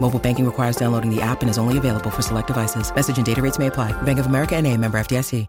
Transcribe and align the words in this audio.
Mobile 0.00 0.18
banking 0.18 0.46
requires 0.46 0.76
downloading 0.76 1.14
the 1.14 1.20
app 1.20 1.42
and 1.42 1.50
is 1.50 1.58
only 1.58 1.76
available 1.76 2.10
for 2.10 2.22
select 2.22 2.46
devices. 2.46 2.94
Message 2.94 3.18
and 3.18 3.26
data 3.26 3.42
rates 3.42 3.58
may 3.58 3.66
apply. 3.66 3.92
Bank 4.02 4.18
of 4.18 4.26
America 4.26 4.56
and 4.56 4.66
a 4.66 4.74
member 4.76 4.98
FDIC. 4.98 5.46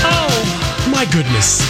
Oh, 0.00 0.88
my 0.90 1.04
goodness. 1.12 1.60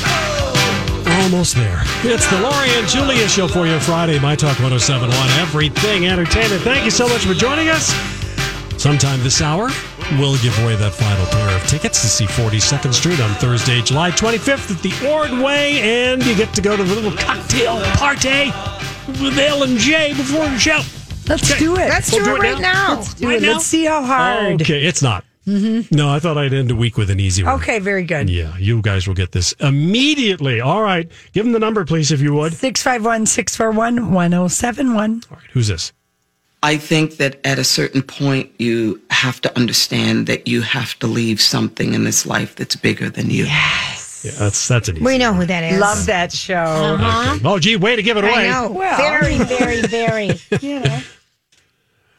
Almost 1.22 1.56
there. 1.56 1.82
It's 2.04 2.26
the 2.28 2.40
Lori 2.40 2.70
and 2.70 2.86
Julia 2.86 3.26
show 3.28 3.48
for 3.48 3.66
you 3.66 3.78
Friday, 3.80 4.18
My 4.18 4.36
Talk 4.36 4.58
1071, 4.60 5.10
Everything 5.40 6.06
Entertainment. 6.06 6.62
Thank 6.62 6.84
you 6.84 6.90
so 6.90 7.08
much 7.08 7.24
for 7.24 7.34
joining 7.34 7.68
us. 7.68 7.92
Sometime 8.80 9.20
this 9.22 9.42
hour, 9.42 9.70
we'll 10.18 10.36
give 10.38 10.56
away 10.62 10.76
that 10.76 10.92
final 10.94 11.26
pair 11.26 11.54
of 11.56 11.66
tickets 11.66 12.00
to 12.02 12.06
see 12.08 12.24
42nd 12.26 12.92
Street 12.94 13.20
on 13.20 13.30
Thursday, 13.36 13.80
July 13.82 14.10
25th 14.10 14.70
at 14.74 14.82
the 14.82 14.92
Ordway, 15.08 15.80
and 15.80 16.24
you 16.24 16.34
get 16.36 16.52
to 16.54 16.62
go 16.62 16.76
to 16.76 16.82
the 16.84 16.94
little 16.94 17.12
cocktail 17.12 17.80
party 17.96 18.50
with 19.22 19.38
L 19.38 19.62
and 19.62 19.78
J 19.78 20.14
before 20.14 20.46
the 20.46 20.58
show. 20.58 20.80
Let's 21.28 21.50
Okay. 21.50 21.58
do 21.60 21.74
it. 21.76 21.88
Let's 21.88 22.10
We'll 22.12 22.24
do, 22.24 22.36
do 22.36 22.36
it 22.36 22.38
it 22.46 22.52
right 22.54 22.60
now. 22.62 22.72
now. 22.88 22.94
Let's 22.96 23.14
do 23.14 23.26
Right 23.28 23.36
it. 23.36 23.42
now? 23.42 23.52
Let's 23.52 23.66
see 23.66 23.84
how 23.84 24.02
hard. 24.04 24.62
Okay, 24.62 24.84
it's 24.84 25.02
not. 25.02 25.24
Mm-hmm. 25.46 25.94
No, 25.96 26.10
I 26.10 26.18
thought 26.18 26.36
I'd 26.36 26.52
end 26.52 26.70
a 26.70 26.74
week 26.74 26.98
with 26.98 27.08
an 27.10 27.20
easy 27.20 27.42
one. 27.42 27.54
Okay, 27.54 27.78
very 27.78 28.04
good. 28.04 28.28
Yeah, 28.28 28.54
you 28.58 28.82
guys 28.82 29.06
will 29.06 29.14
get 29.14 29.32
this 29.32 29.52
immediately. 29.60 30.60
All 30.60 30.82
right. 30.82 31.10
Give 31.32 31.44
them 31.44 31.52
the 31.52 31.58
number, 31.58 31.84
please, 31.86 32.12
if 32.12 32.20
you 32.20 32.34
would. 32.34 32.52
651 32.52 33.24
641 33.26 34.12
1071. 34.12 35.22
All 35.30 35.36
right. 35.38 35.46
Who's 35.52 35.68
this? 35.68 35.92
I 36.62 36.76
think 36.76 37.18
that 37.18 37.38
at 37.44 37.58
a 37.58 37.64
certain 37.64 38.02
point, 38.02 38.50
you 38.58 39.00
have 39.10 39.40
to 39.42 39.56
understand 39.56 40.26
that 40.26 40.48
you 40.48 40.62
have 40.62 40.98
to 40.98 41.06
leave 41.06 41.40
something 41.40 41.94
in 41.94 42.02
this 42.04 42.26
life 42.26 42.56
that's 42.56 42.74
bigger 42.76 43.08
than 43.08 43.30
you. 43.30 43.44
Yes. 43.44 44.22
Yeah, 44.24 44.32
that's 44.32 44.66
that's 44.66 44.88
an 44.88 44.96
easy 44.96 45.04
We 45.04 45.18
know 45.18 45.30
one. 45.30 45.42
who 45.42 45.46
that 45.46 45.62
is. 45.62 45.78
Love 45.78 46.06
that 46.06 46.32
show. 46.32 46.54
Uh-huh. 46.56 47.38
Oh, 47.44 47.58
gee, 47.60 47.76
way 47.76 47.94
to 47.94 48.02
give 48.02 48.16
it 48.16 48.24
away. 48.24 48.48
I 48.48 48.50
know. 48.50 48.72
Well. 48.72 48.96
very, 48.98 49.38
very, 49.38 49.82
very. 49.82 50.30
You 50.60 50.80
know, 50.80 51.00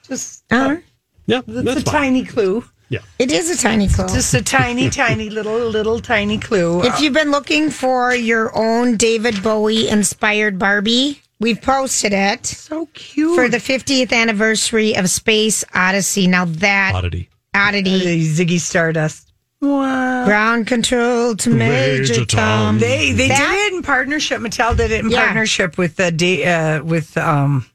just 0.08 0.44
Uh, 0.50 0.78
Yeah, 1.26 1.42
it's 1.45 1.64
that's 1.66 1.82
a 1.82 1.84
fine. 1.84 1.94
tiny 2.02 2.23
clue. 2.26 2.64
Yeah. 2.92 3.00
it 3.20 3.32
is 3.32 3.52
a 3.52 3.58
tiny 3.62 3.88
clue. 3.88 4.08
Just 4.08 4.34
a 4.34 4.42
tiny, 4.42 4.90
tiny 5.06 5.30
little, 5.30 5.60
little 5.67 5.99
tiny 5.99 6.39
clue. 6.39 6.82
If 6.83 7.02
you've 7.02 7.14
been 7.14 7.30
looking 7.30 7.70
for 7.70 8.16
your 8.16 8.55
own 8.58 8.98
David 8.98 9.44
Bowie 9.44 9.88
inspired 9.89 10.58
Barbie, 10.58 11.22
we've 11.39 11.61
posted 11.61 12.14
it 12.14 12.45
so 12.45 12.88
cute. 12.94 13.36
for 13.36 13.48
the 13.50 13.58
50th 13.58 14.11
anniversary 14.14 14.95
of 14.95 15.10
Space 15.10 15.64
Odyssey. 15.73 16.27
Now 16.27 16.45
that 16.45 16.94
Oddity. 16.95 17.30
oddity, 17.54 18.00
The 18.00 18.45
Ziggy 18.45 18.60
Stardust. 18.60 19.26
Wow. 19.61 20.23
ground 20.26 20.67
control 20.67 21.36
to 21.36 21.49
Major, 21.49 22.02
Major 22.14 22.26
Tom. 22.26 22.28
Tom. 22.28 22.80
They 22.80 23.11
they 23.11 23.28
That- 23.28 23.38
did 23.52 23.73
it 23.73 23.76
in 23.76 23.82
partnership. 23.83 24.39
Mattel 24.39 24.78
did 24.78 24.92
it 24.92 25.04
in 25.04 25.11
Yeah. 25.11 25.26
partnership 25.26 25.78
with 25.78 25.98
the 25.98 26.11
da- 26.11 26.45
uh, 26.45 26.83
with 26.83 27.17
um 27.17 27.66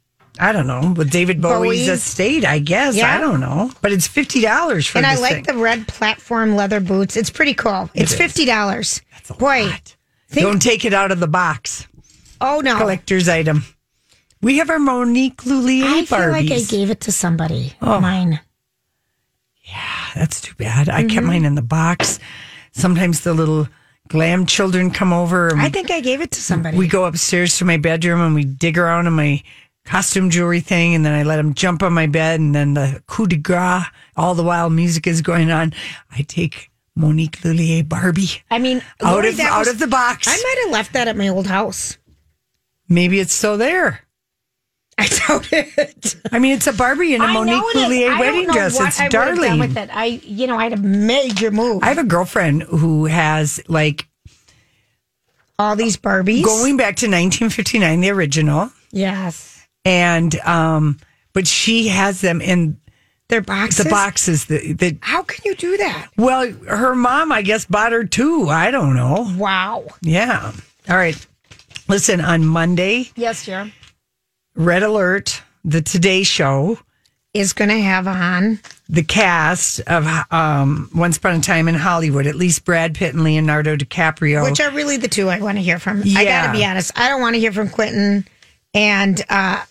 I 0.41 0.53
don't 0.53 0.67
know 0.67 0.95
with 0.97 1.11
David 1.11 1.43
Bowie's 1.43 1.87
Bowie. 1.87 1.95
estate. 1.95 2.45
I 2.47 2.59
guess 2.59 2.97
Yeah. 2.97 3.15
I 3.15 3.21
don't 3.21 3.39
know, 3.39 3.71
but 3.83 3.93
it's 3.93 4.07
fifty 4.07 4.41
dollars 4.41 4.87
for 4.87 4.97
And 4.97 5.07
I 5.07 5.17
like 5.17 5.35
thing. 5.35 5.43
the 5.45 5.55
red 5.63 5.87
platform 5.87 6.57
leather 6.57 6.81
boots. 6.81 7.19
It's 7.19 7.29
pretty 7.31 7.53
cool. 7.55 7.91
It's 7.95 8.13
is. 8.13 8.19
fifty 8.19 8.47
dollars. 8.47 9.03
Boy, 9.39 9.67
Lot. 9.67 9.95
think- 10.31 10.47
don't 10.47 10.61
take 10.63 10.87
it 10.87 10.95
out 10.95 11.13
of 11.13 11.21
the 11.21 11.29
box. 11.29 11.87
Oh 12.41 12.61
no, 12.61 12.77
Collector's 12.77 13.29
item. 13.29 13.65
We 14.43 14.59
have 14.59 14.69
our 14.71 14.79
Monique 14.79 15.43
Lhuillier 15.47 15.85
I 15.87 16.05
feel 16.05 16.31
like 16.31 16.51
I 16.51 16.61
gave 16.63 16.91
it 16.91 17.01
to 17.03 17.13
somebody. 17.13 17.73
Oh. 17.81 18.01
Mine. 18.01 18.41
Yeah, 19.65 20.07
that's 20.15 20.41
too 20.41 20.55
bad. 20.57 20.89
I 20.89 21.01
Mm-hmm. 21.03 21.09
kept 21.15 21.27
mine 21.27 21.45
in 21.45 21.55
the 21.55 21.63
box. 21.63 22.19
Sometimes 22.73 23.21
the 23.21 23.33
little 23.33 23.69
glam 24.09 24.45
children 24.45 24.91
come 24.91 25.13
over 25.15 25.49
and 25.49 25.61
I 25.63 25.71
think 25.71 25.91
I 25.91 26.01
gave 26.01 26.21
it 26.21 26.31
to 26.33 26.41
somebody. 26.43 26.77
we 26.77 26.87
go 26.89 27.07
upstairs 27.07 27.57
to 27.59 27.65
my 27.65 27.79
bedroom 27.79 28.21
and 28.21 28.35
we 28.35 28.45
dig 28.45 28.77
around 28.77 29.07
in 29.07 29.15
my 29.15 29.43
costume 29.87 30.29
jewelry 30.29 30.61
thing 30.61 30.95
and 30.95 31.07
then 31.07 31.15
I 31.15 31.23
let 31.23 31.37
them 31.37 31.55
jump 31.55 31.83
on 31.83 31.95
my 31.95 32.07
bed 32.07 32.41
and 32.41 32.55
then 32.55 32.75
the 32.75 33.03
coup 33.07 33.27
de 33.27 33.37
grace, 33.37 33.85
all 34.17 34.35
the 34.35 34.43
while 34.43 34.69
music 34.69 35.07
is 35.07 35.23
going 35.23 35.51
on. 35.51 35.73
I 36.11 36.21
take 36.23 36.71
Monique 36.95 37.39
Lhuillier 37.43 37.89
Barbie 37.89 38.43
I 38.51 38.59
mean, 38.59 38.83
out 39.03 39.15
Lori, 39.15 39.29
of 39.31 39.41
out 39.41 39.61
was- 39.61 39.69
of 39.69 39.79
the 39.79 39.87
box. 39.87 40.29
I 40.29 40.37
might 40.37 40.63
have 40.65 40.73
left 40.73 40.93
that 40.93 41.09
at 41.09 41.17
my 41.17 41.29
old 41.29 41.47
house. 41.47 41.97
Maybe 42.89 43.21
it's 43.21 43.33
still 43.35 43.57
there. 43.59 44.01
I 44.99 45.09
doubt 45.09 45.49
it. 45.53 46.17
I 46.31 46.39
mean, 46.39 46.53
it's 46.55 46.67
a 46.69 46.73
Barbie 46.73 47.15
and 47.15 47.23
a 47.23 47.27
I 47.27 47.33
Monique 47.33 47.55
know 47.57 47.69
it 47.71 47.77
is. 47.77 47.83
Lullier 47.83 48.11
I 48.13 48.21
wedding 48.21 48.49
dress. 48.51 48.79
what 48.79 48.89
It's 48.89 49.01
I 49.01 49.05
would 49.05 49.13
have 49.13 49.27
done 49.27 49.37
darling. 49.37 49.59
with 49.59 49.77
it. 49.77 49.91
I, 49.93 50.05
you 50.05 50.47
know, 50.47 50.57
I 50.57 50.65
had 50.65 50.73
a 50.75 50.77
major 50.83 51.51
move. 51.51 51.83
I 51.83 51.89
have 51.89 51.99
a 51.99 52.05
girlfriend 52.05 52.63
who 52.63 53.07
has 53.07 53.61
like 53.67 54.07
all 55.59 55.75
these 55.77 55.97
Barbies. 55.97 56.45
going 56.45 56.77
back 56.77 56.97
to 56.97 57.07
1959, 57.07 58.01
the 58.01 58.11
original, 58.11 58.71
yes, 58.93 59.67
and 59.85 60.35
um, 60.41 60.99
but 61.33 61.47
she 61.47 61.89
has 61.89 62.21
them 62.21 62.41
in 62.41 62.79
they're 63.29 63.41
boxes. 63.41 63.85
the 63.85 63.91
boxes 63.91 64.45
that 64.47 64.99
How 65.01 65.23
can 65.23 65.43
you 65.45 65.55
do 65.55 65.77
that? 65.79 66.09
well, 66.17 66.51
her 66.69 66.95
mom, 66.95 67.33
I 67.33 67.43
guess, 67.43 67.65
bought 67.65 67.93
her 67.93 68.05
two. 68.05 68.49
I 68.49 68.71
don't 68.71 68.95
know. 68.95 69.33
Wow. 69.37 69.87
Yeah. 70.03 70.53
All 70.89 70.97
right. 70.97 71.27
Listen, 71.89 72.21
on 72.21 72.45
Monday, 72.47 73.11
Yes, 73.17 73.45
Jerem. 73.47 73.73
Red 74.57 74.83
Alert, 74.83 75.43
the 75.65 75.83
Today 75.83 76.23
Show, 76.23 76.79
Is 77.35 77.53
going 77.53 77.69
to 77.71 77.81
have 77.81 78.07
on. 78.09 78.61
the 78.89 79.03
cast 79.03 79.81
of 79.81 80.07
um, 80.33 80.89
Once 80.95 81.17
Upon 81.19 81.37
a 81.37 81.41
Time 81.41 81.69
in 81.69 81.75
Hollywood, 81.75 82.27
at 82.27 82.37
least 82.37 82.65
Brad 82.65 82.95
Pitt 82.95 83.15
and 83.15 83.23
Leonardo 83.25 83.77
DiCaprio. 83.77 84.45
Which 84.49 84.61
are 84.61 84.71
really 84.71 84.97
the 84.97 85.09
two 85.09 85.29
I 85.29 85.41
want 85.41 85.59
to 85.59 85.63
hear 85.63 85.79
from. 85.79 86.01
I 86.01 86.23
Yeah. 86.23 86.47
got 86.47 86.53
to 86.53 86.59
be 86.59 86.65
honest. 86.65 86.93
I 86.99 87.09
don't 87.09 87.21
want 87.21 87.35
to 87.35 87.41
hear 87.41 87.53
from 87.53 87.69
Quentin 87.69 88.27
and, 88.73 89.23
uh, 89.29 89.63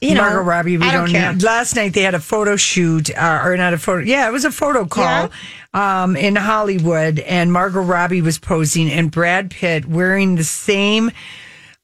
you 0.00 0.14
know, 0.14 0.22
Margot 0.22 0.42
Robbie, 0.42 0.76
we 0.78 0.86
I 0.86 0.92
don't, 0.92 1.08
care. 1.10 1.32
need- 1.32 1.42
Last 1.42 1.76
night 1.76 1.94
they 1.94 2.02
had 2.02 2.14
a 2.14 2.20
photo 2.20 2.56
shoot, 2.56 3.10
uh, 3.16 3.40
or 3.44 3.56
not 3.56 3.72
a 3.74 3.78
photo. 3.78 4.04
Yeah, 4.04 4.26
it 4.28 4.32
was 4.32 4.44
a 4.44 4.50
photo 4.50 4.84
call 4.86 5.30
um, 5.74 6.16
in 6.16 6.36
Hollywood, 6.36 7.18
and 7.18 7.52
Margot 7.52 7.82
Robbie 7.82 8.22
was 8.22 8.38
posing, 8.38 8.90
and 8.90 9.10
Brad 9.10 9.50
Pitt 9.50 9.84
wearing 9.84 10.36
the 10.36 10.44
same 10.44 11.10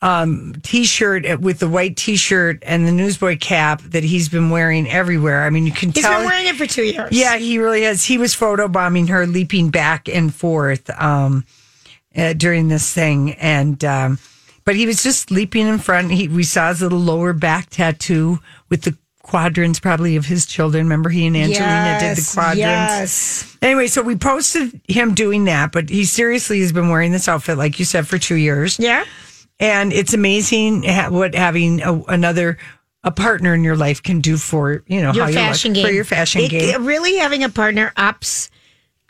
um, 0.01 0.55
t-shirt 0.63 1.41
with 1.41 1.59
the 1.59 1.69
white 1.69 1.97
t-shirt 1.97 2.63
and 2.63 2.87
the 2.87 2.93
newsboy 2.93 3.37
cap 3.37 3.83
that 3.83 4.05
he's 4.05 4.29
been 4.29 4.49
wearing 4.49 4.89
everywhere. 4.89 5.43
I 5.43 5.51
mean, 5.51 5.67
you 5.67 5.73
can 5.73 5.91
He's 5.91 6.05
tell. 6.05 6.13
He's 6.13 6.21
been 6.21 6.27
wearing 6.29 6.47
it 6.47 6.57
for 6.57 6.67
two 6.67 6.85
years. 6.85 7.11
Yeah, 7.11 7.37
he 7.37 7.59
really 7.59 7.83
has. 7.83 8.05
He 8.05 8.17
was 8.17 8.35
photobombing 8.35 9.09
her, 9.09 9.27
leaping 9.27 9.71
back 9.71 10.09
and 10.09 10.33
forth 10.33 10.89
um, 10.91 11.45
uh, 12.17 12.33
during 12.33 12.69
this 12.69 12.95
thing, 12.95 13.33
and 13.33 13.85
um, 13.85 14.19
but 14.65 14.77
he 14.77 14.87
was 14.87 15.03
just 15.03 15.33
leaping 15.33 15.67
in 15.67 15.79
front. 15.79 16.13
He, 16.13 16.29
we 16.29 16.45
saw 16.45 16.69
his 16.69 16.81
little 16.81 16.99
lower 17.01 17.33
back 17.33 17.71
tattoo 17.71 18.39
with 18.69 18.83
the 18.83 18.97
quadrants, 19.31 19.79
probably 19.81 20.17
of 20.17 20.27
his 20.27 20.45
children. 20.45 20.85
Remember, 20.85 21.09
he 21.09 21.27
and 21.27 21.37
Angelina 21.37 21.99
did 22.01 22.17
the 22.19 22.31
quadrants. 22.35 22.59
Yes. 22.59 23.57
Anyway, 23.63 23.87
so 23.87 24.03
we 24.03 24.17
posted 24.17 24.81
him 24.89 25.15
doing 25.15 25.45
that, 25.45 25.73
but 25.73 25.89
he 25.89 26.05
seriously 26.05 26.61
has 26.61 26.73
been 26.73 26.89
wearing 26.89 27.13
this 27.13 27.29
outfit, 27.29 27.57
like 27.57 27.79
you 27.79 27.85
said, 27.85 28.07
for 28.09 28.19
two 28.19 28.35
years. 28.35 28.79
Yeah. 28.79 29.05
And 29.59 29.93
it's 29.93 30.15
amazing 30.15 30.83
what 31.13 31.35
having 31.35 31.81
a, 31.83 32.03
another 32.09 32.59
a 33.05 33.11
partner 33.11 33.55
in 33.55 33.63
your 33.65 33.77
life 33.77 34.03
can 34.03 34.21
do 34.21 34.37
for 34.37 34.83
you 34.87 35.01
know 35.01 35.13
Your 35.13 35.29
fashion 35.33 35.71
look, 35.71 35.77
game. 35.77 35.87
for 35.87 35.93
your 35.93 36.05
fashion 36.05 36.43
It- 36.43 36.51
game. 36.51 36.85
Really 36.85 37.17
having 37.17 37.45
a 37.45 37.49
partner 37.49 37.93
ups. 37.97 38.51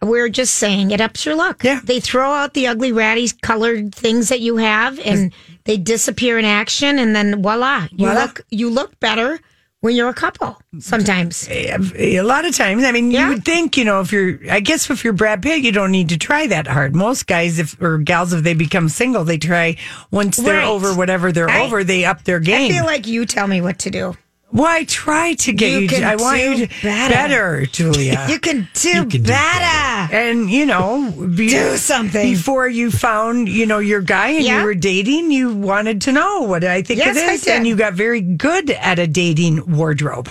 We're 0.02 0.28
just 0.30 0.54
saying 0.54 0.92
it 0.92 1.00
ups 1.00 1.26
your 1.26 1.34
luck. 1.34 1.62
Yeah. 1.62 1.80
They 1.84 2.00
throw 2.00 2.32
out 2.32 2.54
the 2.54 2.68
ugly, 2.68 2.90
ratty, 2.90 3.28
colored 3.42 3.94
things 3.94 4.30
that 4.30 4.40
you 4.40 4.56
have, 4.56 4.98
and 5.00 5.30
they 5.64 5.76
disappear 5.76 6.38
in 6.38 6.44
action, 6.46 6.98
and 6.98 7.14
then 7.14 7.42
voila, 7.42 7.86
you 7.90 8.06
Voila. 8.06 8.22
look 8.22 8.40
you 8.50 8.70
look 8.70 8.98
better 9.00 9.38
when 9.80 9.94
you're 9.96 10.08
a 10.08 10.14
couple. 10.14 10.58
Sometimes. 10.78 11.48
A 11.50 12.20
lot 12.22 12.44
of 12.44 12.54
times, 12.54 12.84
I 12.84 12.92
mean, 12.92 13.10
Yeah. 13.10 13.24
you 13.28 13.34
would 13.34 13.44
think, 13.44 13.76
you 13.76 13.84
know, 13.84 14.00
if 14.00 14.12
you're, 14.12 14.38
I 14.50 14.60
guess 14.60 14.90
if 14.90 15.04
you're 15.04 15.12
Brad 15.12 15.42
Pitt, 15.42 15.62
you 15.62 15.72
don't 15.72 15.90
need 15.90 16.08
to 16.10 16.18
try 16.18 16.46
that 16.46 16.66
hard. 16.66 16.94
Most 16.94 17.26
guys, 17.26 17.58
if 17.58 17.80
or 17.80 17.98
gals, 17.98 18.32
if 18.32 18.42
they 18.42 18.54
become 18.54 18.88
single, 18.88 19.24
they 19.24 19.38
try 19.38 19.76
once 20.10 20.36
they're 20.36 20.58
Right. 20.58 20.66
over 20.68 20.94
whatever 20.94 21.32
they're 21.32 21.50
I- 21.50 21.60
over, 21.62 21.82
they 21.84 22.04
up 22.04 22.24
their 22.24 22.40
game. 22.40 22.70
I 22.70 22.74
feel 22.74 22.84
like 22.86 23.06
you 23.06 23.24
tell 23.26 23.46
me 23.46 23.60
what 23.60 23.78
to 23.80 23.90
do. 23.90 24.16
Well, 24.52 24.66
I 24.66 24.84
try 24.84 25.34
to 25.34 25.52
get 25.52 25.70
You 25.72 25.78
you. 25.80 25.88
can 25.88 26.00
to, 26.00 26.06
I 26.08 26.16
want 26.16 26.38
do 26.38 26.42
you 26.52 26.66
to 26.66 26.82
better. 26.82 27.14
better, 27.14 27.66
Julia. 27.66 28.26
You 28.28 28.38
can 28.38 28.68
do 28.74 28.88
You 28.88 29.04
can 29.06 29.22
do 29.22 29.28
better. 29.28 30.14
and 30.14 30.50
you 30.50 30.66
know, 30.66 31.10
be, 31.12 31.48
Do 31.50 31.76
something. 31.76 32.30
before 32.32 32.68
you 32.68 32.90
found, 32.90 33.48
you 33.48 33.64
know, 33.66 33.78
your 33.78 34.00
guy 34.00 34.28
and 34.30 34.44
Yeah. 34.44 34.58
you 34.60 34.64
were 34.64 34.74
dating. 34.74 35.30
You 35.30 35.54
wanted 35.54 36.00
to 36.02 36.12
know 36.12 36.40
what 36.42 36.64
I 36.64 36.82
think 36.82 36.98
Yes, 36.98 37.16
of 37.16 37.22
I 37.22 37.26
this, 37.26 37.42
did. 37.42 37.54
and 37.56 37.66
you 37.66 37.76
got 37.76 37.94
very 37.94 38.20
good 38.20 38.70
at 38.70 38.98
a 38.98 39.06
dating 39.06 39.76
wardrobe. 39.76 40.30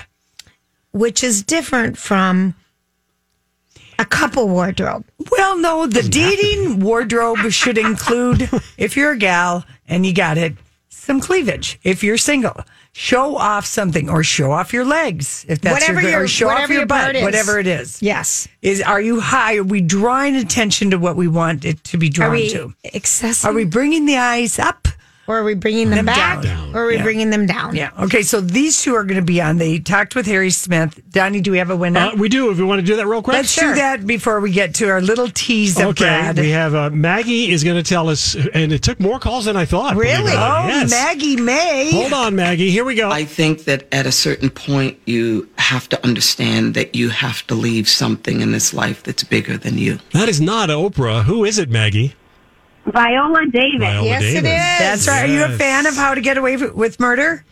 Which 0.92 1.24
is 1.24 1.44
different 1.44 1.98
from 1.98 2.56
a 4.00 4.06
couple 4.06 4.48
wardrobe. 4.48 5.06
Well, 5.32 5.58
no, 5.58 5.86
the 5.88 6.02
dating 6.04 6.80
wardrobe 6.80 7.52
should 7.52 7.78
include, 7.78 8.50
if 8.78 8.96
you're 8.98 9.12
a 9.12 9.18
gal 9.18 9.66
and 9.88 10.06
you 10.06 10.14
got 10.14 10.38
it, 10.38 10.54
some 10.90 11.20
cleavage. 11.20 11.80
If 11.84 12.04
you're 12.04 12.18
single, 12.18 12.56
show 13.00 13.38
off 13.38 13.66
something 13.66 14.10
or 14.10 14.24
show 14.26 14.52
off 14.52 14.74
your 14.74 14.84
legs. 14.84 15.46
If 15.48 15.62
that's 15.62 15.74
Whatever 15.80 16.02
your, 16.02 16.12
your- 16.12 16.24
or 16.24 16.28
show 16.28 16.50
off 16.50 16.68
your 16.68 16.80
your 16.80 16.86
butt, 16.86 17.16
is. 17.16 17.24
whatever 17.24 17.58
it 17.58 17.66
is. 17.66 18.02
Yes. 18.02 18.46
Is 18.62 18.82
are 18.82 19.00
you 19.00 19.22
high? 19.22 19.56
Are 19.56 19.64
we 19.64 19.80
drawing 19.80 20.36
attention 20.36 20.92
to 20.92 20.98
what 20.98 21.16
we 21.16 21.30
want 21.30 21.64
it 21.64 21.82
to 21.86 21.98
be 21.98 22.10
drawn 22.10 22.30
Are 22.32 22.34
we 22.34 22.50
to? 22.50 22.74
excessive? 22.84 23.50
Are 23.50 23.54
we 23.54 23.64
bringing 23.64 24.06
the 24.06 24.18
eyes 24.18 24.60
up? 24.60 24.90
Or 25.30 25.38
are 25.40 25.44
we 25.44 25.54
bringing 25.54 25.90
them, 25.92 25.98
Them 25.98 26.06
back? 26.08 26.42
down. 26.42 26.76
Or 26.76 26.84
are 26.84 26.88
we 26.88 26.96
Yeah. 26.96 27.04
bringing 27.04 27.30
them 27.30 27.46
down? 27.46 27.76
Yeah. 27.76 27.92
Okay. 28.00 28.24
So 28.24 28.42
these 28.42 28.82
two 28.82 28.96
are 28.96 29.04
going 29.04 29.20
to 29.20 29.26
be 29.26 29.40
on. 29.42 29.58
They 29.58 29.78
talked 29.80 30.16
with 30.16 30.26
Harry 30.26 30.50
Smith. 30.50 31.00
Donnie, 31.12 31.40
do 31.40 31.52
we 31.52 31.60
have 31.60 31.70
a 31.70 31.76
winner? 31.76 32.00
Uh, 32.00 32.16
we 32.16 32.30
do. 32.30 32.50
If 32.52 32.58
you 32.58 32.66
want 32.66 32.80
to 32.82 32.86
do 32.86 32.96
that 32.96 33.06
real 33.06 33.22
quick, 33.22 33.36
Let's 33.36 33.56
do 33.56 33.76
that 33.76 34.08
before 34.08 34.40
we 34.42 34.52
get 34.52 34.74
to 34.76 34.90
our 34.90 35.02
little 35.02 35.30
tease 35.30 35.78
of 35.80 35.86
Okay, 35.90 36.04
Brad. 36.06 36.40
we 36.40 36.50
have 36.50 36.74
uh, 36.74 36.90
Maggie 36.90 37.52
is 37.52 37.64
going 37.64 37.76
to 37.78 37.84
tell 37.88 38.10
us, 38.10 38.36
and 38.54 38.72
it 38.74 38.82
took 38.82 39.00
more 39.00 39.20
calls 39.20 39.46
than 39.46 39.56
I 39.56 39.66
thought. 39.66 39.96
Really? 39.96 40.32
Oh, 40.34 40.66
Yes. 40.68 40.90
Maggie 40.90 41.36
May. 41.38 41.92
Hold 41.94 42.14
on, 42.14 42.36
Maggie. 42.36 42.72
Here 42.72 42.84
we 42.84 42.96
go. 42.96 43.12
I 43.12 43.24
think 43.24 43.66
that 43.66 43.88
at 43.94 44.08
a 44.08 44.12
certain 44.12 44.50
point, 44.50 44.98
you 45.06 45.48
have 45.60 45.88
to 45.90 46.04
understand 46.04 46.74
that 46.74 46.96
you 46.96 47.10
have 47.10 47.46
to 47.48 47.54
leave 47.56 47.88
something 47.88 48.42
in 48.42 48.52
this 48.52 48.74
life 48.74 49.04
that's 49.04 49.24
bigger 49.24 49.58
than 49.58 49.78
you. 49.78 50.00
that 50.14 50.28
is 50.28 50.42
not 50.42 50.70
Oprah. 50.70 51.24
Who 51.26 51.46
is 51.46 51.60
it, 51.60 51.70
Maggie? 51.70 52.16
Viola 52.92 53.46
Davis. 53.48 53.80
Viola 53.80 54.06
Yes, 54.08 54.22
it 54.24 54.42
Davis. 54.42 54.46
is. 54.46 54.80
That's 54.80 55.08
right. 55.08 55.30
Are 55.30 55.34
you 55.34 55.44
a 55.46 55.58
fan 55.58 55.86
of 55.86 55.96
How 55.96 56.14
to 56.14 56.22
Get 56.22 56.38
Away 56.38 56.58
with- 56.58 56.74
with 56.76 57.00
Murder? 57.00 57.44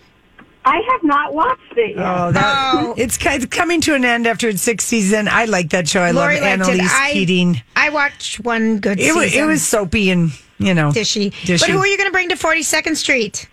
I 0.66 0.82
have 0.92 1.04
not 1.04 1.34
watched 1.34 1.62
it 1.78 1.96
yet. 1.96 2.06
Oh, 2.06 2.32
that, 2.34 2.74
Oh. 2.76 2.94
it's 2.98 3.18
it's 3.22 3.46
coming 3.46 3.80
to 3.82 3.96
an 3.96 4.04
end 4.04 4.28
after 4.28 4.50
its 4.50 4.62
sixth 4.62 4.86
season. 4.88 5.30
I 5.30 5.46
like 5.46 5.70
that 5.70 5.88
show. 5.88 6.02
I 6.02 6.12
Lori 6.12 6.36
love 6.36 6.44
it. 6.44 6.48
Annalise 6.48 6.92
I, 6.94 7.12
Keating. 7.14 7.62
I 7.78 7.88
watched 7.90 8.42
one 8.42 8.80
good 8.80 9.00
It 9.00 9.16
was, 9.16 9.32
season. 9.32 9.44
it 9.44 9.48
was 9.48 9.62
soapy 9.66 10.10
and 10.10 10.32
you 10.60 10.74
know 10.74 10.90
dishy. 10.92 11.32
dishy. 11.44 11.60
But 11.62 11.70
who 11.70 11.78
are 11.78 11.88
you 11.88 11.96
going 11.98 12.10
to 12.10 12.12
bring 12.12 12.28
to 12.30 12.36
42nd 12.36 12.98
Street? 12.98 13.48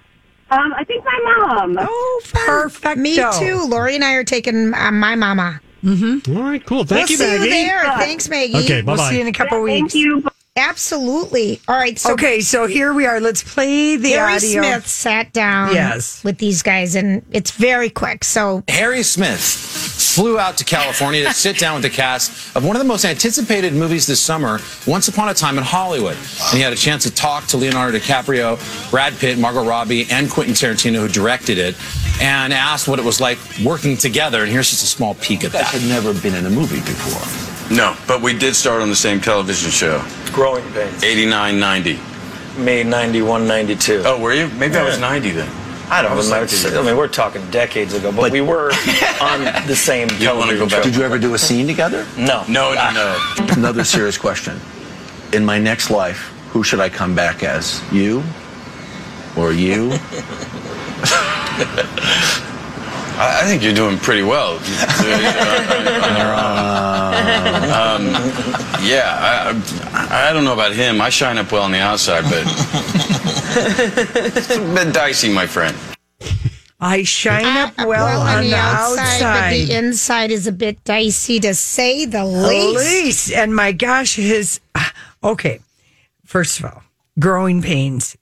Um, 0.51 0.75
I 0.77 0.83
think 0.83 1.05
my 1.05 1.37
mom. 1.47 1.77
Oh, 1.81 2.21
fun. 2.25 2.47
Perfecto. 2.47 3.01
Me 3.01 3.17
too. 3.39 3.63
Lori 3.69 3.95
and 3.95 4.05
I 4.05 4.15
are 4.15 4.25
taking 4.25 4.75
uh, 4.75 4.91
my 4.91 5.15
mama. 5.15 5.61
All 5.87 5.93
right, 6.29 6.65
cool. 6.67 6.85
Thank 6.85 7.09
we'll 7.09 7.11
you, 7.11 7.17
see 7.17 7.27
Maggie. 7.27 7.45
you 7.45 7.51
there. 7.51 7.85
Thanks, 7.99 8.29
Maggie. 8.29 8.57
Okay, 8.57 8.81
bye 8.81 8.95
We'll 8.95 9.09
see 9.09 9.17
you 9.17 9.21
in 9.21 9.29
a 9.29 9.33
couple 9.33 9.65
Thank 9.67 9.83
weeks. 9.85 9.95
you. 9.95 10.25
Absolutely. 10.57 11.61
All 11.67 11.75
right. 11.77 11.99
So 11.99 12.13
okay, 12.13 12.41
so 12.41 12.67
here 12.67 12.93
we 12.95 13.07
are. 13.07 13.21
Let's 13.21 13.43
play 13.43 13.97
the 13.97 14.11
Harry 14.11 14.35
audio. 14.37 14.63
Smith 14.63 14.87
sat 14.87 15.33
down 15.33 15.75
Yes. 15.75 16.23
with 16.23 16.39
these 16.39 16.63
guys, 16.63 16.95
and 16.95 17.23
it's 17.33 17.51
very 17.51 17.91
quick. 17.91 18.23
So 18.23 18.63
Harry 18.69 19.03
Smith 19.03 19.41
flew 19.41 20.39
out 20.39 20.57
to 20.59 20.65
California 20.65 21.25
to 21.25 21.33
sit 21.35 21.59
down 21.59 21.75
with 21.75 21.83
the 21.83 21.91
cast 21.91 22.57
of 22.57 22.65
one 22.65 22.77
of 22.77 22.81
the 22.81 22.87
most 22.87 23.05
anticipated 23.05 23.73
movies 23.73 24.07
this 24.07 24.21
summer, 24.21 24.61
Once 24.87 25.09
Upon 25.09 25.29
a 25.29 25.35
Time 25.35 25.59
in 25.59 25.65
Hollywood. 25.65 26.17
And 26.17 26.57
he 26.57 26.61
had 26.61 26.73
a 26.73 26.77
chance 26.77 27.03
to 27.03 27.11
talk 27.11 27.47
to 27.49 27.57
Leonardo 27.57 27.99
DiCaprio, 27.99 28.91
Brad 28.93 29.15
Pitt, 29.15 29.39
Margot 29.39 29.65
Robbie, 29.65 30.07
and 30.09 30.31
Quentin 30.31 30.55
Tarantino, 30.55 31.01
who 31.01 31.09
directed 31.09 31.59
it, 31.59 31.75
and 32.23 32.53
asked 32.53 32.87
what 32.87 33.01
it 33.01 33.05
was 33.05 33.21
like 33.21 33.39
working 33.65 33.97
together. 33.97 34.43
And 34.45 34.53
here's 34.53 34.71
just 34.71 34.85
a 34.85 34.87
small 34.87 35.17
peek 35.17 35.43
at 35.43 35.51
guys 35.53 35.73
that. 35.73 35.81
had 35.81 35.89
never 35.89 36.15
been 36.15 36.35
in 36.37 36.47
a 36.47 36.51
movie 36.51 36.79
before. 36.79 37.54
No, 37.71 37.97
but 38.07 38.21
we 38.23 38.37
did 38.39 38.55
start 38.55 38.83
on 38.83 38.89
the 38.91 38.97
same 38.97 39.21
television 39.21 39.71
show. 39.71 40.03
Growing 40.33 40.65
pains. 40.73 41.03
89, 41.03 41.59
90. 41.59 41.99
May 42.59 42.85
91, 42.85 43.47
92. 43.49 44.03
Oh, 44.05 44.21
were 44.21 44.33
you? 44.33 44.49
Maybe 44.49 44.77
I 44.77 44.85
was 44.85 44.99
90 45.01 45.31
then. 45.31 45.49
I 45.91 46.01
don't 46.03 46.13
I 46.13 46.15
was 46.15 46.31
know. 46.31 46.41
like- 46.41 46.77
I 46.77 46.83
mean, 46.87 46.97
we're 46.97 47.09
talking 47.09 47.43
decades 47.51 47.93
ago, 47.95 48.11
but, 48.13 48.31
we 48.33 48.41
were 48.41 48.71
on 49.21 49.45
the 49.67 49.75
same 49.77 50.09
You 50.13 50.19
don't 50.27 50.39
wanna 50.39 50.53
television 50.53 50.59
go 50.59 50.67
back? 50.67 50.79
show. 50.79 50.83
Did 50.91 50.97
you 50.97 51.03
ever 51.05 51.19
do 51.19 51.35
a 51.35 51.39
scene 51.39 51.67
together? 51.67 52.07
No. 52.17 52.45
No, 52.49 52.73
no, 52.75 52.91
no. 52.93 53.17
Another 53.57 53.85
serious 53.85 54.17
question. 54.17 54.59
In 55.33 55.45
my 55.45 55.59
next 55.59 55.91
life, 55.91 56.33
who 56.53 56.63
should 56.63 56.81
I 56.81 56.89
come 56.89 57.15
back 57.15 57.43
as? 57.43 57.83
You? 57.93 58.23
Or 59.37 59.53
you? 59.53 59.91
I, 63.17 63.41
I 63.43 63.45
think 63.47 63.63
you're 63.63 63.73
doing 63.75 63.99
pretty 63.99 64.23
well. 64.23 64.57
um, 67.75 68.07
yeah, 68.85 69.09
I, 69.21 69.63
I, 69.93 70.31
I 70.31 70.33
don't 70.33 70.45
know 70.45 70.53
about 70.53 70.73
him. 70.73 71.01
I 71.01 71.11
shine 71.11 71.39
up 71.39 71.51
well 71.53 71.63
on 71.63 71.73
the 71.73 71.79
outside, 71.81 72.25
but 72.25 72.45
it's 74.37 74.51
a 74.51 74.61
bit 74.75 74.93
dicey, 74.95 75.33
my 75.33 75.47
friend. 75.47 75.77
I 76.81 77.03
shine 77.05 77.47
up 77.47 77.73
Uh, 77.79 77.85
well, 77.87 78.21
on, 78.21 78.45
the 78.45 78.55
outside. 78.55 79.21
but 79.21 79.51
the 79.67 79.73
inside 79.75 80.31
is 80.31 80.47
a 80.47 80.53
bit 80.53 80.83
dicey 80.85 81.41
to 81.41 81.55
say 81.55 82.05
the 82.05 82.25
Least. 82.25 82.79
least. 83.05 83.33
And 83.33 83.55
my 83.55 83.73
gosh, 83.73 84.17
his 84.17 84.61
okay. 85.23 85.61
First 86.25 86.59
of 86.59 86.67
all, 86.67 86.83
growing 87.19 87.63
pains. 87.63 88.17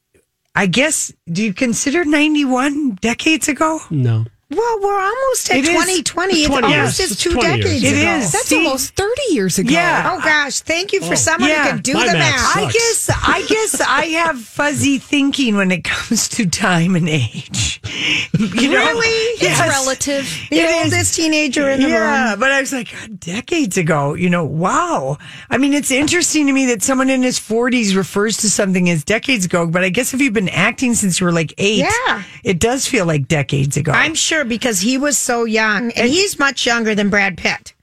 I 0.55 0.67
guess. 0.67 1.13
Do 1.27 1.43
you 1.43 1.55
consider 1.55 2.05
ninety 2.05 2.45
one 2.45 2.99
decades 3.01 3.49
ago? 3.49 3.81
No. 3.91 4.27
Well, 4.57 4.81
we're 4.83 5.01
almost 5.01 5.51
at 5.51 5.57
It 5.57 5.65
is 5.65 5.69
2020. 5.71 6.35
It 6.35 6.47
20 6.49 6.67
almost 6.67 6.99
years. 6.99 7.11
It's 7.13 7.21
two 7.23 7.33
20 7.33 7.49
years. 7.49 7.65
decades 7.65 7.85
It 7.85 7.89
ago. 8.03 8.11
is. 8.17 8.33
That's 8.33 8.47
See- 8.47 8.57
almost 8.57 8.95
30 8.97 9.11
years 9.31 9.59
ago. 9.59 9.71
Yeah. 9.73 10.11
Oh 10.13 10.23
gosh, 10.23 10.61
thank 10.61 10.93
you 10.93 11.01
for 11.01 11.13
oh. 11.13 11.17
someone 11.17 11.49
yeah. 11.51 11.65
who 11.65 11.71
can 11.71 11.81
do 11.81 11.95
My 11.95 12.07
the 12.07 12.13
math 12.15 12.37
math. 12.37 12.57
I 12.57 12.71
guess 12.73 13.11
I 13.11 13.47
guess 13.49 13.81
I 13.87 14.05
have 14.07 14.39
fuzzy 14.41 14.99
thinking 14.99 15.57
when 15.57 15.71
it 15.71 15.85
comes 15.85 16.29
to 16.31 16.47
time 16.47 16.97
and 16.97 17.09
age. 17.09 17.81
You 18.33 18.71
know, 18.71 18.79
Really? 18.79 19.09
It's 19.47 19.61
relative. 19.61 20.25
The 20.51 20.57
It 20.57 20.65
is. 20.65 20.85
oldest 20.93 21.15
teenager 21.15 21.69
in 21.69 21.81
the 21.83 21.89
yeah, 21.89 22.31
room. 22.31 22.41
but 22.41 22.51
I 22.51 22.61
was 22.61 22.73
like, 22.73 22.89
decades 23.19 23.77
ago, 23.77 24.15
you 24.15 24.31
know, 24.31 24.45
wow. 24.45 25.19
I 25.51 25.59
mean, 25.59 25.73
it's 25.75 25.91
interesting 25.91 26.47
to 26.47 26.53
me 26.53 26.67
that 26.67 26.83
someone 26.83 27.11
in 27.11 27.23
his 27.23 27.39
40s 27.39 27.95
refers 27.97 28.39
to 28.39 28.51
something 28.51 28.89
as 28.89 29.05
decades 29.05 29.45
ago, 29.45 29.67
but 29.67 29.85
I 29.85 29.91
guess 29.91 30.15
if 30.15 30.21
you've 30.21 30.33
been 30.33 30.49
acting 30.49 30.95
since 30.95 31.21
you 31.21 31.27
were 31.27 31.33
like 31.33 31.53
eight, 31.59 31.85
Yeah. 32.07 32.23
it 32.45 32.59
does 32.59 32.87
feel 32.87 33.05
like 33.05 33.29
decades 33.29 33.77
ago. 33.77 33.93
I'm 33.93 34.15
sure 34.15 34.42
because 34.45 34.81
he 34.81 34.99
was 34.99 35.17
so 35.19 35.45
young, 35.45 35.93
and 35.93 36.09
he's 36.09 36.39
much 36.39 36.67
younger 36.67 36.95
than 36.95 37.11
Brad 37.11 37.37
Pitt. 37.39 37.75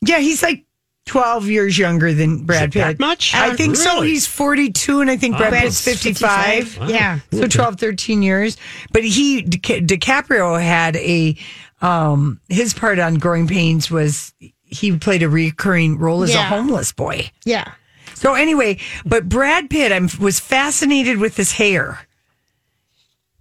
yeah, 0.00 0.18
he's 0.18 0.42
like 0.42 0.64
12 1.06 1.48
years 1.48 1.78
younger 1.78 2.12
than 2.12 2.44
Brad 2.44 2.64
it 2.64 2.74
that 2.74 2.86
Pitt. 2.92 3.00
much? 3.00 3.34
I 3.34 3.54
think 3.56 3.76
so. 3.76 3.94
Really? 3.94 4.08
He's 4.10 4.26
42, 4.26 5.00
and 5.00 5.10
I 5.10 5.16
think 5.16 5.36
Brad 5.38 5.50
Brad's 5.50 5.82
Pitt's 5.84 6.02
55. 6.02 6.68
55. 6.68 6.90
Yeah. 6.90 7.20
So 7.32 7.46
12, 7.48 7.80
13 7.80 8.22
years. 8.22 8.56
But 8.92 9.04
he, 9.04 9.40
Di- 9.42 9.80
DiCaprio 9.80 10.62
had 10.62 10.96
a, 10.96 11.34
um, 11.80 12.40
his 12.50 12.74
part 12.74 12.98
on 12.98 13.14
Growing 13.14 13.46
Pains 13.46 13.90
was 13.90 14.34
he 14.64 14.96
played 14.98 15.22
a 15.22 15.28
recurring 15.30 15.96
role 15.98 16.22
as 16.22 16.30
a 16.30 16.34
Yeah. 16.34 16.44
homeless 16.48 16.92
boy. 16.92 17.30
Yeah. 17.46 17.72
So 18.14 18.34
anyway, 18.34 18.78
but 19.06 19.28
Brad 19.30 19.70
Pitt, 19.70 19.92
I 19.92 20.00
was 20.22 20.38
fascinated 20.40 21.16
with 21.18 21.36
his 21.38 21.52
hair. 21.52 22.00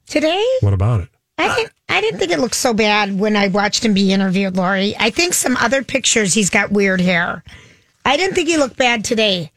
Today, 0.06 0.46
What 0.62 0.74
about 0.74 1.02
it? 1.02 1.10
I 1.38 1.48
uh, 1.50 1.56
didn't. 1.56 1.74
I 1.90 2.02
didn't 2.02 2.20
think 2.20 2.32
it 2.32 2.40
looked 2.40 2.56
so 2.56 2.74
bad 2.74 3.18
when 3.20 3.36
I 3.36 3.48
watched 3.48 3.84
him 3.86 3.94
be 3.94 4.12
interviewed, 4.12 4.56
Lori. 4.58 4.96
I 5.00 5.10
think 5.10 5.34
some 5.34 5.56
other 5.58 5.84
pictures 5.84 6.34
he's 6.34 6.50
got 6.50 6.72
weird 6.72 7.00
hair. 7.02 7.44
I 8.06 8.18
didn't 8.18 8.36
think 8.36 8.48
he 8.50 8.58
looked 8.58 8.78
bad 8.78 9.04
today. 9.06 9.52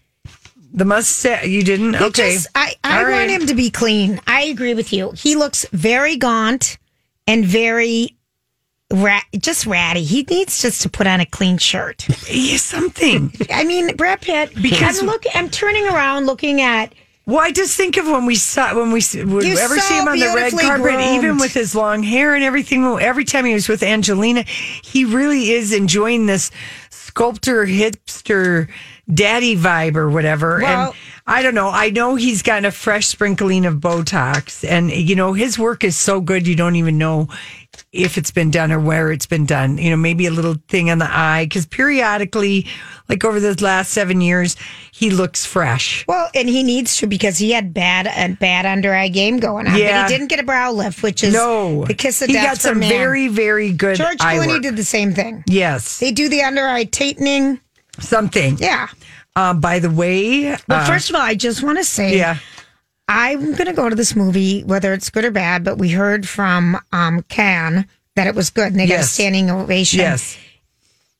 The 0.72 0.84
mustache, 0.84 1.46
you 1.46 1.62
didn't? 1.64 1.96
Okay. 1.96 2.34
just- 2.34 2.48
I, 2.54 2.74
I 2.84 2.98
All 2.98 3.02
want 3.04 3.12
right. 3.12 3.30
him 3.30 3.46
to 3.46 3.54
be 3.54 3.70
clean. 3.70 4.20
I 4.26 4.42
agree 4.42 4.74
with 4.74 4.92
you. 4.92 5.10
He 5.12 5.34
looks 5.36 5.66
very 5.72 6.16
gaunt 6.16 6.78
and 7.26 7.44
very 7.44 8.16
rat, 8.92 9.24
just 9.38 9.66
ratty. 9.66 10.04
He 10.04 10.22
needs 10.22 10.62
just 10.62 10.82
to 10.82 10.88
put 10.88 11.06
on 11.08 11.18
a 11.20 11.26
clean 11.26 11.58
shirt. 11.58 12.06
Yeah, 12.30 12.56
something. 12.58 13.32
I 13.52 13.64
mean, 13.64 13.96
Brad 13.96 14.20
Pitt. 14.20 14.54
Because- 14.60 15.00
I'm 15.00 15.06
look. 15.06 15.24
I'm 15.34 15.50
turning 15.50 15.86
around, 15.88 16.26
looking 16.26 16.60
at. 16.60 16.94
Well, 17.30 17.40
I 17.40 17.52
just 17.52 17.76
think 17.76 17.96
of 17.96 18.06
when 18.06 18.26
we 18.26 18.34
saw 18.34 18.74
when 18.74 18.90
we 18.90 19.00
would 19.24 19.44
You're 19.44 19.58
ever 19.60 19.76
so 19.76 19.80
see 19.80 19.98
him 19.98 20.08
on 20.08 20.18
the 20.18 20.26
red 20.26 20.50
beautifully 20.50 20.64
carpet, 20.64 21.00
even 21.14 21.38
with 21.38 21.54
his 21.54 21.74
long 21.74 22.02
hair 22.02 22.34
and 22.34 22.42
everything. 22.42 22.84
Every 22.84 23.24
time 23.24 23.44
he 23.44 23.54
was 23.54 23.68
with 23.68 23.82
Angelina, 23.84 24.42
he 24.42 25.04
really 25.04 25.52
is 25.52 25.72
enjoying 25.72 26.26
this 26.26 26.50
sculptor 26.90 27.66
hipster 27.66 28.68
daddy 29.12 29.56
vibe 29.56 29.96
or 29.96 30.10
whatever. 30.10 30.60
Well- 30.60 30.86
and 30.88 30.96
I 31.26 31.42
don't 31.42 31.54
know. 31.54 31.68
I 31.70 31.90
know 31.90 32.16
he's 32.16 32.42
gotten 32.42 32.64
a 32.64 32.72
fresh 32.72 33.06
sprinkling 33.06 33.64
of 33.64 33.76
Botox, 33.76 34.68
and 34.68 34.90
you 34.90 35.14
know 35.14 35.32
his 35.32 35.56
work 35.56 35.84
is 35.84 35.96
so 35.96 36.20
good 36.20 36.48
you 36.48 36.56
don't 36.56 36.74
even 36.74 36.98
know 36.98 37.28
if 37.92 38.16
it's 38.18 38.30
been 38.30 38.50
done 38.50 38.70
or 38.72 38.78
where 38.78 39.10
it's 39.10 39.26
been 39.26 39.46
done. 39.46 39.78
You 39.78 39.90
know, 39.90 39.96
maybe 39.96 40.26
a 40.26 40.30
little 40.30 40.56
thing 40.68 40.90
on 40.90 40.98
the 40.98 41.08
eye 41.10 41.44
because 41.46 41.66
periodically, 41.66 42.66
like 43.08 43.24
over 43.24 43.40
the 43.40 43.56
last 43.64 43.90
seven 43.92 44.20
years, 44.20 44.56
he 44.92 45.10
looks 45.10 45.44
fresh. 45.46 46.04
Well, 46.06 46.28
and 46.34 46.48
he 46.48 46.62
needs 46.62 46.96
to 46.98 47.06
because 47.06 47.38
he 47.38 47.50
had 47.52 47.72
bad 47.74 48.06
a 48.06 48.34
bad 48.36 48.66
under 48.66 48.94
eye 48.94 49.08
game 49.08 49.38
going 49.38 49.66
on. 49.66 49.76
Yeah. 49.76 50.02
But 50.02 50.10
he 50.10 50.16
didn't 50.16 50.28
get 50.28 50.38
a 50.40 50.44
brow 50.44 50.72
lift, 50.72 51.02
which 51.02 51.22
is 51.24 51.32
No, 51.34 51.84
the 51.84 51.94
kiss 51.94 52.22
of 52.22 52.28
he 52.28 52.34
death 52.34 52.44
got 52.46 52.56
for 52.56 52.62
some 52.62 52.76
a 52.78 52.80
man. 52.80 52.88
very, 52.90 53.28
very 53.28 53.72
good 53.72 53.96
George 53.96 54.18
eye 54.20 54.36
Clooney 54.36 54.46
work. 54.48 54.62
did 54.62 54.76
the 54.76 54.84
same 54.84 55.12
thing. 55.14 55.42
Yes, 55.46 55.98
They 55.98 56.12
do 56.12 56.28
the 56.28 56.42
under 56.42 56.66
eye 56.66 56.84
tightening. 56.84 57.60
something. 57.98 58.56
Yeah. 58.58 58.88
Uh, 59.36 59.54
by 59.54 59.78
the 59.78 59.90
way, 59.90 60.50
But 60.66 60.82
uh, 60.82 60.86
first 60.86 61.08
of 61.08 61.16
all, 61.16 61.22
I 61.22 61.34
just 61.34 61.62
want 61.62 61.78
to 61.78 61.84
say, 61.84 62.16
yeah, 62.16 62.38
I'm 63.12 63.52
going 63.54 63.66
to 63.66 63.72
go 63.72 63.88
to 63.88 63.96
this 63.96 64.14
movie, 64.14 64.62
whether 64.62 64.92
it's 64.92 65.10
good 65.10 65.24
or 65.24 65.30
bad. 65.32 65.64
But 65.64 65.78
we 65.78 65.90
heard 65.90 66.28
from 66.28 66.78
um, 66.92 67.22
Cannes 67.28 67.86
that 68.14 68.26
it 68.28 68.34
was 68.36 68.50
good, 68.50 68.68
and 68.68 68.78
they 68.78 68.86
got 68.86 69.00
a 69.00 69.02
standing 69.04 69.50
ovation. 69.50 69.98
yes. 70.00 70.38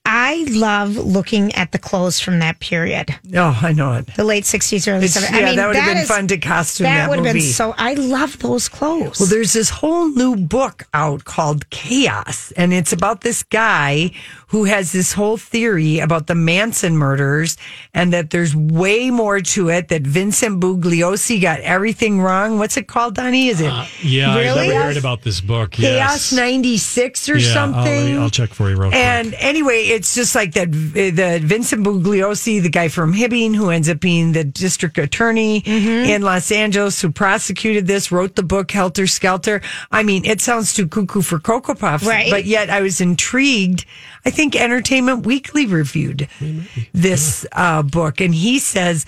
I 0.07 0.47
love 0.51 0.97
looking 0.97 1.55
at 1.55 1.73
the 1.73 1.79
clothes 1.79 2.19
from 2.21 2.39
that 2.39 2.59
period, 2.59 3.15
Oh, 3.35 3.57
I 3.63 3.73
know 3.73 3.93
it. 3.93 4.07
the 4.17 4.25
late 4.25 4.45
'60s, 4.45 4.89
early 4.89 5.05
It's- 5.05 5.17
'70s. 5.25 5.31
yeah, 5.31 5.37
I 5.37 5.45
mean, 5.45 5.57
that 5.57 5.67
would 5.67 5.77
have 5.77 5.87
been 5.95 5.99
is- 5.99 6.09
fun 6.09 6.27
to 6.29 6.39
costume 6.39 6.85
That 6.85 6.97
that 6.97 7.11
would 7.11 7.25
have 7.25 7.35
been 7.35 7.43
so. 7.43 7.75
I 7.77 7.93
love 7.95 8.39
those 8.39 8.69
clothes. 8.69 9.21
Well, 9.21 9.29
there's 9.29 9.53
this 9.53 9.69
whole 9.69 10.09
new 10.09 10.37
book 10.37 10.85
out 10.95 11.25
called 11.27 11.69
Chaos, 11.71 12.51
and 12.57 12.73
it's 12.73 12.93
about 12.95 13.21
this 13.21 13.43
guy 13.43 14.11
who 14.51 14.65
has 14.65 14.93
this 14.93 15.13
whole 15.13 15.37
theory 15.37 15.99
about 16.01 16.27
the 16.27 16.35
Manson 16.35 16.97
murders 16.97 17.57
and 17.95 18.13
that 18.13 18.31
there's 18.31 18.55
way 18.55 19.11
more 19.11 19.41
to 19.41 19.69
it, 19.69 19.89
that 19.89 20.03
Vincent 20.03 20.61
Bugliosi 20.61 21.41
got 21.41 21.61
everything 21.61 22.21
wrong. 22.21 22.59
What's 22.59 22.77
it 22.77 22.89
called, 22.89 23.15
Donnie? 23.15 23.49
Is 23.49 23.61
it 23.61 23.73
Yeah, 24.03 24.37
Really? 24.37 24.71
I 24.71 24.73
never 24.73 24.85
heard 24.87 24.97
about 24.97 25.23
this 25.23 25.41
book. 25.41 25.73
Chaos 25.73 26.33
Yes. 26.33 26.33
96 26.33 27.29
or 27.29 27.37
yeah, 27.39 27.47
I'll- 27.49 27.55
something? 27.55 28.19
I'll, 28.19 28.31
check 28.31 28.51
for 28.55 28.71
you 28.71 28.77
real 28.77 28.91
quick. 28.91 29.01
And 29.01 29.35
anyway, 29.35 29.85
it's 29.85 30.15
just 30.15 30.35
like 30.35 30.53
that. 30.55 30.71
The 30.73 31.41
Vincent 31.43 31.85
Bugliosi, 31.87 32.61
the 32.63 32.69
guy 32.71 32.89
from 32.89 33.13
Hibbing, 33.15 33.55
who 33.55 33.71
ends 33.71 33.89
up 33.89 34.01
being 34.01 34.33
the 34.33 34.45
district 34.45 34.99
attorney 34.99 35.61
Mm-hmm. 35.63 36.11
in 36.11 36.23
Los 36.23 36.51
Angeles, 36.51 37.01
who 37.01 37.11
prosecuted 37.13 37.87
this, 37.87 38.11
wrote 38.11 38.35
the 38.35 38.43
book 38.43 38.71
Helter 38.73 39.07
Skelter. 39.07 39.61
I 39.93 40.03
mean, 40.03 40.25
it 40.25 40.41
sounds 40.41 40.75
too 40.75 40.89
cuckoo 40.89 41.23
for 41.23 41.39
cocoa 41.39 41.75
puffs, 41.75 42.05
Right. 42.07 42.31
but 42.31 42.45
yet 42.47 42.69
I 42.71 42.81
was 42.81 43.01
intrigued. 43.01 43.85
I 44.25 44.31
think 44.31 44.40
Entertainment 44.49 45.27
Weekly 45.27 45.67
reviewed 45.67 46.29
this 46.93 47.47
uh, 47.53 47.83
book, 47.83 48.21
and 48.21 48.35
he 48.35 48.59
says. 48.59 49.07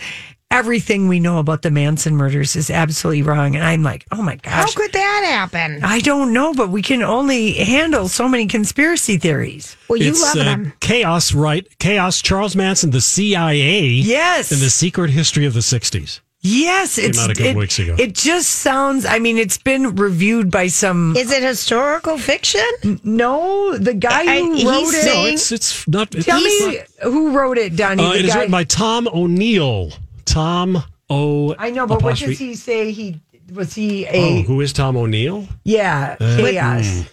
Everything 0.50 1.08
we 1.08 1.18
know 1.18 1.38
about 1.38 1.62
the 1.62 1.70
Manson 1.70 2.14
murders 2.14 2.56
is 2.56 2.68
absolutely 2.68 3.22
wrong. 3.22 3.54
And 3.54 3.64
I'm 3.64 3.82
like, 3.82 4.04
oh 4.12 4.20
my 4.20 4.36
gosh. 4.36 4.52
How 4.52 4.70
could 4.70 4.92
that 4.92 5.22
happen? 5.24 5.82
I 5.82 6.00
don't 6.00 6.34
know, 6.34 6.52
but 6.52 6.68
we 6.68 6.82
can 6.82 7.02
only 7.02 7.52
handle 7.52 8.06
so 8.06 8.28
many 8.28 8.46
conspiracy 8.46 9.16
theories. 9.16 9.78
Well, 9.88 9.96
you 9.96 10.10
it's 10.10 10.20
love 10.20 10.36
uh, 10.36 10.44
them. 10.44 10.72
Chaos, 10.80 11.32
right? 11.32 11.66
Chaos, 11.78 12.20
Charles 12.20 12.54
Manson, 12.54 12.90
the 12.90 13.00
CIA. 13.00 13.80
Yes. 13.86 14.52
And 14.52 14.60
the 14.60 14.68
secret 14.68 15.08
history 15.08 15.46
of 15.46 15.54
the 15.54 15.60
60s. 15.60 16.20
Yes, 16.44 16.98
it's 16.98 17.20
out 17.20 17.30
a 17.30 17.34
couple 17.34 17.50
it, 17.52 17.56
weeks 17.56 17.78
ago. 17.78 17.94
It 17.98 18.14
just 18.16 18.48
sounds. 18.48 19.04
I 19.06 19.20
mean, 19.20 19.38
it's 19.38 19.58
been 19.58 19.94
reviewed 19.94 20.50
by 20.50 20.66
some. 20.66 21.14
Is 21.16 21.30
it 21.30 21.40
historical 21.42 22.18
fiction? 22.18 22.64
no, 23.04 23.78
the 23.78 23.94
guy 23.94 24.22
I- 24.24 24.38
who 24.40 24.68
wrote 24.68 24.88
it. 24.88 25.02
saying- 25.04 25.24
No, 25.24 25.30
it's, 25.30 25.52
it's 25.52 25.86
not. 25.86 26.12
It's 26.14 26.26
tell 26.26 26.40
it's 26.42 26.66
me 27.04 27.10
who 27.10 27.30
wrote 27.30 27.58
it, 27.58 27.76
Donnie. 27.76 28.04
uh, 28.04 28.10
the 28.12 28.18
it 28.18 28.24
is 28.24 28.32
guy- 28.32 28.38
written 28.40 28.50
by 28.50 28.64
Tom 28.64 29.06
O'Neill. 29.08 29.92
Tom 30.24 30.82
O. 31.08 31.54
I 31.58 31.70
know, 31.70 31.86
but 31.86 32.02
what 32.02 32.10
apostrophe- 32.14 32.32
does 32.32 32.38
he 32.40 32.54
say? 32.56 32.90
He 32.90 33.20
was 33.52 33.72
he 33.74 34.06
Oh, 34.08 34.10
a 34.12 34.42
who 34.42 34.60
is 34.62 34.72
Tom 34.72 34.96
O'Neill? 34.96 35.46
yeah 35.64 36.16
Uh, 36.18 36.36
chaos. 36.38 37.04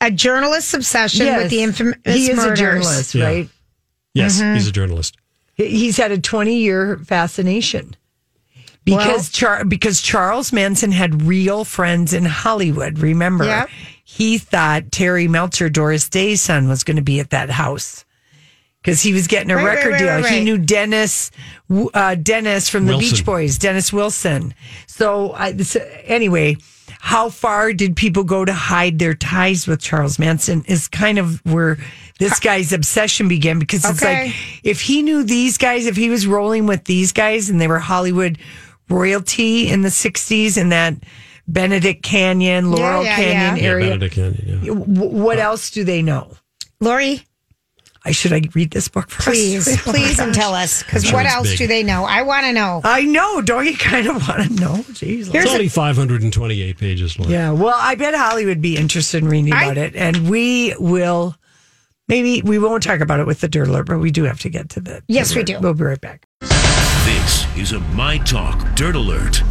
A 0.00 0.10
journalist's 0.10 0.72
obsession 0.72 1.26
Yes. 1.26 1.42
with 1.42 1.50
the 1.50 1.62
infamous 1.62 1.96
he 2.06 2.30
is 2.30 2.36
murders. 2.36 2.52
a 2.52 2.62
journalist, 2.62 3.14
Yeah. 3.14 3.24
right? 3.26 3.48
Yes, 4.14 4.40
Mm-hmm. 4.40 4.54
he's 4.54 4.66
a 4.68 4.72
journalist. 4.72 5.16
He's 5.56 5.98
had 5.98 6.12
a 6.12 6.18
twenty 6.18 6.58
year 6.60 6.98
fascination. 7.04 7.94
Because 8.84 9.28
Char- 9.30 9.64
because 9.64 10.00
Charles 10.00 10.52
Manson 10.52 10.90
had 10.92 11.22
real 11.22 11.64
friends 11.64 12.12
in 12.12 12.24
Hollywood. 12.24 12.98
Remember, 12.98 13.44
Yep. 13.44 13.68
he 14.04 14.38
thought 14.38 14.90
Terry 14.90 15.28
Melcher, 15.28 15.68
Doris 15.68 16.08
Day's 16.08 16.40
son, 16.40 16.68
was 16.68 16.82
going 16.82 16.96
to 16.96 17.02
be 17.02 17.20
at 17.20 17.30
that 17.30 17.50
house 17.50 18.04
because 18.82 19.02
he 19.02 19.12
was 19.12 19.26
getting 19.26 19.50
a 19.50 19.56
Right, 19.56 19.64
right, 19.64 19.74
record 19.76 19.90
right, 19.92 19.98
deal. 19.98 20.08
right, 20.22 20.32
He 20.32 20.40
knew 20.40 20.56
Dennis, 20.58 21.30
uh, 21.94 22.14
Dennis 22.16 22.68
from 22.70 22.86
the 22.86 22.92
Wilson. 22.94 23.10
Beach 23.16 23.24
Boys, 23.24 23.58
Dennis 23.58 23.92
Wilson. 23.92 24.54
So, 24.86 25.32
I, 25.34 25.56
so 25.58 25.86
anyway, 26.04 26.56
how 27.00 27.28
far 27.30 27.72
did 27.74 27.94
people 27.96 28.24
go 28.24 28.44
to 28.44 28.52
hide 28.52 28.98
their 28.98 29.14
ties 29.14 29.66
with 29.66 29.80
Charles 29.80 30.18
Manson? 30.18 30.64
Is 30.66 30.88
kind 30.88 31.18
of 31.18 31.40
where 31.44 31.78
this 32.18 32.40
guy's 32.40 32.72
obsession 32.72 33.28
began 33.28 33.58
because 33.58 33.84
it's 33.84 34.02
Okay. 34.02 34.26
like 34.28 34.34
if 34.64 34.80
he 34.80 35.02
knew 35.02 35.22
these 35.22 35.58
guys, 35.58 35.86
if 35.86 35.96
he 35.96 36.08
was 36.10 36.26
rolling 36.26 36.66
with 36.66 36.84
these 36.84 37.12
guys 37.12 37.48
and 37.50 37.60
they 37.60 37.68
were 37.68 37.78
Hollywood 37.78 38.38
royalty 38.90 39.68
in 39.68 39.82
the 39.82 39.88
60s 39.88 40.56
in 40.58 40.68
that 40.70 40.94
Benedict 41.48 42.02
Canyon, 42.02 42.70
Laurel 42.70 43.02
yeah, 43.04 43.16
Canyon 43.16 43.56
yeah. 43.56 43.62
Yeah, 43.62 43.68
area. 43.68 43.86
Benedict 43.90 44.14
Canyon. 44.14 44.60
Yeah. 44.62 44.74
W- 44.74 44.92
what 45.22 45.38
else 45.38 45.70
do 45.70 45.84
they 45.84 46.02
know? 46.02 46.36
Lori, 46.80 47.22
I 48.04 48.12
should 48.12 48.32
I 48.32 48.40
read 48.54 48.70
this 48.70 48.88
book 48.88 49.10
first? 49.10 49.26
please, 49.28 49.68
Oh 49.86 49.92
my 49.92 49.92
please, 49.92 50.18
and 50.18 50.28
gosh. 50.32 50.36
tell 50.36 50.54
us 50.54 50.82
because 50.82 51.04
Sure 51.04 51.14
what 51.18 51.26
it's 51.26 51.34
else 51.34 51.48
big. 51.50 51.58
do 51.58 51.66
they 51.66 51.82
know? 51.82 52.04
I 52.04 52.22
want 52.22 52.46
to 52.46 52.52
know. 52.52 52.80
I 52.84 53.02
know. 53.02 53.42
Don't 53.42 53.66
you 53.66 53.76
kind 53.76 54.06
of 54.06 54.26
want 54.28 54.42
to 54.48 54.60
know? 54.60 54.74
Jeez. 54.92 55.34
It's 55.34 55.50
only 55.52 55.68
528 55.68 56.78
pages 56.78 57.18
long. 57.18 57.30
Yeah. 57.30 57.50
Well, 57.52 57.74
I 57.76 57.96
bet 57.96 58.14
Holly 58.14 58.46
would 58.46 58.62
be 58.62 58.76
interested 58.76 59.22
in 59.22 59.28
reading 59.28 59.52
I- 59.52 59.64
about 59.64 59.76
it, 59.78 59.94
and 59.96 60.28
we 60.30 60.74
will. 60.78 61.36
Maybe 62.08 62.42
we 62.42 62.58
won't 62.58 62.82
talk 62.82 62.98
about 63.00 63.20
it 63.20 63.26
with 63.26 63.40
the 63.40 63.46
dirt 63.48 63.68
alert, 63.68 63.86
but 63.86 63.98
we 63.98 64.10
do 64.10 64.24
have 64.24 64.40
to 64.40 64.48
get 64.48 64.70
to 64.70 64.80
the. 64.80 65.02
Yes, 65.06 65.28
dirt 65.30 65.34
we 65.36 65.40
alert. 65.54 65.60
do. 65.60 65.64
We'll 65.66 65.74
be 65.74 65.84
right 65.84 66.00
back. 66.00 66.26
Is 67.56 67.72
a 67.72 67.80
My 67.80 68.16
Talk 68.18 68.74
Dirt 68.76 68.94
Alert. 68.94 69.42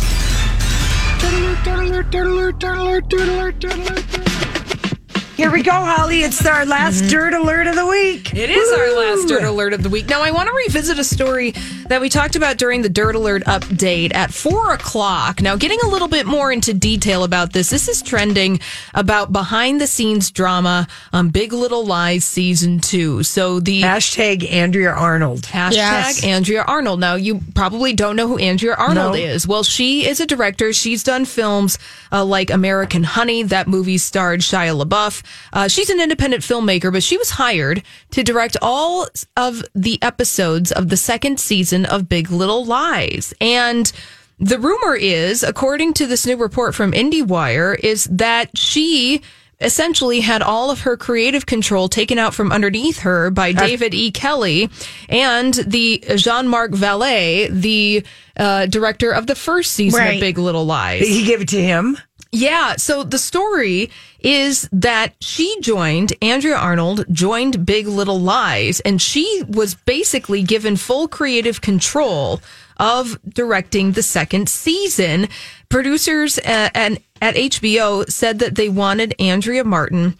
Here 5.40 5.50
we 5.52 5.64
go, 5.64 5.72
Holly. 5.72 6.20
It's 6.24 6.46
our 6.46 6.66
last 6.66 7.10
dirt 7.10 7.34
alert 7.34 7.66
of 7.68 7.76
the 7.76 7.86
week. 7.86 8.34
It 8.36 8.50
is 8.50 8.72
our 8.74 8.92
last 8.94 9.30
Dirt 9.30 9.44
Alert 9.46 9.72
of 9.72 9.84
the 9.84 9.90
week. 9.90 10.10
Now, 10.10 10.22
I 10.22 10.32
want 10.32 10.50
to 10.50 10.54
revisit 10.54 11.00
a 11.00 11.04
story 11.06 11.52
that 11.88 12.02
we 12.02 12.10
talked 12.10 12.36
about 12.36 12.58
during 12.58 12.82
the 12.82 12.90
Dirt 12.90 13.16
Alert 13.16 13.46
update 13.46 14.14
at 14.14 14.34
four 14.34 14.74
o'clock. 14.74 15.42
Now, 15.42 15.56
getting 15.56 15.80
a 15.86 15.88
little 15.88 16.10
bit 16.10 16.26
more 16.26 16.52
into 16.52 16.74
detail 16.74 17.24
about 17.24 17.54
this, 17.54 17.70
this 17.70 17.88
is 17.88 18.02
trending 18.02 18.60
about 18.94 19.32
behind 19.32 19.80
the 19.80 19.88
scenes 19.88 20.30
drama 20.30 20.90
on 21.14 21.30
Big 21.30 21.54
Little 21.54 21.86
Lies 21.86 22.26
season 22.26 22.80
two. 22.82 23.24
So 23.24 23.62
the 23.62 23.82
Hashtag 23.82 24.52
Andrea 24.52 24.92
Arnold. 24.92 25.44
Hashtag 25.44 25.72
Yes. 25.76 26.24
Andrea 26.26 26.64
Arnold. 26.68 27.00
Now, 27.00 27.16
you 27.16 27.40
probably 27.56 27.94
don't 27.94 28.18
know 28.18 28.28
who 28.28 28.38
Andrea 28.40 28.76
Arnold 28.76 29.14
No. 29.14 29.20
is. 29.20 29.48
Well, 29.48 29.64
she 29.64 30.06
is 30.06 30.20
a 30.20 30.26
director. 30.26 30.74
She's 30.74 31.02
done 31.02 31.24
films 31.24 31.80
uh, 32.12 32.26
like 32.26 32.50
American 32.50 33.04
Honey. 33.06 33.44
That 33.44 33.70
movie 33.70 33.98
starred 33.98 34.42
Shia 34.42 34.78
LaBeouf. 34.84 35.24
Uh, 35.54 35.68
she's 35.68 35.90
an 35.90 36.00
independent 36.00 36.44
filmmaker, 36.44 36.92
but 36.92 37.04
she 37.04 37.18
was 37.18 37.32
hired 37.32 37.84
to 38.12 38.24
direct 38.24 38.58
all 38.62 39.08
of 39.38 39.64
the 39.76 40.02
episodes 40.02 40.72
of 40.72 40.90
the 40.90 40.98
second 40.98 41.40
season 41.40 41.86
of 41.86 42.08
Big 42.10 42.30
Little 42.32 42.66
Lies. 42.66 43.34
And 43.42 43.92
the 44.40 44.60
rumor 44.60 44.96
is, 44.96 45.44
according 45.44 45.94
to 45.96 46.06
this 46.08 46.26
new 46.26 46.38
report 46.38 46.74
from 46.76 46.92
IndieWire, 46.94 47.78
is 47.80 48.06
that 48.06 48.58
she 48.58 49.22
essentially 49.62 50.22
had 50.22 50.42
all 50.42 50.72
of 50.72 50.82
her 50.84 50.96
creative 50.96 51.46
control 51.46 51.90
taken 51.90 52.18
out 52.18 52.34
from 52.34 52.50
underneath 52.50 53.00
her 53.00 53.30
by 53.30 53.52
David 53.52 53.94
E. 53.94 54.10
Kelley 54.10 54.70
and 55.10 55.54
the 55.54 56.02
Jean-Marc 56.16 56.72
Vallée, 56.72 57.50
the 57.52 58.06
uh, 58.38 58.68
director 58.68 59.12
of 59.12 59.28
the 59.28 59.36
first 59.36 59.74
season 59.74 60.00
Right. 60.00 60.14
of 60.14 60.22
Big 60.22 60.38
Little 60.38 60.66
Lies. 60.66 61.06
He 61.06 61.26
gave 61.26 61.42
it 61.42 61.50
to 61.50 61.62
him. 61.62 61.98
Yeah. 62.32 62.76
So 62.76 63.04
the 63.04 63.18
story 63.18 63.90
is 64.20 64.70
that 64.72 65.16
she 65.20 65.60
joined, 65.62 66.14
Andrea 66.22 66.58
Arnold 66.58 67.06
joined 67.12 67.66
Big 67.66 67.88
Little 67.88 68.20
Lies, 68.20 68.80
and 68.82 69.02
she 69.02 69.44
was 69.48 69.74
basically 69.74 70.44
given 70.44 70.76
full 70.76 71.08
creative 71.08 71.62
control 71.62 72.42
of 72.78 73.20
directing 73.28 73.94
the 73.94 74.04
second 74.04 74.48
season. 74.48 75.28
Producers 75.70 76.38
uh, 76.40 76.70
and 76.74 77.00
at 77.22 77.36
HBO 77.36 78.10
said 78.10 78.40
that 78.40 78.56
they 78.56 78.70
wanted 78.70 79.16
Andrea 79.20 79.64
Martin, 79.64 80.16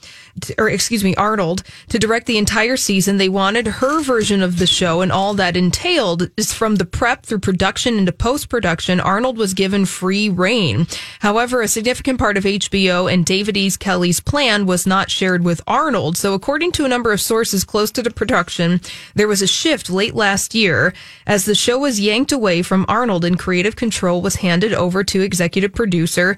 or 0.58 0.70
excuse 0.70 1.04
me, 1.04 1.16
Arnold, 1.16 1.64
to 1.90 2.00
direct 2.00 2.26
the 2.26 2.38
entire 2.38 2.78
season. 2.78 3.18
They 3.18 3.30
wanted 3.30 3.68
her 3.68 4.02
version 4.02 4.42
of 4.42 4.60
the 4.60 4.68
show 4.68 5.02
and 5.02 5.12
all 5.12 5.34
that 5.36 5.56
entailed 5.56 6.30
is 6.38 6.54
from 6.54 6.76
the 6.76 6.86
prep 6.86 7.26
through 7.26 7.40
production 7.40 7.98
into 7.98 8.12
post 8.12 8.50
production. 8.50 9.00
Arnold 9.00 9.38
was 9.38 9.54
given 9.54 9.86
free 9.86 10.30
reign. 10.30 10.88
However, 11.20 11.62
a 11.62 11.68
significant 11.68 12.20
part 12.20 12.38
of 12.38 12.44
HBO 12.44 13.12
and 13.12 13.26
David 13.26 13.58
E. 13.58 13.70
Kelley's 13.80 14.20
plan 14.20 14.66
was 14.66 14.88
not 14.88 15.12
shared 15.12 15.44
with 15.44 15.62
Arnold. 15.68 16.18
So, 16.18 16.34
according 16.34 16.72
to 16.74 16.86
a 16.86 16.90
number 16.90 17.12
of 17.12 17.22
sources 17.22 17.64
close 17.64 17.92
to 17.92 18.02
the 18.02 18.10
production, 18.10 18.82
there 19.16 19.28
was 19.28 19.42
a 19.42 19.48
shift 19.48 19.90
late 19.90 20.16
last 20.16 20.56
year 20.56 20.94
as 21.28 21.46
the 21.46 21.56
show 21.56 21.78
was 21.80 22.00
yanked 22.00 22.32
away 22.32 22.62
from 22.62 22.86
Arnold 22.88 23.26
and 23.26 23.38
creative 23.38 23.76
control 23.76 24.22
was 24.22 24.38
handed 24.38 24.74
over 24.74 25.04
to 25.04 25.22
executive 25.22 25.74
producer 25.74 26.38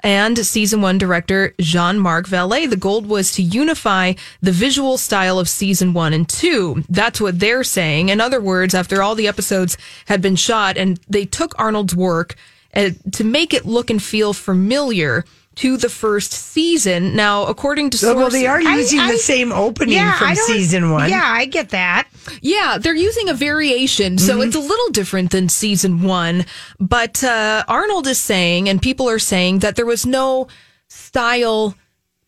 and 0.00 0.38
season 0.38 0.80
one 0.80 0.98
director 0.98 1.54
Jean 1.60 1.98
Marc 1.98 2.26
Vallée. 2.26 2.68
The 2.68 2.76
goal 2.76 3.02
was 3.02 3.32
to 3.32 3.42
unify 3.42 4.14
the 4.40 4.52
visual 4.52 4.98
style 4.98 5.38
of 5.38 5.48
season 5.48 5.92
one 5.92 6.12
and 6.12 6.28
two. 6.28 6.84
That's 6.88 7.20
what 7.20 7.40
they're 7.40 7.64
saying. 7.64 8.08
In 8.08 8.20
other 8.20 8.40
words, 8.40 8.74
after 8.74 9.02
all 9.02 9.14
the 9.14 9.28
episodes 9.28 9.76
had 10.06 10.22
been 10.22 10.36
shot 10.36 10.76
and 10.76 11.00
they 11.08 11.24
took 11.24 11.58
Arnold's 11.58 11.96
work 11.96 12.36
uh, 12.74 12.90
to 13.12 13.24
make 13.24 13.54
it 13.54 13.66
look 13.66 13.90
and 13.90 14.02
feel 14.02 14.32
familiar 14.32 15.24
to 15.56 15.76
the 15.76 15.88
first 15.88 16.32
season. 16.32 17.16
Now, 17.16 17.44
according 17.46 17.90
to 17.90 17.98
sources, 17.98 18.16
well, 18.16 18.30
they 18.30 18.46
are 18.46 18.60
using 18.60 19.00
I- 19.00 19.12
the 19.12 19.18
same 19.18 19.52
opening 19.52 19.94
Yeah, 19.94 20.18
from 20.18 20.34
season 20.36 20.90
one. 20.90 21.10
Yeah, 21.10 21.24
I 21.24 21.46
get 21.46 21.70
that. 21.70 22.08
Yeah, 22.42 22.78
they're 22.78 22.94
using 22.94 23.28
a 23.28 23.34
variation, 23.34 24.18
so 24.18 24.40
it's 24.42 24.56
a 24.56 24.60
little 24.60 24.90
different 24.90 25.30
than 25.30 25.48
season 25.48 26.02
one. 26.02 26.44
But 26.78 27.22
uh, 27.24 27.64
Arnold 27.68 28.06
is 28.06 28.18
saying, 28.18 28.68
and 28.68 28.82
people 28.82 29.08
are 29.08 29.18
saying 29.18 29.60
that 29.60 29.76
there 29.76 29.86
was 29.86 30.04
no 30.04 30.48
style 30.88 31.74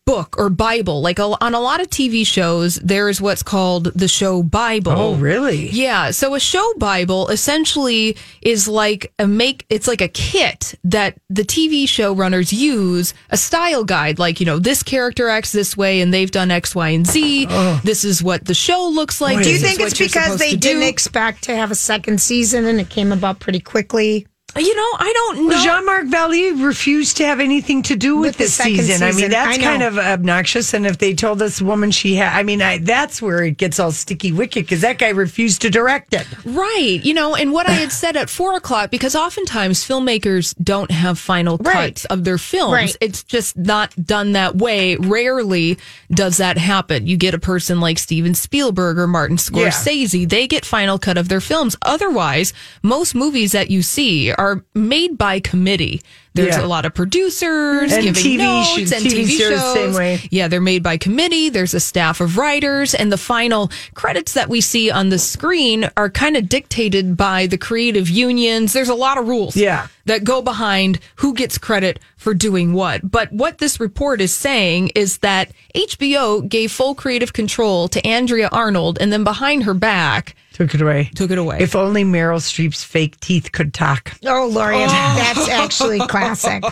book 0.09 0.39
or 0.39 0.49
Bible. 0.49 1.03
Like 1.03 1.21
on 1.21 1.55
a 1.55 1.61
lot 1.61 1.83
of 1.83 1.89
TV 1.89 2.27
shows, 2.27 2.77
there's 2.77 3.21
what's 3.21 3.43
called 3.43 3.93
the 3.95 4.09
show 4.09 4.43
Bible. 4.43 4.93
Oh, 4.93 5.15
really? 5.17 5.69
Yeah. 5.69 6.13
So 6.13 6.35
a 6.35 6.41
show 6.41 6.73
Bible 6.79 7.29
essentially 7.29 8.17
is 8.41 8.67
like 8.67 9.13
a 9.19 9.27
make, 9.27 9.67
it's 9.69 9.87
like 9.87 10.01
a 10.01 10.09
kit 10.09 10.75
that 10.85 11.19
the 11.29 11.43
TV 11.43 11.87
show 11.87 12.15
runners 12.15 12.55
use, 12.55 13.13
a 13.29 13.37
style 13.37 13.85
guide, 13.85 14.19
like, 14.19 14.41
you 14.41 14.47
know, 14.47 14.59
this 14.59 14.83
character 14.83 15.29
acts 15.29 15.53
this 15.53 15.77
way 15.77 16.01
and 16.01 16.13
they've 16.15 16.31
done 16.31 16.51
X, 16.51 16.75
Y, 16.75 16.89
and 16.89 17.07
Z. 17.07 17.47
Oh. 17.51 17.79
This 17.85 18.03
is 18.03 18.23
what 18.23 18.47
the 18.47 18.55
show 18.55 18.89
looks 18.89 19.21
like. 19.21 19.45
do 19.45 19.51
you 19.51 19.59
think 19.59 19.79
it's 19.79 19.99
because 19.99 20.39
they 20.39 20.57
didn't 20.57 20.81
do. 20.81 20.89
expect 20.89 21.45
to 21.45 21.55
have 21.55 21.71
a 21.71 21.75
second 21.75 22.23
season 22.23 22.65
and 22.65 22.81
it 22.81 22.89
came 22.89 23.13
about 23.13 23.41
pretty 23.41 23.61
quickly? 23.61 24.27
You 24.57 24.75
know, 24.75 24.83
I 24.99 25.13
don't 25.15 25.49
know. 25.49 25.63
Jean 25.63 25.85
Marc 25.87 26.07
Vallée 26.07 26.65
refused 26.65 27.19
to 27.19 27.27
have 27.27 27.39
anything 27.39 27.83
to 27.85 27.95
do 27.97 28.17
with, 28.17 28.31
With 28.31 28.37
this 28.39 28.55
second 28.55 28.79
season. 28.79 29.07
I 29.07 29.13
mean, 29.13 29.31
that's 29.31 29.57
I 29.57 29.61
kind 29.63 29.83
of 29.83 29.99
obnoxious. 29.99 30.75
And 30.75 30.85
if 30.87 30.99
they 30.99 31.15
told 31.15 31.39
this 31.39 31.61
woman 31.63 31.91
she 31.93 32.17
had, 32.17 32.37
I 32.37 32.43
mean, 32.43 32.61
I, 32.61 32.79
that's 32.79 33.23
where 33.23 33.45
it 33.45 33.57
gets 33.59 33.79
all 33.79 33.93
sticky 33.93 34.33
wicket 34.33 34.65
because 34.65 34.81
that 34.81 34.99
guy 34.99 35.11
refused 35.11 35.63
to 35.63 35.71
direct 35.71 36.13
it. 36.15 36.27
Right. 36.45 36.99
You 37.03 37.15
know, 37.15 37.37
and 37.37 37.53
what 37.53 37.69
I 37.69 37.73
had 37.73 37.93
said 37.93 38.17
at 38.17 38.29
four 38.31 38.57
o'clock, 38.57 38.91
because 38.91 39.15
oftentimes 39.15 39.87
filmmakers 39.87 40.55
don't 40.61 40.91
have 40.91 41.19
final 41.19 41.59
Right. 41.59 41.95
cuts 41.95 42.05
of 42.07 42.25
their 42.25 42.39
films. 42.39 42.73
Right. 42.73 42.97
It's 43.01 43.23
just 43.23 43.57
not 43.57 43.95
done 44.03 44.33
that 44.33 44.57
way. 44.57 44.97
Rarely 44.97 45.79
does 46.11 46.39
that 46.39 46.59
happen. 46.59 47.07
You 47.07 47.17
get 47.17 47.35
a 47.35 47.39
person 47.39 47.81
like 47.81 47.99
Steven 47.99 48.35
Spielberg 48.35 48.99
or 48.99 49.07
Martin 49.07 49.37
Scorsese, 49.37 50.29
they 50.29 50.47
get 50.49 50.65
final 50.65 50.99
cut 50.99 51.19
of 51.19 51.29
their 51.29 51.41
films. 51.43 51.77
Otherwise, 51.83 52.53
most 52.83 53.15
movies 53.15 53.53
that 53.53 53.71
you 53.71 53.83
see 53.83 54.33
are 54.39 54.65
made 54.75 55.19
by 55.19 55.41
committee. 55.41 56.01
There's 56.35 56.57
Yeah. 56.57 56.65
a 56.65 56.69
lot 56.69 56.85
of 56.85 56.95
producers 56.95 57.93
And 57.93 58.03
giving 58.05 58.23
TV 58.23 58.37
notes 58.39 58.69
shows- 58.69 58.93
and 58.93 59.03
TV 59.05 59.25
TV, 59.25 59.39
shows, 59.39 59.51
shows. 59.61 59.75
same 59.75 59.93
way. 59.95 60.21
Yeah, 60.31 60.47
they're 60.47 60.61
made 60.61 60.85
by 60.85 60.97
committee. 60.97 61.49
There's 61.49 61.75
a 61.75 61.81
staff 61.81 62.21
of 62.21 62.37
writers, 62.39 62.95
and 62.95 63.11
the 63.11 63.17
final 63.19 63.73
credits 63.95 64.33
that 64.35 64.49
we 64.49 64.61
see 64.61 64.89
on 64.91 65.09
the 65.09 65.19
screen 65.19 65.91
are 65.97 66.09
kind 66.09 66.37
of 66.37 66.49
dictated 66.49 67.17
by 67.17 67.47
the 67.49 67.59
creative 67.59 68.09
unions. 68.09 68.73
There's 68.73 68.89
a 68.89 68.95
lot 68.95 69.19
of 69.19 69.27
rules 69.27 69.57
Yeah. 69.57 69.89
that 70.07 70.23
go 70.23 70.41
behind 70.41 71.01
who 71.17 71.35
gets 71.35 71.59
credit 71.59 71.99
for 72.17 72.35
doing 72.35 72.73
what. 72.73 73.11
But 73.11 73.33
what 73.33 73.59
this 73.59 73.81
report 73.81 74.21
is 74.21 74.33
saying 74.33 74.93
is 74.95 75.19
that 75.19 75.51
HBO 75.75 76.41
gave 76.41 76.71
full 76.71 76.95
creative 76.95 77.33
control 77.33 77.89
to 77.89 78.07
Andrea 78.07 78.49
Arnold, 78.53 78.99
and 79.01 79.13
then 79.13 79.25
behind 79.25 79.65
her 79.65 79.75
back, 79.75 80.37
Took 80.59 80.75
it 80.75 80.83
away. 80.83 81.11
Took 81.15 81.31
it 81.31 81.39
away. 81.39 81.59
If 81.61 81.77
only 81.77 82.03
Meryl 82.05 82.39
Streep's 82.41 82.83
fake 82.83 83.19
teeth 83.21 83.53
could 83.53 83.73
talk. 83.73 84.13
Oh, 84.27 84.49
Lori, 84.53 84.75
that's 84.87 85.49
actually 85.49 86.01
classic. 86.01 86.65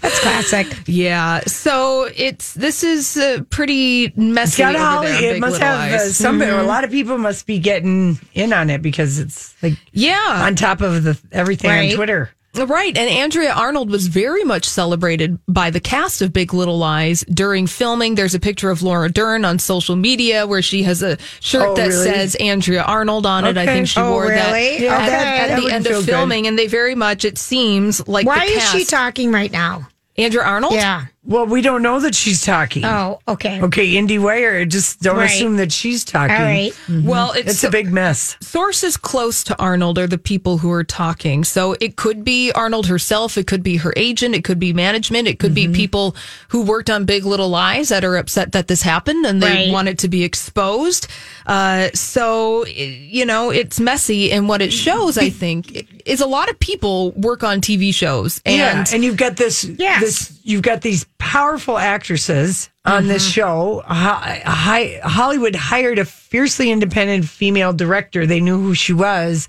That's 0.00 0.20
classic. 0.20 0.66
yeah. 0.86 1.40
So 1.46 2.10
it's 2.14 2.52
this 2.54 2.84
is 2.84 3.16
uh, 3.16 3.42
pretty 3.48 4.12
messy. 4.16 4.62
It's 4.62 4.72
got 4.72 4.76
over 4.76 4.84
Holly. 4.84 5.06
there 5.12 5.34
It 5.36 5.40
must 5.40 5.60
have 5.60 5.90
uh, 5.90 5.96
Lies. 6.04 6.16
some. 6.16 6.42
A 6.42 6.44
Mhm. 6.44 6.66
lot 6.66 6.84
of 6.84 6.90
people 6.90 7.16
must 7.16 7.46
be 7.46 7.58
getting 7.58 8.18
in 8.34 8.52
on 8.52 8.68
it 8.68 8.82
because 8.82 9.18
it's 9.18 9.54
like 9.62 9.78
Yeah. 9.92 10.42
on 10.44 10.54
top 10.54 10.82
of 10.82 11.02
the 11.02 11.18
everything 11.32 11.70
Right. 11.70 11.90
on 11.90 11.96
Twitter. 11.96 12.30
Uh, 12.58 12.66
right. 12.66 12.96
And 12.96 13.08
Andrea 13.10 13.52
Arnold 13.52 13.90
was 13.90 14.06
very 14.06 14.44
much 14.44 14.64
celebrated 14.68 15.38
by 15.48 15.70
the 15.70 15.80
cast 15.80 16.22
of 16.22 16.32
Big 16.32 16.54
Little 16.54 16.78
Lies 16.78 17.24
during 17.32 17.66
filming. 17.66 18.14
There's 18.14 18.34
a 18.34 18.40
picture 18.40 18.70
of 18.70 18.82
Laura 18.82 19.10
Dern 19.10 19.44
on 19.44 19.58
social 19.58 19.96
media 19.96 20.46
where 20.46 20.62
she 20.62 20.82
has 20.84 21.02
a 21.02 21.18
shirt 21.40 21.68
Oh, 21.68 21.74
that 21.74 21.88
really? 21.88 22.04
says 22.04 22.34
Andrea 22.36 22.82
Arnold 22.82 23.26
on 23.26 23.44
it. 23.44 23.56
I 23.56 23.66
think 23.66 23.88
she 23.88 24.00
Oh, 24.00 24.12
wore 24.12 24.28
that? 24.28 24.80
Yeah, 24.80 24.94
at, 24.94 25.06
that- 25.06 25.10
at 25.10 25.48
that 25.56 25.60
the 25.62 25.70
end 25.72 25.86
of 25.86 25.92
good. 25.92 26.04
filming. 26.06 26.46
And 26.46 26.58
they 26.58 26.66
very 26.66 26.94
much, 26.94 27.24
it 27.24 27.38
seems 27.38 28.06
like 28.08 28.26
Why 28.26 28.44
is 28.44 28.62
she 28.70 28.84
talking 28.84 29.32
right 29.32 29.50
now? 29.52 29.88
Andrea 30.18 30.44
Arnold? 30.44 30.72
Yeah. 30.72 31.06
Well, 31.26 31.44
we 31.46 31.60
don't 31.60 31.82
know 31.82 31.98
that 32.00 32.14
she's 32.14 32.44
talking. 32.44 32.84
Oh, 32.84 33.18
okay. 33.26 33.60
Okay, 33.60 33.94
IndieWire. 33.94 34.68
Just 34.68 35.00
don't 35.02 35.16
Right. 35.16 35.28
assume 35.30 35.56
that 35.56 35.72
she's 35.72 36.04
talking. 36.04 36.36
All 36.36 36.42
right. 36.42 36.72
Well, 36.88 37.32
it's, 37.32 37.50
It's 37.50 37.64
a 37.64 37.70
big 37.70 37.92
mess. 37.92 38.36
sources 38.40 38.96
close 38.96 39.42
to 39.44 39.58
Arnold 39.58 39.98
are 39.98 40.06
the 40.06 40.18
people 40.18 40.58
who 40.58 40.70
are 40.70 40.84
talking. 40.84 41.42
So 41.42 41.74
it 41.80 41.96
could 41.96 42.22
be 42.24 42.52
Arnold 42.52 42.86
herself, 42.86 43.36
it 43.36 43.48
could 43.48 43.64
be 43.64 43.76
her 43.78 43.92
agent, 43.96 44.36
it 44.36 44.44
could 44.44 44.60
be 44.60 44.72
management, 44.72 45.26
it 45.26 45.38
could 45.40 45.54
Mm-hmm. 45.54 45.72
be 45.72 45.76
people 45.78 46.14
who 46.48 46.62
worked 46.62 46.90
on 46.90 47.04
Big 47.04 47.24
Little 47.24 47.48
Lies 47.48 47.88
that 47.88 48.04
are 48.04 48.16
upset 48.16 48.52
that 48.52 48.68
this 48.68 48.82
happened 48.82 49.26
and 49.26 49.42
they 49.42 49.48
Right. 49.66 49.72
want 49.72 49.88
it 49.88 49.98
to 49.98 50.08
be 50.08 50.22
exposed. 50.22 51.08
Uh, 51.46 51.88
so 51.92 52.64
you 52.66 53.24
know, 53.26 53.50
it's 53.50 53.80
messy, 53.80 54.30
and 54.32 54.48
what 54.48 54.62
it 54.62 54.72
shows, 54.72 55.18
I 55.18 55.30
think, 55.30 55.88
is 56.04 56.20
a 56.20 56.26
lot 56.26 56.48
of 56.50 56.58
people 56.60 57.10
work 57.12 57.42
on 57.42 57.60
TV 57.60 57.92
shows, 57.92 58.40
and 58.46 58.56
yeah, 58.56 58.84
and 58.92 59.02
you've 59.04 59.16
got 59.16 59.36
this. 59.36 59.64
Yes. 59.64 60.00
This 60.00 60.32
you've 60.44 60.62
got 60.62 60.82
these 60.82 61.04
powerful 61.18 61.78
actresses 61.78 62.70
on 62.84 63.06
this 63.08 63.22
Mm-hmm. 63.24 63.30
show. 63.32 63.82
Hi, 63.86 64.42
hi, 64.44 65.00
Hollywood 65.02 65.54
hired 65.56 65.98
a 65.98 66.04
fiercely 66.04 66.70
independent 66.70 67.28
female 67.28 67.72
director. 67.72 68.26
They 68.26 68.40
knew 68.40 68.60
who 68.60 68.74
she 68.74 68.92
was, 68.92 69.48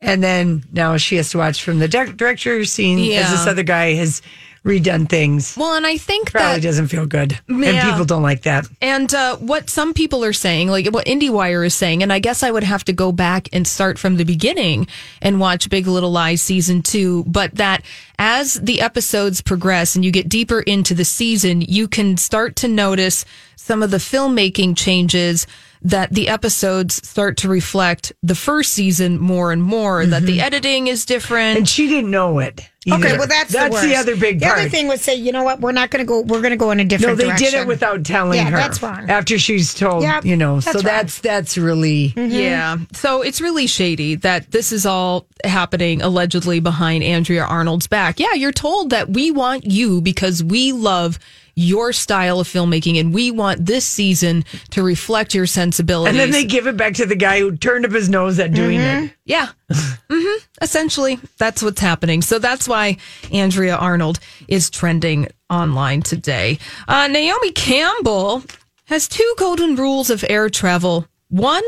and 0.00 0.22
then 0.22 0.64
now 0.72 0.96
she 0.96 1.16
has 1.16 1.30
to 1.30 1.38
watch 1.38 1.62
from 1.62 1.78
the 1.78 1.88
di- 1.88 2.12
director 2.12 2.64
scene 2.64 3.12
as 3.18 3.30
this 3.30 3.46
other 3.46 3.62
guy 3.62 3.94
has 3.94 4.22
redone 4.64 5.08
things. 5.08 5.56
well, 5.56 5.74
and 5.74 5.86
I 5.86 5.96
think 5.96 6.32
Probably 6.32 6.54
that 6.54 6.62
doesn't 6.62 6.88
feel 6.88 7.06
good, 7.06 7.38
and 7.48 7.90
people 7.90 8.04
don't 8.04 8.22
like 8.22 8.42
that. 8.42 8.66
And 8.82 9.12
uh, 9.14 9.36
what 9.36 9.70
some 9.70 9.94
people 9.94 10.24
are 10.24 10.32
saying, 10.32 10.68
like 10.68 10.86
what 10.92 11.06
IndieWire 11.06 11.64
is 11.64 11.74
saying, 11.74 12.02
and 12.02 12.12
I 12.12 12.18
guess 12.18 12.42
I 12.42 12.50
would 12.50 12.64
have 12.64 12.84
to 12.84 12.92
go 12.92 13.12
back 13.12 13.48
and 13.52 13.66
start 13.66 13.98
from 13.98 14.16
the 14.16 14.24
beginning 14.24 14.86
and 15.22 15.40
watch 15.40 15.70
Big 15.70 15.86
Little 15.86 16.10
Lies 16.10 16.42
season 16.42 16.82
two, 16.82 17.24
but 17.24 17.54
that 17.54 17.82
as 18.18 18.54
the 18.54 18.82
episodes 18.82 19.40
progress 19.40 19.96
and 19.96 20.04
you 20.04 20.10
get 20.10 20.28
deeper 20.28 20.60
into 20.60 20.94
the 20.94 21.04
season, 21.04 21.62
you 21.62 21.88
can 21.88 22.16
start 22.18 22.56
to 22.56 22.68
notice 22.68 23.24
some 23.56 23.82
of 23.82 23.90
the 23.90 23.96
filmmaking 23.96 24.76
changes 24.76 25.46
that 25.82 26.12
the 26.12 26.28
episodes 26.28 27.06
start 27.08 27.38
to 27.38 27.48
reflect 27.48 28.12
the 28.22 28.34
first 28.34 28.72
season 28.72 29.18
more 29.18 29.52
and 29.52 29.62
more, 29.62 30.04
that 30.04 30.22
the 30.22 30.38
mm-hmm. 30.38 30.46
editing 30.46 30.86
is 30.88 31.04
different. 31.04 31.58
And 31.58 31.68
she 31.68 31.88
didn't 31.88 32.10
know 32.10 32.38
it. 32.38 32.68
Okay, 32.90 33.18
well 33.18 33.26
that's 33.26 33.52
that's 33.52 33.78
the, 33.82 33.88
the, 33.88 33.96
other 33.96 34.16
big 34.16 34.40
The 34.40 34.46
part. 34.46 34.58
other 34.60 34.68
thing 34.70 34.88
would 34.88 35.00
say, 35.00 35.14
you 35.14 35.32
know 35.32 35.42
what, 35.42 35.60
we're 35.60 35.72
not 35.72 35.90
going 35.90 36.04
to 36.04 36.08
go. 36.08 36.22
We're 36.22 36.40
going 36.40 36.52
to 36.52 36.56
go 36.56 36.70
in 36.70 36.80
a 36.80 36.84
different. 36.84 37.12
no, 37.12 37.14
they 37.16 37.28
direction. 37.28 37.50
did 37.50 37.60
it 37.60 37.66
without 37.66 38.04
telling 38.04 38.38
Yeah, 38.38 38.50
her. 38.50 38.56
that's 38.56 38.82
wrong. 38.82 39.10
After 39.10 39.38
she's 39.38 39.74
told, 39.74 40.02
Yep, 40.02 40.24
you 40.24 40.34
know. 40.34 40.60
So 40.60 40.72
that's 40.72 40.76
wrong. 40.76 40.84
that's 40.84 41.20
that's 41.20 41.58
really 41.58 42.10
mm-hmm. 42.10 42.32
Yeah. 42.32 42.78
So 42.94 43.20
it's 43.20 43.42
really 43.42 43.66
shady 43.66 44.14
that 44.16 44.50
this 44.50 44.72
is 44.72 44.86
all 44.86 45.26
happening 45.44 46.00
allegedly 46.00 46.60
behind 46.60 47.04
Andrea 47.04 47.44
Arnold's 47.44 47.86
back. 47.86 48.18
Yeah, 48.18 48.32
you're 48.32 48.50
told 48.50 48.90
that 48.90 49.10
we 49.10 49.30
want 49.30 49.66
you 49.66 50.00
because 50.00 50.42
we 50.42 50.72
love 50.72 51.18
your 51.60 51.92
style 51.92 52.40
of 52.40 52.48
filmmaking 52.48 52.98
and 52.98 53.12
we 53.12 53.30
want 53.30 53.66
this 53.66 53.84
season 53.84 54.44
to 54.70 54.82
reflect 54.82 55.34
your 55.34 55.46
sensibilities. 55.46 56.10
And 56.10 56.18
then 56.18 56.30
they 56.30 56.44
give 56.44 56.66
it 56.66 56.76
back 56.76 56.94
to 56.94 57.06
the 57.06 57.16
guy 57.16 57.40
who 57.40 57.56
turned 57.56 57.84
up 57.84 57.92
his 57.92 58.08
nose 58.08 58.38
at 58.38 58.52
doing 58.52 58.80
it. 58.80 59.12
Yeah. 59.24 59.48
mm-hmm. 59.70 60.44
Essentially, 60.62 61.20
that's 61.38 61.62
what's 61.62 61.80
happening. 61.80 62.22
So 62.22 62.38
that's 62.38 62.66
why 62.66 62.96
Andrea 63.32 63.76
Arnold 63.76 64.20
is 64.48 64.70
trending 64.70 65.28
online 65.50 66.00
today. 66.02 66.58
Uh, 66.88 67.06
Naomi 67.08 67.52
Campbell 67.52 68.42
has 68.86 69.06
two 69.06 69.34
golden 69.36 69.76
rules 69.76 70.08
of 70.08 70.24
air 70.28 70.48
travel. 70.48 71.06
One, 71.28 71.62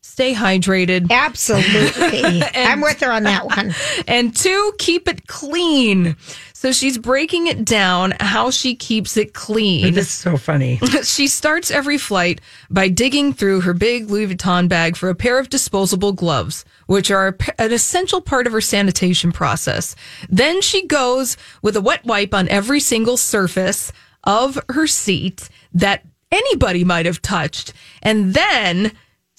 stay 0.00 0.32
hydrated. 0.32 1.10
Absolutely. 1.10 2.42
I'm 2.54 2.80
with 2.80 3.00
her 3.00 3.12
on 3.12 3.24
that 3.24 3.44
one. 3.44 3.74
And 4.08 4.34
two, 4.34 4.72
keep 4.78 5.08
it 5.08 5.26
clean. 5.26 6.16
So 6.64 6.72
she's 6.72 6.96
breaking 6.96 7.46
it 7.46 7.62
down 7.66 8.14
how 8.20 8.50
she 8.50 8.74
keeps 8.74 9.18
it 9.18 9.34
clean. 9.34 9.92
This 9.92 10.06
is 10.06 10.12
so 10.12 10.38
funny. 10.38 10.78
she 11.02 11.26
starts 11.26 11.70
every 11.70 11.98
flight 11.98 12.40
by 12.70 12.88
digging 12.88 13.34
through 13.34 13.60
her 13.60 13.74
big 13.74 14.08
Louis 14.08 14.34
Vuitton 14.34 14.66
bag 14.66 14.96
for 14.96 15.10
a 15.10 15.14
pair 15.14 15.38
of 15.38 15.50
disposable 15.50 16.14
gloves, 16.14 16.64
which 16.86 17.10
are 17.10 17.36
an 17.58 17.70
essential 17.70 18.22
part 18.22 18.46
of 18.46 18.54
her 18.54 18.62
sanitation 18.62 19.30
process. 19.30 19.94
Then 20.30 20.62
she 20.62 20.86
goes 20.86 21.36
with 21.60 21.76
a 21.76 21.82
wet 21.82 22.02
wipe 22.06 22.32
on 22.32 22.48
every 22.48 22.80
single 22.80 23.18
surface 23.18 23.92
of 24.24 24.58
her 24.70 24.86
seat 24.86 25.50
that 25.74 26.06
anybody 26.32 26.82
might 26.82 27.04
have 27.04 27.20
touched. 27.20 27.74
And 28.02 28.32
then 28.32 28.92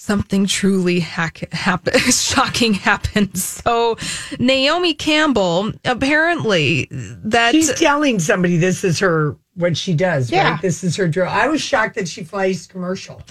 something 0.06 0.46
truly 0.46 1.00
hack- 1.00 1.52
happen- 1.52 1.98
shocking 2.10 2.74
happens. 2.74 3.42
So 3.44 3.96
Naomi 4.38 4.94
Campbell 4.94 5.72
apparently 5.84 6.88
that 6.90 7.52
She's 7.52 7.72
telling 7.74 8.18
somebody 8.20 8.56
this 8.56 8.84
is 8.84 8.98
her 9.00 9.36
what 9.54 9.76
she 9.76 9.94
does, 9.94 10.30
Yeah. 10.30 10.52
right? 10.52 10.62
This 10.62 10.84
is 10.84 10.96
her 10.96 11.08
drill. 11.08 11.28
I 11.28 11.48
was 11.48 11.60
shocked 11.60 11.96
that 11.96 12.08
she 12.08 12.22
flies 12.24 12.66
commercial. 12.66 13.22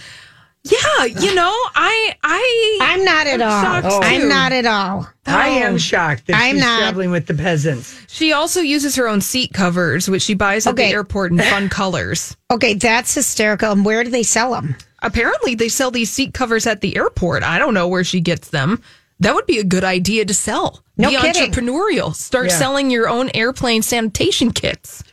Yeah, 0.64 1.06
you 1.06 1.36
know, 1.36 1.54
I 1.76 2.16
I 2.24 2.78
I'm 2.82 3.06
not 3.06 3.28
at 3.28 3.40
I'm 3.40 3.48
all. 3.52 3.62
shocked, 3.64 3.88
Oh. 3.88 4.00
I'm 4.02 4.28
not 4.28 4.52
at 4.52 4.66
all. 4.66 5.08
I 5.28 5.50
oh. 5.62 5.64
am 5.68 5.74
Oh. 5.76 5.78
shocked 5.78 6.26
that 6.26 6.36
I'm 6.42 6.56
she's 6.56 6.62
not. 6.64 6.80
traveling 6.80 7.12
with 7.12 7.28
the 7.28 7.36
peasants. 7.36 7.96
She 8.08 8.34
also 8.34 8.62
uses 8.62 8.96
her 8.96 9.08
own 9.08 9.22
seat 9.22 9.54
covers, 9.54 10.10
which 10.10 10.24
she 10.24 10.34
buys 10.34 10.66
at 10.66 10.74
Okay. 10.74 10.88
the 10.88 10.94
airport 10.94 11.32
in 11.32 11.38
fun 11.38 11.70
colors. 11.80 12.36
Okay, 12.52 12.74
that's 12.74 13.14
hysterical. 13.14 13.72
And 13.74 13.86
where 13.86 14.04
do 14.04 14.10
they 14.10 14.24
sell 14.24 14.54
them? 14.54 14.76
Apparently, 15.06 15.56
they 15.56 15.70
sell 15.70 15.92
these 15.92 16.12
seat 16.12 16.34
covers 16.34 16.66
at 16.68 16.82
the 16.82 16.98
airport. 16.98 17.44
I 17.44 17.60
don't 17.60 17.74
know 17.74 17.88
where 17.88 18.04
she 18.04 18.20
gets 18.20 18.50
them. 18.50 18.82
That 19.22 19.34
would 19.36 19.46
be 19.46 19.60
a 19.60 19.64
good 19.64 19.84
idea 19.86 20.26
to 20.26 20.34
sell. 20.34 20.84
No 20.98 21.10
be 21.10 21.16
kidding. 21.18 21.52
entrepreneurial. 21.52 22.14
Start 22.14 22.48
Yeah. 22.50 22.58
selling 22.58 22.90
your 22.90 23.08
own 23.08 23.30
airplane 23.34 23.82
sanitation 23.82 24.52
kits. 24.52 25.04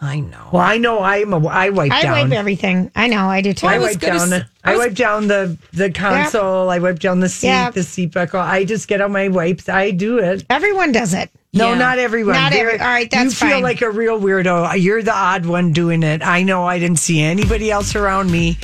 I 0.00 0.18
know. 0.18 0.48
Well, 0.50 0.62
I 0.62 0.78
know 0.78 1.00
I'm 1.00 1.32
a 1.32 1.46
I 1.46 1.68
wipe 1.70 1.92
I 1.92 2.02
down. 2.02 2.30
wipe 2.30 2.36
everything. 2.36 2.90
I 2.96 3.06
know. 3.06 3.28
I 3.28 3.40
do 3.40 3.52
too. 3.52 3.68
I 3.68 3.78
was 3.78 3.90
wipe 3.90 4.00
down. 4.00 4.16
s- 4.16 4.28
the, 4.30 4.46
I 4.64 4.72
I 4.74 4.76
wipe 4.76 4.94
down 4.94 5.28
the 5.28 5.56
the 5.72 5.90
console. 5.92 6.70
I 6.70 6.80
wipe 6.80 6.98
down 6.98 7.20
the 7.20 7.28
seat, 7.28 7.46
Yep. 7.48 7.74
the 7.74 7.82
seat 7.84 8.10
buckle. 8.12 8.40
I 8.40 8.64
just 8.64 8.88
get 8.88 9.00
out 9.00 9.12
my 9.12 9.28
wipes. 9.28 9.68
I 9.68 9.92
do 9.92 10.18
it. 10.18 10.44
Everyone 10.50 10.90
does 10.90 11.14
it. 11.14 11.30
No, 11.52 11.68
Yeah. 11.70 11.78
not 11.78 11.98
everyone. 12.00 12.34
Not 12.34 12.52
every- 12.52 12.80
all 12.80 12.86
right, 12.86 13.08
that's 13.08 13.40
You 13.40 13.46
feel 13.48 13.56
fine. 13.56 13.62
like 13.62 13.80
a 13.82 13.90
real 13.90 14.18
weirdo. 14.20 14.72
You're 14.82 15.02
the 15.04 15.14
odd 15.14 15.46
one 15.46 15.72
doing 15.72 16.02
it. 16.02 16.26
I 16.26 16.42
know. 16.42 16.64
I 16.64 16.80
didn't 16.80 16.98
see 16.98 17.20
anybody 17.22 17.70
else 17.70 17.94
around 17.94 18.32
me. 18.32 18.58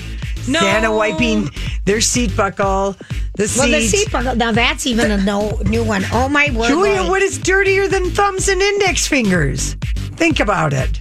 No. 0.49 0.61
Santa 0.61 0.91
wiping 0.91 1.51
their 1.85 2.01
seat 2.01 2.37
buckle, 2.37 2.97
the 3.35 3.49
seat. 3.49 3.61
Well, 3.61 3.81
the 3.81 3.87
seat 3.87 4.11
buckle. 4.11 4.37
Now 4.37 4.53
that's 4.53 4.87
even 4.87 5.11
a 5.11 5.19
no, 5.19 5.59
new 5.67 5.85
one. 5.85 6.05
Oh 6.13 6.29
my 6.29 6.51
word! 6.51 6.69
Julia, 6.69 6.97
Lori. 6.97 7.09
what 7.09 7.23
is 7.23 7.39
dirtier 7.39 7.89
than 7.89 8.11
thumbs 8.11 8.49
and 8.49 8.61
index 8.61 9.07
fingers? 9.07 9.75
Think 10.17 10.41
about 10.41 10.73
it. 10.73 11.01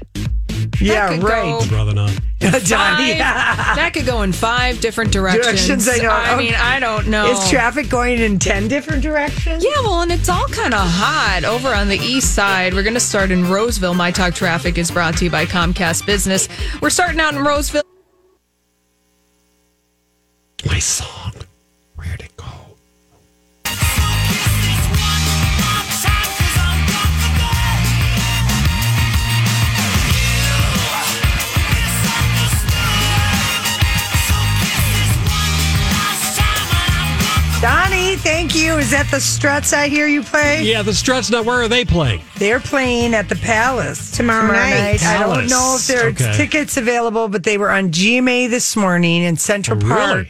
Yeah, 0.80 1.10
could 1.10 1.24
right. 1.24 1.44
go- 1.44 1.60
I'd 1.60 1.72
rather 1.72 1.94
not. 1.94 2.12
Johnny. 2.40 3.14
Five- 3.14 3.18
that 3.18 3.92
could 3.94 4.06
go 4.06 4.22
in 4.22 4.32
five 4.32 4.80
different 4.80 5.12
directions. 5.12 5.66
Directions, 5.66 5.88
I 5.88 5.98
know. 5.98 6.12
I 6.12 6.38
mean, 6.38 6.54
I 6.54 6.80
don't 6.80 7.08
know. 7.08 7.32
Is 7.32 7.50
traffic 7.50 7.90
going 7.90 8.20
in 8.20 8.38
10 8.38 8.68
different 8.68 9.02
directions? 9.02 9.64
Yeah, 9.64 9.72
well, 9.82 10.02
and 10.02 10.12
it's 10.12 10.30
all 10.30 10.46
kind 10.50 10.74
of 10.74 10.82
hot 10.82 11.44
over 11.46 11.74
on 11.74 11.88
the 11.88 11.98
east 11.98 12.36
side. 12.36 12.76
We're 12.76 12.84
going 12.84 12.94
to 12.94 13.00
start 13.00 13.32
in 13.32 13.50
Roseville. 13.50 13.96
My 13.96 14.12
Talk 14.12 14.36
Traffic 14.36 14.78
is 14.78 14.92
brought 14.92 15.18
to 15.18 15.26
you 15.26 15.32
by 15.32 15.46
Comcast 15.46 16.06
Business. 16.06 16.48
We're 16.80 16.92
starting 16.92 17.20
out 17.20 17.34
in 17.34 17.44
Roseville. 17.44 17.82
My 20.78 20.82
song. 20.82 21.34
Where'd 21.96 22.22
it 22.22 22.38
go? 22.38 22.46
Donnie, 37.60 38.16
thank 38.18 38.54
you. 38.56 38.78
Is 38.78 38.92
that 38.92 39.08
the 39.10 39.20
Struts 39.20 39.74
I 39.74 39.88
hear 39.90 40.06
you 40.08 40.22
play? 40.22 40.62
Yeah, 40.62 40.84
the 40.84 40.94
Struts. 40.94 41.32
Now, 41.32 41.42
where 41.42 41.60
are 41.60 41.68
they 41.68 41.84
playing? 41.86 42.22
They're 42.38 42.60
playing 42.60 43.16
at 43.16 43.30
the 43.30 43.36
Palace 43.36 44.12
Tomorrow 44.12 44.52
night. 44.54 45.04
I 45.04 45.18
don't 45.18 45.48
know 45.48 45.76
if 45.80 45.88
there's 45.88 46.13
Okay. 46.22 46.38
tickets 46.38 46.78
available, 46.78 47.28
but 47.30 47.44
they 47.44 47.58
were 47.58 47.72
on 47.72 47.90
GMA 47.90 48.46
this 48.48 48.76
morning 48.76 49.24
in 49.24 49.38
Central 49.38 49.84
Oh, 49.84 49.88
Park. 49.90 50.16
really? 50.18 50.30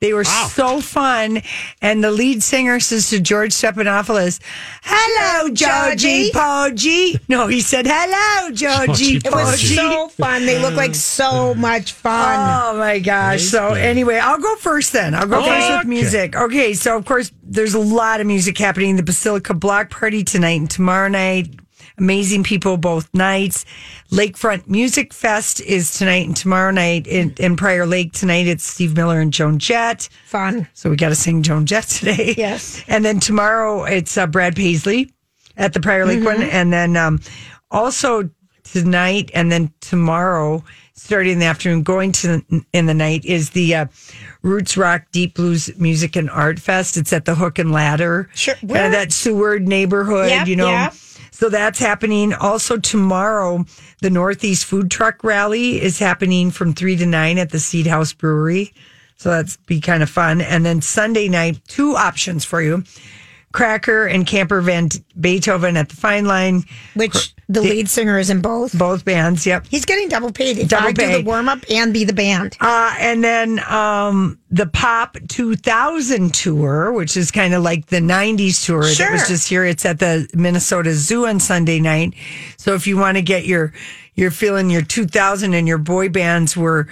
They 0.00 0.12
were 0.12 0.22
Wow. 0.22 0.50
so 0.52 0.80
fun. 0.80 1.42
And 1.82 2.04
the 2.04 2.10
lead 2.12 2.42
singer 2.42 2.78
says 2.80 3.10
to 3.10 3.20
George 3.20 3.52
Stephanopoulos, 3.52 4.38
Hello, 4.84 5.48
Georgie 5.48 6.30
Georgie." 6.30 6.32
Poggi. 6.32 7.20
No, 7.28 7.46
he 7.48 7.60
said, 7.60 7.86
Hello, 7.88 8.50
Georgie 8.50 9.18
Georgie 9.18 9.28
It 9.28 9.32
was 9.32 9.74
so 9.74 10.08
fun. 10.08 10.46
They 10.46 10.58
look 10.60 10.74
like 10.74 10.94
so 10.94 11.54
much 11.54 11.92
fun. 11.92 12.38
Oh 12.74 12.78
my 12.78 12.98
gosh. 13.00 13.42
So 13.42 13.74
anyway, 13.74 14.18
I'll 14.18 14.38
go 14.38 14.54
first 14.56 14.92
then. 14.92 15.14
I'll 15.14 15.26
go 15.26 15.42
first 15.44 15.78
with 15.78 15.86
music. 15.86 16.36
Okay, 16.36 16.74
so 16.74 16.96
of 16.96 17.04
course 17.04 17.32
there's 17.42 17.74
a 17.74 17.78
lot 17.80 18.20
of 18.20 18.26
music 18.26 18.56
happening. 18.58 18.96
The 18.96 19.02
Basilica 19.02 19.54
Block 19.54 19.90
Party 19.90 20.22
tonight 20.22 20.60
and 20.60 20.70
tomorrow 20.70 21.08
night. 21.08 21.50
Amazing 21.98 22.44
people 22.44 22.76
both 22.76 23.12
nights. 23.12 23.64
Lakefront 24.10 24.68
Music 24.68 25.12
Fest 25.12 25.60
is 25.60 25.98
tonight 25.98 26.26
and 26.26 26.36
tomorrow 26.36 26.70
night 26.70 27.06
in, 27.06 27.34
in 27.38 27.56
Prior 27.56 27.86
Lake. 27.86 28.12
Tonight 28.12 28.46
it's 28.46 28.64
Steve 28.64 28.96
Miller 28.96 29.20
and 29.20 29.32
Joan 29.32 29.58
Jett. 29.58 30.08
Fun. 30.26 30.68
So 30.74 30.90
we 30.90 30.96
got 30.96 31.08
to 31.08 31.14
sing 31.14 31.42
Joan 31.42 31.66
Jett 31.66 31.84
today. 31.84 32.34
Yes. 32.36 32.84
And 32.88 33.04
then 33.04 33.20
tomorrow 33.20 33.84
it's 33.84 34.16
uh, 34.16 34.26
Brad 34.26 34.54
Paisley 34.54 35.12
at 35.56 35.72
the 35.72 35.80
Prior 35.80 36.06
Lake 36.06 36.24
one. 36.24 36.42
And 36.42 36.72
then 36.72 36.96
um, 36.96 37.20
also 37.70 38.30
tonight 38.62 39.30
and 39.34 39.50
then 39.50 39.72
tomorrow, 39.80 40.62
starting 40.98 41.32
in 41.32 41.38
the 41.38 41.46
afternoon, 41.46 41.82
going 41.82 42.12
to 42.12 42.26
the, 42.26 42.64
in 42.72 42.86
the 42.86 42.94
night 42.94 43.24
is 43.24 43.50
the 43.50 43.74
uh, 43.74 43.86
Roots 44.42 44.76
Rock 44.76 45.04
Deep 45.12 45.34
Blues 45.34 45.70
Music 45.78 46.16
and 46.16 46.28
Art 46.30 46.58
Fest. 46.58 46.96
It's 46.96 47.12
at 47.12 47.24
the 47.24 47.34
Hook 47.34 47.58
and 47.58 47.72
Ladder. 47.72 48.28
Sure. 48.34 48.54
Kind 48.56 48.86
of 48.86 48.92
that 48.92 49.12
Seward 49.12 49.66
neighborhood, 49.66 50.30
Yep, 50.30 50.46
you 50.48 50.56
know. 50.56 50.68
yep. 50.68 50.92
So 51.30 51.48
that's 51.48 51.78
happening. 51.78 52.34
Also 52.34 52.76
tomorrow, 52.78 53.64
the 54.00 54.10
Northeast 54.10 54.64
Food 54.64 54.90
Truck 54.90 55.22
Rally 55.22 55.80
is 55.80 55.98
happening 56.00 56.50
from 56.50 56.74
three 56.74 56.96
to 56.96 57.06
nine 57.06 57.38
at 57.38 57.50
the 57.50 57.60
Seed 57.60 57.86
House 57.86 58.12
Brewery. 58.12 58.74
So 59.16 59.30
that's 59.30 59.56
be 59.56 59.80
kind 59.80 60.02
of 60.02 60.10
fun. 60.10 60.40
And 60.40 60.66
then 60.66 60.80
Sunday 60.80 61.28
night, 61.28 61.60
two 61.68 61.94
options 61.96 62.44
for 62.44 62.60
you. 62.60 62.82
Cracker 63.52 64.06
and 64.06 64.26
Camper 64.26 64.60
Van 64.60 64.88
Beethoven 65.18 65.76
at 65.76 65.88
the 65.88 65.96
Fine 65.96 66.26
Line. 66.26 66.64
Which 66.94 67.34
the 67.48 67.62
lead 67.62 67.88
singer 67.88 68.18
is 68.18 68.28
in 68.28 68.42
both. 68.42 68.78
Both 68.78 69.04
bands, 69.06 69.46
yep. 69.46 69.66
He's 69.68 69.86
getting 69.86 70.08
double 70.08 70.30
paid. 70.30 70.58
If 70.58 70.68
Double 70.68 70.88
I 70.88 70.92
do 70.92 71.06
the 71.06 71.22
warm 71.22 71.48
up 71.48 71.60
and 71.70 71.94
be 71.94 72.04
the 72.04 72.12
band. 72.12 72.56
Uh, 72.60 72.94
and 72.98 73.24
then 73.24 73.60
um, 73.60 74.38
the 74.50 74.66
Pop 74.66 75.16
2000 75.28 76.34
tour, 76.34 76.92
which 76.92 77.16
is 77.16 77.30
kind 77.30 77.54
of 77.54 77.62
like 77.62 77.86
the 77.86 78.00
90s 78.00 78.64
tour 78.64 78.82
that 78.82 79.12
was 79.12 79.26
just 79.28 79.48
here. 79.48 79.64
It's 79.64 79.86
at 79.86 79.98
the 79.98 80.28
Minnesota 80.34 80.92
Zoo 80.92 81.26
on 81.26 81.40
Sunday 81.40 81.80
night. 81.80 82.12
So 82.58 82.74
if 82.74 82.86
you 82.86 82.98
want 82.98 83.16
to 83.16 83.22
get 83.22 83.46
your, 83.46 83.72
you're 84.14 84.30
feeling 84.30 84.68
your 84.68 84.82
2000 84.82 85.54
and 85.54 85.66
your 85.66 85.78
boy 85.78 86.10
bands 86.10 86.54
were 86.54 86.86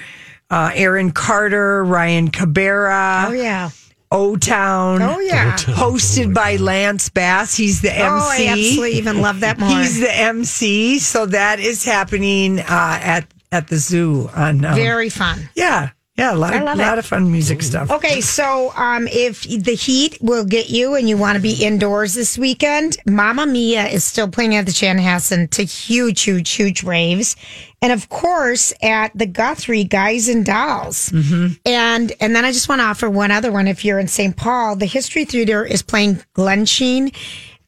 uh, 0.50 0.70
Aaron 0.74 1.10
Carter, 1.12 1.84
Ryan 1.84 2.30
Cabrera, 2.30 3.26
Oh 3.28 3.32
yeah. 3.32 3.70
O 4.10 4.36
Town. 4.36 5.02
Oh 5.02 5.18
yeah. 5.20 5.56
Hosted 5.56 6.32
by 6.32 6.56
Lance 6.56 7.08
Bass. 7.08 7.56
He's 7.56 7.80
the 7.82 7.92
MC. 7.92 8.04
Oh, 8.06 8.28
I 8.30 8.46
absolutely 8.52 8.92
even 8.98 9.20
love 9.20 9.40
that 9.40 9.58
more. 9.58 9.68
He's 9.68 10.00
the 10.00 10.12
MC. 10.14 10.98
So 11.00 11.26
that 11.26 11.58
is 11.60 11.84
happening 11.84 12.60
uh, 12.60 12.64
at 12.68 13.26
at 13.52 13.68
the 13.68 13.76
zoo 13.76 14.28
on 14.34 14.64
um, 14.64 14.74
Very 14.74 15.08
fun. 15.08 15.48
yeah, 15.54 15.90
yeah, 16.18 16.34
a 16.34 16.36
lot, 16.36 16.54
I 16.54 16.58
of, 16.72 16.78
lot 16.78 16.98
of 16.98 17.04
fun 17.04 17.30
music 17.30 17.62
stuff. 17.62 17.90
Okay, 17.90 18.20
so 18.20 18.72
um, 18.74 19.06
if 19.08 19.42
the 19.42 19.74
heat 19.74 20.16
will 20.20 20.44
get 20.44 20.70
you 20.70 20.94
and 20.94 21.08
you 21.08 21.18
want 21.18 21.36
to 21.36 21.42
be 21.42 21.52
indoors 21.62 22.14
this 22.14 22.38
weekend, 22.38 22.96
Mamma 23.06 23.44
Mia 23.46 23.86
is 23.86 24.02
still 24.04 24.28
playing 24.28 24.54
at 24.54 24.64
the 24.64 24.72
Chanhassen 24.72 25.50
to 25.50 25.64
huge, 25.64 26.22
huge, 26.22 26.50
huge 26.50 26.82
raves, 26.82 27.36
and 27.82 27.92
of 27.92 28.08
course 28.08 28.72
at 28.82 29.10
the 29.14 29.26
Guthrie 29.26 29.84
Guys 29.84 30.28
and 30.28 30.44
Dolls. 30.46 31.10
Mm-hmm. 31.10 31.52
And 31.66 32.12
and 32.20 32.34
then 32.34 32.44
I 32.46 32.52
just 32.52 32.68
want 32.68 32.80
to 32.80 32.84
offer 32.84 33.10
one 33.10 33.30
other 33.30 33.52
one. 33.52 33.68
If 33.68 33.84
you're 33.84 33.98
in 33.98 34.08
St. 34.08 34.34
Paul, 34.36 34.76
the 34.76 34.86
History 34.86 35.26
Theater 35.26 35.64
is 35.66 35.82
playing 35.82 36.22
Glensheen. 36.34 37.14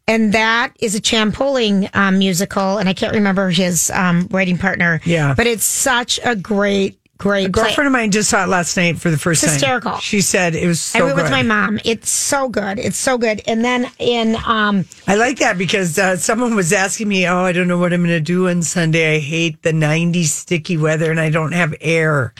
and 0.06 0.32
that 0.32 0.72
is 0.80 0.94
a 0.94 1.00
Chan 1.00 1.32
Poling 1.32 1.90
um, 1.92 2.18
musical, 2.18 2.78
and 2.78 2.88
I 2.88 2.94
can't 2.94 3.14
remember 3.14 3.50
his 3.50 3.90
um, 3.90 4.26
writing 4.30 4.56
partner. 4.56 5.00
Yeah. 5.04 5.34
but 5.34 5.46
it's 5.46 5.64
such 5.64 6.18
a 6.24 6.34
great, 6.34 6.98
great. 7.18 7.46
A 7.48 7.50
play. 7.50 7.64
girlfriend 7.64 7.86
of 7.88 7.92
mine 7.92 8.10
just 8.10 8.30
saw 8.30 8.44
it 8.44 8.48
last 8.48 8.76
night 8.76 8.98
for 8.98 9.10
the 9.10 9.18
first 9.18 9.42
It's 9.42 9.52
time. 9.52 9.54
hysterical. 9.60 9.98
She 9.98 10.20
said 10.20 10.54
it 10.54 10.66
was 10.66 10.80
so 10.80 11.00
I 11.00 11.02
went 11.02 11.16
good. 11.16 11.22
with 11.24 11.30
my 11.32 11.42
mom. 11.42 11.78
It's 11.84 12.08
so 12.10 12.48
good. 12.48 12.78
It's 12.78 12.96
so 12.96 13.18
good. 13.18 13.42
And 13.46 13.64
then 13.64 13.90
in 13.98 14.36
um, 14.46 14.84
I 15.06 15.16
like 15.16 15.38
that 15.40 15.58
because 15.58 15.98
uh, 15.98 16.16
someone 16.16 16.54
was 16.56 16.72
asking 16.72 17.08
me, 17.08 17.26
"Oh, 17.28 17.38
I 17.40 17.52
don't 17.52 17.68
know 17.68 17.78
what 17.78 17.92
I'm 17.92 18.00
going 18.02 18.10
to 18.16 18.20
do 18.20 18.48
on 18.48 18.62
Sunday. 18.62 19.16
I 19.16 19.18
hate 19.18 19.62
the 19.62 19.72
90s 19.72 20.26
sticky 20.26 20.76
weather, 20.76 21.10
and 21.10 21.20
I 21.20 21.30
don't 21.30 21.52
have 21.52 21.74
air." 21.80 22.32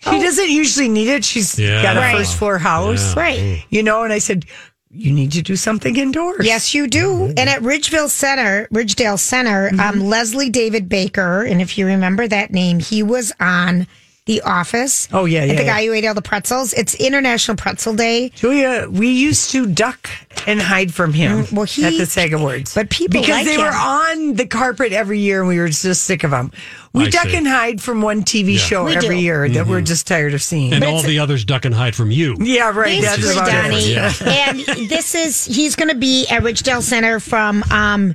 She 0.00 0.20
doesn't 0.20 0.48
usually 0.50 0.88
need 0.88 1.08
it. 1.08 1.24
She's 1.24 1.58
Yeah. 1.58 1.82
got 1.82 1.96
a 1.96 1.98
Oh. 1.98 2.02
Right. 2.02 2.16
first 2.18 2.36
floor 2.36 2.58
house, 2.58 3.14
Yeah. 3.16 3.20
Right. 3.22 3.64
You 3.70 3.82
know, 3.82 4.04
and 4.04 4.12
I 4.12 4.18
said, 4.18 4.44
"You 4.92 5.10
need 5.12 5.32
to 5.32 5.42
do 5.42 5.56
something 5.56 5.96
indoors." 5.96 6.46
Yes, 6.46 6.72
you 6.72 6.86
do. 6.86 7.06
Mm-hmm. 7.10 7.32
And 7.36 7.50
at 7.50 7.62
Ridgeville 7.62 8.08
Center, 8.08 8.68
Ridgedale 8.72 9.18
Center, 9.18 9.70
um, 9.80 10.00
Leslie 10.04 10.50
David 10.50 10.88
Baker, 10.88 11.42
and 11.42 11.60
if 11.60 11.76
you 11.76 11.84
remember 11.86 12.28
that 12.28 12.52
name, 12.52 12.78
he 12.78 13.02
was 13.02 13.32
on 13.40 13.86
The 14.28 14.42
Office. 14.42 15.08
Oh, 15.10 15.24
yeah, 15.24 15.44
yeah, 15.44 15.54
The 15.54 15.62
yeah. 15.64 15.72
guy 15.78 15.86
who 15.86 15.94
ate 15.94 16.04
all 16.04 16.12
the 16.12 16.20
pretzels. 16.20 16.74
It's 16.74 16.94
International 16.96 17.56
Pretzel 17.56 17.94
Day. 17.94 18.28
Julia, 18.34 18.86
we 18.90 19.08
used 19.08 19.50
to 19.52 19.64
duck 19.66 20.10
and 20.46 20.60
hide 20.60 20.92
from 20.92 21.14
him 21.14 21.44
Mm, 21.44 21.52
well, 21.52 21.64
he- 21.64 21.82
at 21.82 21.94
the 21.96 22.04
SAG 22.04 22.34
Awards. 22.34 22.74
but 22.74 22.90
people 22.90 23.22
because 23.22 23.30
like 23.36 23.46
they 23.46 23.54
him. 23.54 23.62
were 23.62 23.72
on 23.72 24.34
the 24.34 24.46
carpet 24.46 24.92
every 24.92 25.18
year 25.20 25.40
and 25.40 25.48
we 25.48 25.58
were 25.58 25.68
just 25.70 26.04
sick 26.04 26.24
of 26.24 26.30
them. 26.30 26.52
We 26.92 27.06
I 27.06 27.08
duck 27.10 27.28
see. 27.28 27.36
and 27.36 27.48
hide 27.48 27.80
from 27.80 28.02
one 28.02 28.22
TV 28.22 28.52
Yeah. 28.52 28.58
show 28.58 28.84
We 28.84 28.96
every 28.96 29.16
do. 29.16 29.22
year 29.22 29.48
that 29.48 29.66
we're 29.66 29.80
just 29.80 30.06
tired 30.06 30.34
of 30.34 30.42
seeing. 30.42 30.74
And 30.74 30.84
all 30.84 31.00
the 31.00 31.18
others 31.20 31.46
duck 31.46 31.64
and 31.64 31.74
hide 31.74 31.94
from 31.96 32.10
you. 32.10 32.36
yeah, 32.38 32.70
right. 32.70 33.00
That's 33.00 33.22
Basically, 33.22 33.50
Donnie. 33.50 33.92
Yeah. 33.94 34.12
and 34.20 34.58
this 34.90 35.14
is, 35.14 35.46
he's 35.46 35.74
going 35.74 35.88
to 35.88 35.94
be 35.94 36.26
at 36.28 36.42
Ridgedale 36.42 36.82
Center 36.82 37.18
from 37.18 37.62
um, 37.70 38.14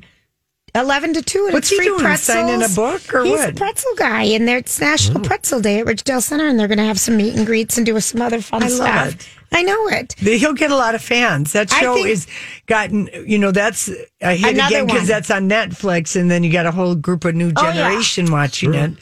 11 0.75 1.13
to 1.15 1.21
2. 1.21 1.45
And 1.45 1.53
What's 1.53 1.71
it's 1.71 1.79
he 1.79 1.85
doing? 1.87 1.99
pretzels. 1.99 2.25
Signing 2.37 2.63
a 2.63 2.69
book 2.69 3.13
or 3.13 3.23
he's 3.23 3.31
what? 3.39 3.49
a 3.49 3.53
pretzel 3.53 3.95
guy. 3.95 4.23
And 4.23 4.47
there, 4.47 4.57
it's 4.57 4.79
National 4.79 5.21
Pretzel 5.21 5.61
Day 5.61 5.79
at 5.79 5.85
Ridgedale 5.85 6.21
Center. 6.21 6.47
And 6.47 6.59
they're 6.59 6.67
going 6.67 6.77
to 6.79 6.83
have 6.85 6.99
some 6.99 7.17
meet 7.17 7.35
and 7.35 7.45
greets 7.45 7.77
and 7.77 7.85
do 7.85 7.99
some 7.99 8.21
other 8.21 8.41
fun 8.41 8.63
I 8.63 8.67
love 8.67 8.75
stuff. 8.75 9.07
it. 9.15 9.29
I 9.55 9.61
know 9.61 9.87
it. 9.89 10.13
He'll 10.17 10.53
get 10.53 10.71
a 10.71 10.75
lot 10.75 10.95
of 10.95 11.01
fans. 11.03 11.53
That 11.53 11.69
show 11.69 12.03
is 12.03 12.25
gotten, 12.65 13.07
you 13.27 13.37
know, 13.37 13.51
that's 13.51 13.87
a 14.21 14.33
hit 14.35 14.55
Another 14.55 14.77
again 14.77 14.87
because 14.87 15.07
that's 15.07 15.29
on 15.29 15.47
Netflix, 15.47 16.19
and 16.19 16.31
then 16.31 16.43
you 16.43 16.51
got 16.51 16.65
a 16.65 16.71
whole 16.71 16.95
group 16.95 17.23
of 17.23 17.35
new 17.35 17.53
Oh, 17.55 17.61
yeah. 17.63 17.73
generation 17.73 18.31
watching 18.31 18.73
it. 18.73 18.93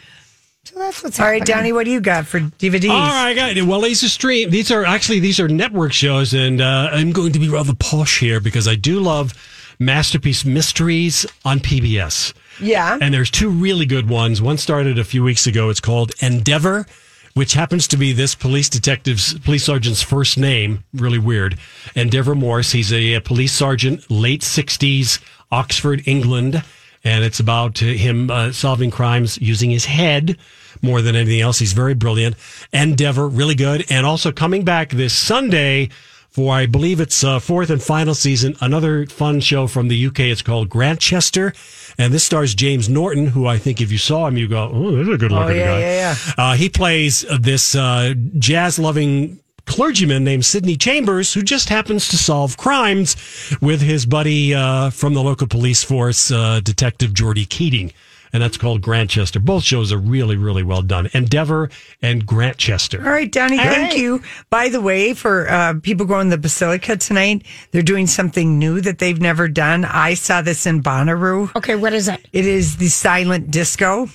So 0.66 0.78
that's 0.78 1.02
what's 1.04 1.20
All 1.22 1.26
right, 1.28 1.40
happening. 1.40 1.56
Donnie, 1.56 1.72
what 1.74 1.86
do 1.86 1.92
you 1.92 2.02
got 2.02 2.28
for 2.28 2.42
DVDs? 2.42 2.90
All 2.90 2.98
right, 3.00 3.28
I 3.30 3.34
got 3.34 3.56
it. 3.56 3.64
Well, 3.64 3.80
these 3.80 4.04
are 4.04 4.10
stream. 4.10 4.50
These 4.50 4.72
are 4.72 4.84
actually 4.84 5.20
these 5.22 5.40
are 5.40 5.48
network 5.48 5.94
shows, 5.94 6.34
and 6.34 6.60
uh, 6.62 6.90
I'm 6.92 7.14
going 7.14 7.32
to 7.32 7.40
be 7.40 7.48
rather 7.48 7.74
posh 7.74 8.20
here 8.20 8.42
because 8.42 8.68
I 8.68 8.76
do 8.76 9.00
love 9.00 9.34
masterpiece 9.82 10.46
mysteries 10.46 11.26
on 11.44 11.60
PBS. 11.60 12.34
Yeah. 12.62 12.98
And 13.02 13.14
there's 13.14 13.32
two 13.32 13.50
really 13.50 13.86
good 13.86 14.08
ones. 14.08 14.42
One 14.42 14.58
started 14.58 15.00
a 15.00 15.04
few 15.04 15.24
weeks 15.24 15.48
ago. 15.48 15.70
It's 15.70 15.80
called 15.80 16.14
Endeavor, 16.20 16.86
which 17.34 17.54
happens 17.54 17.88
to 17.90 17.98
be 17.98 18.14
this 18.14 18.36
police 18.36 18.70
detective's, 18.70 19.38
police 19.40 19.66
sergeant's 19.66 20.04
first 20.04 20.38
name. 20.38 20.84
Really 20.94 21.18
weird. 21.18 21.58
Endeavor 21.96 22.36
Morse. 22.36 22.72
He's 22.72 22.94
a, 22.94 23.20
police 23.22 23.54
sergeant, 23.54 24.10
late 24.10 24.42
60s, 24.42 25.20
Oxford, 25.52 26.04
England. 26.06 26.64
And 27.04 27.24
it's 27.24 27.40
about 27.40 27.82
uh, 27.82 27.88
him 27.88 28.30
uh, 28.30 28.52
solving 28.52 28.92
crimes 28.92 29.40
using 29.42 29.72
his 29.72 29.86
head 29.86 30.38
more 30.84 31.02
than 31.02 31.16
anything 31.16 31.42
else. 31.42 31.58
He's 31.58 31.74
very 31.74 31.96
brilliant. 31.96 32.36
Endeavor, 32.72 33.28
really 33.28 33.56
good. 33.56 33.86
And 33.90 34.06
also 34.06 34.32
coming 34.32 34.64
back 34.64 34.92
this 34.92 35.14
Sunday 35.14 35.90
for 36.32 36.54
I 36.54 36.66
believe 36.66 37.00
it's 37.00 37.24
uh, 37.24 37.40
fourth 37.40 37.70
and 37.70 37.82
final 37.84 38.14
season. 38.16 38.56
Another 38.62 39.06
fun 39.06 39.40
show 39.42 39.68
from 39.68 39.88
the 39.90 40.06
UK. 40.08 40.22
It's 40.22 40.42
called 40.42 40.70
Grantchester, 40.70 41.54
and 41.98 42.14
this 42.14 42.24
stars 42.24 42.56
James 42.56 42.88
Norton, 42.90 43.28
who 43.28 43.46
I 43.48 43.58
think 43.58 43.82
if 43.82 43.92
you 43.92 43.98
saw 43.98 44.28
him, 44.28 44.38
you 44.38 44.48
go, 44.48 44.70
"Oh, 44.74 44.92
this 44.96 45.08
is 45.08 45.14
a 45.14 45.18
good 45.18 45.32
looking 45.32 45.50
Oh, 45.58 45.60
yeah, 45.60 45.66
guy." 45.66 45.80
yeah, 45.80 46.16
yeah. 46.38 46.44
Uh, 46.44 46.54
he 46.56 46.70
plays 46.70 47.26
uh, 47.26 47.38
this 47.40 47.76
uh, 47.76 48.14
jazz 48.40 48.80
loving 48.80 49.40
clergyman 49.68 50.24
named 50.24 50.44
Sidney 50.46 50.76
Chambers, 50.76 51.34
who 51.34 51.42
just 51.44 51.70
happens 51.70 52.08
to 52.10 52.18
solve 52.18 52.58
crimes 52.58 53.16
with 53.62 53.82
his 53.82 54.06
buddy 54.06 54.54
uh, 54.56 54.90
from 54.90 55.14
the 55.14 55.22
local 55.22 55.48
police 55.48 55.84
force, 55.84 56.32
uh, 56.32 56.60
Detective 56.64 57.14
Geordie 57.14 57.46
Keating. 57.46 57.94
And 58.34 58.42
that's 58.42 58.58
called 58.58 58.82
Grantchester. 58.82 59.40
Both 59.40 59.64
shows 59.64 59.92
are 59.92 59.98
really, 59.98 60.38
really 60.38 60.64
well 60.64 60.82
done. 60.82 61.10
Endeavor 61.14 61.70
and 62.02 62.26
Grantchester. 62.26 63.04
All 63.04 63.12
right, 63.12 63.32
Donnie, 63.32 63.60
All 63.60 63.66
thank 63.66 63.92
right. 63.92 63.98
you. 63.98 64.22
By 64.50 64.70
the 64.70 64.80
way, 64.82 65.14
for 65.14 65.50
uh, 65.50 65.76
people 65.82 66.06
going 66.06 66.30
to 66.30 66.38
the 66.38 66.42
Basilica 66.42 66.96
tonight, 66.96 67.46
they're 67.72 67.82
doing 67.82 68.08
something 68.08 68.58
new 68.58 68.80
that 68.82 69.00
they've 69.00 69.20
never 69.20 69.48
done. 69.48 69.84
I 69.86 70.14
saw 70.14 70.42
this 70.42 70.66
in 70.66 70.82
Bonnaroo. 70.82 71.56
Okay, 71.56 71.76
what 71.76 71.94
is 71.94 72.08
it? 72.08 72.26
It 72.32 72.46
is 72.46 72.78
the 72.78 72.88
silent 72.88 73.52
disco. 73.52 74.08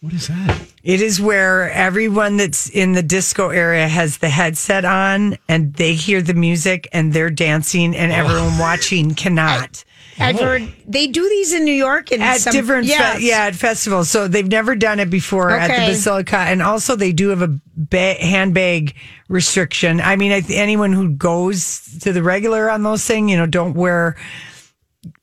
What 0.00 0.14
is 0.14 0.28
that? 0.28 0.58
It 0.82 1.02
is 1.02 1.20
where 1.20 1.70
everyone 1.72 2.38
that's 2.38 2.70
in 2.70 2.92
the 2.92 3.02
disco 3.02 3.50
area 3.50 3.86
has 3.86 4.18
the 4.18 4.30
headset 4.30 4.86
on 4.86 5.36
and 5.46 5.74
they 5.74 5.92
hear 5.92 6.22
the 6.22 6.32
music 6.32 6.88
and 6.92 7.12
they're 7.12 7.28
dancing 7.28 7.94
and 7.94 8.10
everyone 8.10 8.56
watching 8.56 9.14
cannot. 9.14 9.84
I've 10.18 10.40
oh. 10.40 10.44
heard 10.44 10.72
they 10.86 11.06
do 11.06 11.28
these 11.28 11.52
in 11.52 11.64
New 11.64 11.72
York 11.72 12.12
and 12.12 12.22
at 12.22 12.40
some, 12.40 12.52
different 12.52 12.86
fe- 12.86 13.18
yeah 13.20 13.46
at 13.46 13.54
festivals. 13.54 14.10
So 14.10 14.28
they've 14.28 14.46
never 14.46 14.74
done 14.74 15.00
it 15.00 15.10
before 15.10 15.50
at 15.50 15.68
the 15.68 15.92
basilica. 15.92 16.38
And 16.38 16.62
also 16.62 16.96
they 16.96 17.12
do 17.12 17.28
have 17.28 17.42
a 17.42 17.58
ba- 17.74 18.16
handbag 18.20 18.94
restriction. 19.28 20.00
I 20.00 20.16
mean 20.16 20.32
I 20.32 20.40
th- 20.40 20.58
anyone 20.58 20.92
who 20.92 21.10
goes 21.10 21.98
to 22.00 22.12
the 22.12 22.22
regular 22.22 22.70
on 22.70 22.82
those 22.82 23.04
things 23.04 23.30
you 23.30 23.36
know 23.36 23.46
don't 23.46 23.74
wear 23.74 24.16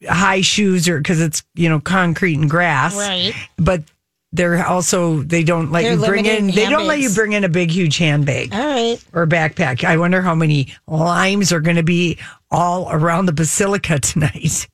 high 0.08 0.42
shoes 0.42 0.88
or 0.88 0.98
because 0.98 1.22
it's 1.22 1.44
you 1.56 1.70
know 1.70 1.80
concrete 1.80 2.36
and 2.36 2.50
grass. 2.50 2.96
Right. 2.96 3.34
but 3.58 3.84
they're 4.34 4.66
also 4.66 5.24
they 5.24 5.44
don't 5.44 5.72
let 5.72 5.84
They're 5.84 5.94
you 5.94 6.06
bring 6.06 6.26
in 6.26 6.48
limiting 6.48 6.56
they 6.56 6.70
don't 6.70 6.88
let 6.88 7.00
you 7.00 7.10
bring 7.10 7.34
in 7.34 7.44
a 7.44 7.50
big 7.50 7.72
huge 7.72 7.98
handbag 7.98 8.54
All 8.54 8.60
right. 8.60 9.04
or 9.14 9.26
backpack. 9.26 9.84
I 9.84 9.98
wonder 9.98 10.22
how 10.22 10.36
many 10.36 10.74
limes 10.86 11.54
are 11.54 11.62
going 11.62 11.78
to 11.78 11.84
be 11.84 12.18
all 12.52 12.92
around 12.92 13.28
the 13.28 13.34
basilica 13.34 14.00
tonight 14.00 14.68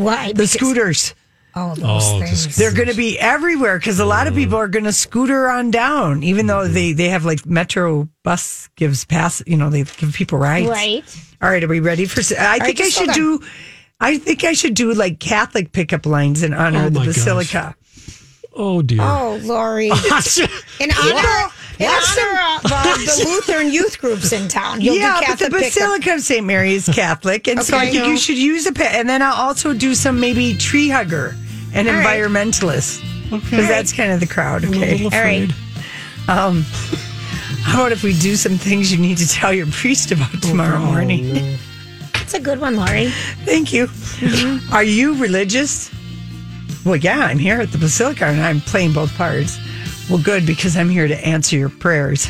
Why? 0.00 0.28
the 0.28 0.34
Because- 0.34 0.50
scooters 0.52 1.14
Oh, 1.52 1.74
those 1.74 1.84
Oh, 1.84 2.20
the 2.20 2.26
things. 2.26 2.56
they're 2.56 2.72
going 2.72 2.86
to 2.88 2.94
be 2.94 3.18
everywhere 3.18 3.76
because 3.76 3.98
a 3.98 4.04
lot 4.04 4.28
of 4.28 4.36
people 4.36 4.56
are 4.56 4.68
going 4.68 4.84
to 4.84 4.92
scooter 4.92 5.48
on 5.48 5.72
down, 5.72 6.22
even 6.22 6.46
though 6.46 6.68
they, 6.68 6.92
they 6.92 7.08
have 7.08 7.24
like 7.24 7.44
Metro 7.44 8.08
bus 8.22 8.68
gives 8.76 9.04
pass, 9.04 9.42
you 9.48 9.56
know, 9.56 9.68
they 9.68 9.82
give 9.82 10.12
people 10.14 10.38
rides. 10.38 10.68
Right. 10.68 11.02
All 11.42 11.50
right. 11.50 11.64
Are 11.64 11.66
we 11.66 11.80
ready 11.80 12.04
for, 12.04 12.20
I 12.38 12.58
right, 12.58 12.62
think 12.62 12.80
I 12.80 12.88
should 12.88 13.10
do, 13.10 13.40
I 13.98 14.18
think 14.18 14.44
I 14.44 14.52
should 14.52 14.74
do 14.74 14.94
like 14.94 15.18
Catholic 15.18 15.72
pickup 15.72 16.06
lines 16.06 16.44
in 16.44 16.54
honor 16.54 16.84
Oh 16.84 16.86
of 16.86 16.94
the 16.94 17.00
my 17.00 17.06
gosh. 17.06 17.14
Basilica. 17.16 17.74
Oh 18.52 18.82
dear. 18.82 19.00
Oh, 19.02 19.38
Lori. 19.42 19.86
In 19.90 19.92
honor, 19.92 21.48
in 21.78 21.86
honor 21.86 22.58
of 22.58 22.72
uh, 22.72 22.94
the 22.98 23.22
Lutheran 23.26 23.70
youth 23.72 23.98
groups 24.00 24.32
in 24.32 24.48
town. 24.48 24.80
You'll 24.80 24.96
yeah, 24.96 25.14
but 25.20 25.38
the 25.38 25.44
Catholic 25.46 25.50
pickup. 25.62 25.72
Basilica 25.74 26.14
of 26.14 26.20
St. 26.20 26.44
Mary 26.46 26.74
is 26.74 26.86
Catholic. 26.92 27.46
And 27.48 27.62
so 27.62 27.76
I 27.76 27.82
Okay. 27.84 27.92
think 27.92 28.06
you 28.08 28.16
should 28.18 28.36
use 28.38 28.66
a 28.66 28.72
pet. 28.72 28.94
And 28.96 29.08
then 29.08 29.22
I'll 29.22 29.34
also 29.48 29.72
do 29.72 29.94
some 29.94 30.18
maybe 30.20 30.54
tree 30.54 30.88
hugger 30.88 31.34
and 31.72 31.88
All 31.88 31.94
right. 31.94 32.06
environmentalist 32.20 33.00
because 33.30 33.68
that's 33.68 33.92
kind 33.92 34.12
of 34.12 34.20
the 34.20 34.26
crowd. 34.26 34.64
Okay. 34.64 35.04
All 35.04 35.10
right. 35.10 35.48
Um, 36.28 36.62
how 37.62 37.80
about 37.80 37.92
if 37.92 38.02
we 38.02 38.18
do 38.18 38.36
some 38.36 38.56
things 38.58 38.90
you 38.92 38.98
need 38.98 39.18
to 39.18 39.28
tell 39.28 39.52
your 39.52 39.66
priest 39.68 40.10
about 40.12 40.42
tomorrow 40.42 40.78
morning? 40.80 41.56
That's 42.14 42.34
a 42.34 42.40
good 42.40 42.60
one, 42.60 42.76
Lori. 42.76 43.06
Thank 43.44 43.72
you. 43.72 43.88
Are 44.72 44.82
you 44.84 45.14
religious? 45.16 45.90
Well, 46.84 46.96
yeah, 46.96 47.20
I'm 47.20 47.38
here 47.38 47.60
at 47.60 47.72
the 47.72 47.78
Basilica 47.78 48.26
and 48.26 48.40
I'm 48.40 48.60
playing 48.60 48.92
both 48.92 49.14
parts. 49.16 49.58
Well, 50.08 50.18
good 50.22 50.46
because 50.46 50.76
I'm 50.76 50.88
here 50.88 51.06
to 51.06 51.26
answer 51.26 51.56
your 51.56 51.68
prayers. 51.68 52.28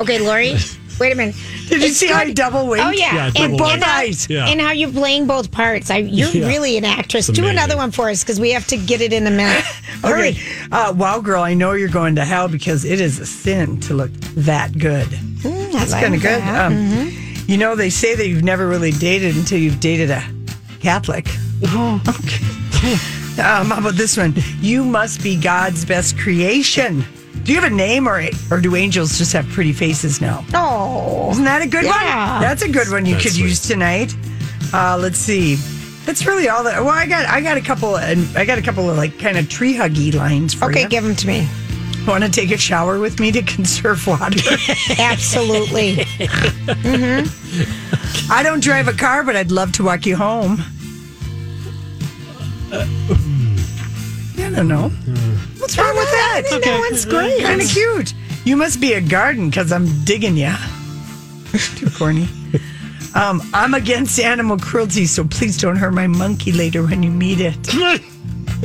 Okay, 0.00 0.18
Lori. 0.18 0.54
Wait 1.00 1.12
a 1.12 1.16
minute. 1.16 1.34
Did 1.68 1.80
you 1.80 1.88
It's 1.88 1.96
see 1.96 2.06
how 2.06 2.18
I 2.20 2.32
double 2.32 2.68
winked? 2.68 2.86
Oh 2.86 2.90
yeah, 2.90 3.14
Yeah, 3.14 3.24
and, 3.26 3.34
double 3.34 3.52
and 3.54 3.60
winked. 3.60 3.84
how, 3.84 3.98
eyes. 3.98 4.28
Yeah. 4.30 4.46
and 4.46 4.60
how 4.60 4.70
you're 4.70 4.92
playing 4.92 5.26
both 5.26 5.50
parts. 5.50 5.90
I, 5.90 5.96
you're 5.98 6.28
Yeah. 6.28 6.46
really 6.46 6.76
an 6.76 6.84
actress. 6.84 7.26
Do 7.26 7.46
another 7.46 7.76
one 7.76 7.90
for 7.90 8.10
us 8.10 8.22
because 8.22 8.38
we 8.38 8.50
have 8.52 8.66
to 8.68 8.76
get 8.76 9.00
it 9.00 9.12
in 9.12 9.26
a 9.26 9.30
minute. 9.30 9.64
Hurry. 10.02 10.30
Okay. 10.30 10.40
Uh, 10.70 10.92
wow, 10.92 11.20
girl, 11.20 11.42
I 11.42 11.54
know 11.54 11.72
you're 11.72 11.88
going 11.88 12.14
to 12.16 12.24
hell 12.24 12.46
because 12.48 12.84
it 12.84 13.00
is 13.00 13.18
a 13.18 13.26
sin 13.26 13.80
to 13.80 13.94
look 13.94 14.10
that 14.36 14.76
good. 14.78 15.08
That's 15.42 15.90
like 15.92 16.02
kind 16.02 16.14
of 16.14 16.22
good. 16.22 16.40
that. 16.42 16.66
Um, 16.72 17.10
You 17.46 17.58
know, 17.58 17.74
they 17.74 17.90
say 17.90 18.14
that 18.14 18.26
you've 18.28 18.44
never 18.44 18.66
really 18.68 18.90
dated 18.92 19.36
until 19.36 19.58
you've 19.58 19.80
dated 19.80 20.10
a 20.10 20.22
Catholic. 20.80 21.26
Okay. 21.64 22.96
um, 23.38 23.70
how 23.70 23.78
about 23.78 23.94
this 23.94 24.16
one? 24.16 24.34
You 24.60 24.84
must 24.84 25.22
be 25.22 25.40
God's 25.40 25.84
best 25.84 26.18
creation. 26.18 27.04
Do 27.42 27.52
you 27.52 27.60
have 27.60 27.70
a 27.70 27.74
name, 27.74 28.08
or 28.08 28.22
or 28.50 28.60
do 28.60 28.74
angels 28.76 29.18
just 29.18 29.32
have 29.34 29.46
pretty 29.48 29.72
faces 29.72 30.20
now? 30.20 30.44
Oh, 30.54 31.30
Isn't 31.32 31.44
that 31.44 31.62
a 31.62 31.66
good 31.66 31.84
Yeah. 31.84 32.32
one? 32.34 32.42
That's 32.42 32.62
a 32.62 32.68
good 32.68 32.90
one 32.90 33.04
you 33.04 33.12
That's 33.14 33.24
could 33.24 33.32
sweet. 33.34 33.44
use 33.44 33.60
tonight. 33.60 34.14
Uh, 34.72 34.98
let's 35.00 35.18
see. 35.18 35.56
That's 36.06 36.26
really 36.26 36.48
all 36.48 36.64
that. 36.64 36.80
Well, 36.80 36.90
I 36.94 37.06
got 37.06 37.26
I 37.26 37.40
got 37.40 37.56
a 37.58 37.60
couple 37.60 37.96
and 37.96 38.26
I 38.36 38.44
got 38.44 38.58
a 38.58 38.62
couple 38.62 38.88
of 38.90 38.96
like 38.96 39.18
kind 39.18 39.36
of 39.36 39.48
tree 39.48 39.74
huggy 39.74 40.14
lines 40.14 40.54
for 40.54 40.66
okay, 40.70 40.82
you. 40.82 40.88
give 40.88 41.04
them 41.04 41.16
to 41.16 41.26
me. 41.26 41.48
Want 42.06 42.22
to 42.24 42.30
take 42.30 42.50
a 42.50 42.58
shower 42.58 42.98
with 42.98 43.20
me 43.20 43.32
to 43.32 43.42
conserve 43.56 44.06
water? 44.06 44.38
Absolutely. 44.98 45.96
mm-hmm. 45.96 48.30
I 48.32 48.42
don't 48.42 48.62
drive 48.62 48.88
a 48.88 48.92
car, 48.92 49.22
but 49.22 49.36
I'd 49.36 49.50
love 49.50 49.72
to 49.72 49.84
walk 49.84 50.06
you 50.06 50.16
home. 50.16 50.62
I 52.82 54.50
don't 54.50 54.68
know. 54.68 54.88
What's 55.58 55.78
wrong 55.78 55.96
with 55.96 56.10
that? 56.10 56.34
I 56.36 56.42
think 56.42 56.64
that 56.64 56.78
one's 56.78 57.04
great. 57.04 57.42
Kind 57.42 57.60
of 57.62 57.68
cute. 57.68 58.14
You 58.44 58.56
must 58.56 58.80
be 58.80 58.92
a 58.94 59.00
garden 59.00 59.48
because 59.48 59.72
I'm 59.72 59.86
digging 60.04 60.36
ya. 60.36 60.56
Too 61.76 61.88
corny. 61.90 62.28
Um, 63.14 63.40
I'm 63.54 63.74
against 63.74 64.18
animal 64.18 64.58
cruelty, 64.58 65.06
so 65.06 65.24
please 65.24 65.56
don't 65.56 65.76
hurt 65.76 65.92
my 65.92 66.06
monkey 66.08 66.52
later 66.52 66.82
when 66.82 67.02
you 67.02 67.10
meet 67.10 67.38
it. 67.40 67.56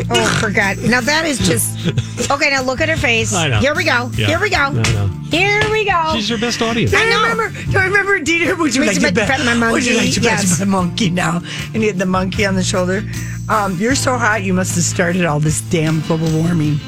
Oh, 0.10 0.38
for 0.40 0.50
God. 0.52 0.78
Now 0.88 1.02
that 1.02 1.26
is 1.26 1.38
just. 1.40 2.30
Okay, 2.32 2.50
now 2.52 2.62
look 2.62 2.82
at 2.82 2.90
her 2.90 2.96
face. 2.98 3.34
I 3.34 3.48
know. 3.48 3.60
Here 3.60 3.76
we 3.76 3.84
go. 3.84 4.12
Yeah. 4.16 4.28
Here 4.28 4.40
we 4.40 4.50
go. 4.50 4.58
I 4.58 4.72
know. 4.72 5.08
Here 5.32 5.62
we 5.72 5.86
go. 5.86 6.14
She's 6.16 6.30
your 6.30 6.40
best 6.40 6.62
audience. 6.62 6.94
I 6.94 7.04
remember. 7.04 7.50
Do 7.72 7.78
I 7.80 7.86
remember 7.86 8.20
Dieter? 8.20 8.58
Would 8.58 8.76
you 8.76 8.82
Would 8.82 8.88
like 8.88 8.96
you 8.96 9.02
to 9.02 9.06
like 9.08 9.16
to 9.16 9.26
pet 9.26 9.40
pet 9.40 9.58
my 9.58 9.72
Would 9.72 9.86
you 9.86 9.98
like 9.98 10.14
to 10.14 10.22
monkey? 10.22 10.46
pet 10.48 10.60
my 10.60 10.66
monkey 10.66 11.10
now? 11.10 11.42
And 11.74 11.78
he 11.78 11.88
had 11.88 11.98
the 11.98 12.06
monkey 12.06 12.46
on 12.46 12.56
the 12.56 12.64
shoulder. 12.64 13.04
Um, 13.50 13.76
you're 13.78 13.96
so 13.96 14.18
hot. 14.18 14.44
You 14.44 14.54
must 14.54 14.76
have 14.76 14.84
started 14.84 15.26
all 15.26 15.40
this 15.40 15.62
damn 15.62 16.02
global 16.02 16.30
warming. 16.32 16.80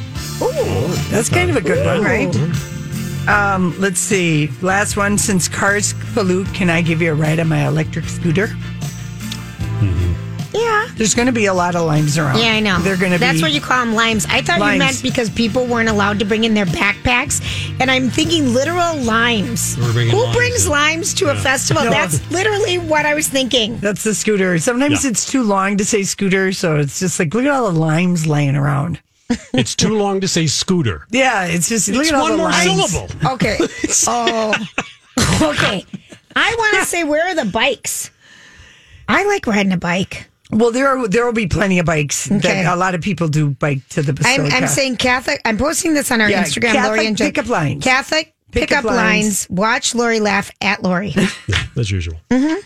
Ooh, 0.41 0.87
that's 1.09 1.29
kind 1.29 1.49
of 1.49 1.55
a 1.55 1.61
good 1.61 1.85
one, 1.85 2.03
right? 2.03 2.35
Um, 3.27 3.75
let's 3.79 3.99
see. 3.99 4.49
Last 4.61 4.97
one. 4.97 5.17
Since 5.17 5.47
cars 5.47 5.93
pollute, 6.13 6.47
can 6.53 6.69
I 6.69 6.81
give 6.81 7.01
you 7.01 7.11
a 7.11 7.15
ride 7.15 7.39
on 7.39 7.47
my 7.47 7.67
electric 7.67 8.05
scooter? 8.05 8.49
Yeah. 10.53 10.87
There's 10.95 11.15
going 11.15 11.27
to 11.27 11.31
be 11.31 11.45
a 11.45 11.53
lot 11.53 11.75
of 11.75 11.85
limes 11.85 12.17
around. 12.17 12.39
Yeah, 12.39 12.53
I 12.53 12.59
know. 12.59 12.79
They're 12.79 12.97
going 12.97 13.11
to 13.13 13.17
be. 13.17 13.21
That's 13.25 13.41
what 13.41 13.51
you 13.53 13.61
call 13.61 13.79
them 13.85 13.95
limes. 13.95 14.25
I 14.29 14.41
thought 14.41 14.59
Limes. 14.59 14.73
you 14.73 14.79
meant 14.79 15.03
because 15.03 15.29
people 15.29 15.65
weren't 15.65 15.87
allowed 15.89 16.19
to 16.19 16.25
bring 16.25 16.43
in 16.43 16.53
their 16.53 16.65
backpacks, 16.65 17.41
and 17.79 17.89
I'm 17.89 18.09
thinking 18.09 18.53
literal 18.53 18.97
limes. 18.97 19.75
Who 19.75 19.83
limes 19.93 20.35
brings 20.35 20.65
in. 20.65 20.71
limes 20.71 21.13
to 21.15 21.29
a 21.31 21.35
festival? 21.35 21.83
No. 21.85 21.89
That's 21.89 22.29
literally 22.31 22.77
what 22.77 23.05
I 23.05 23.13
was 23.13 23.27
thinking. 23.29 23.77
That's 23.77 24.03
the 24.03 24.13
scooter. 24.13 24.57
Sometimes 24.59 25.03
Yeah. 25.03 25.11
it's 25.11 25.25
too 25.25 25.43
long 25.43 25.77
to 25.77 25.85
say 25.85 26.03
scooter, 26.03 26.51
so 26.51 26.77
it's 26.77 26.99
just 26.99 27.17
like 27.19 27.33
look 27.33 27.45
at 27.45 27.51
all 27.51 27.71
the 27.71 27.79
limes 27.79 28.27
laying 28.27 28.55
around. 28.55 28.99
It's 29.53 29.75
too 29.75 29.97
long 29.97 30.19
to 30.21 30.27
say 30.27 30.47
scooter. 30.47 31.07
Yeah, 31.09 31.45
it's 31.45 31.69
just 31.69 31.87
look 31.87 32.01
It's 32.01 32.11
at 32.11 32.15
all 32.15 32.23
one 32.23 32.31
the 32.33 32.37
more 32.37 32.49
limes. 32.49 32.91
syllable. 32.91 33.15
Okay. 33.33 33.57
oh. 34.07 34.53
Okay. 35.41 35.85
I 36.35 36.55
want 36.57 36.77
to 36.79 36.85
say, 36.85 37.03
where 37.05 37.25
are 37.27 37.35
the 37.35 37.45
bikes? 37.45 38.11
I 39.07 39.25
like 39.25 39.47
riding 39.47 39.71
a 39.71 39.77
bike. 39.77 40.29
Well, 40.51 40.71
there 40.71 40.87
are, 40.87 41.07
there 41.07 41.25
will 41.25 41.33
be 41.33 41.47
plenty 41.47 41.79
of 41.79 41.85
bikes. 41.85 42.29
Okay. 42.29 42.39
That 42.39 42.73
a 42.73 42.75
lot 42.75 42.93
of 42.93 43.01
people 43.01 43.27
do 43.27 43.51
bike 43.51 43.87
to 43.89 44.01
the 44.01 44.19
I'm, 44.25 44.63
I'm 44.63 44.67
saying 44.67 44.97
Catholic. 44.97 45.41
I'm 45.45 45.57
posting 45.57 45.93
this 45.93 46.11
on 46.11 46.19
our 46.21 46.29
Yeah, 46.29 46.43
Instagram, 46.43 46.73
Catholic 46.73 46.97
Lori 46.97 47.07
and 47.07 47.17
Jen. 47.17 47.27
pickup 47.27 47.47
lines. 47.47 47.83
Catholic 47.83 48.33
Pickup 48.51 48.69
pickup, 48.69 48.83
lines. 48.83 48.97
lines. 48.99 49.47
Watch 49.49 49.95
Lori 49.95 50.19
laugh 50.19 50.51
at 50.59 50.83
Lori. 50.83 51.15
As 51.77 51.89
usual. 51.89 52.17
Mm-hmm. 52.29 52.59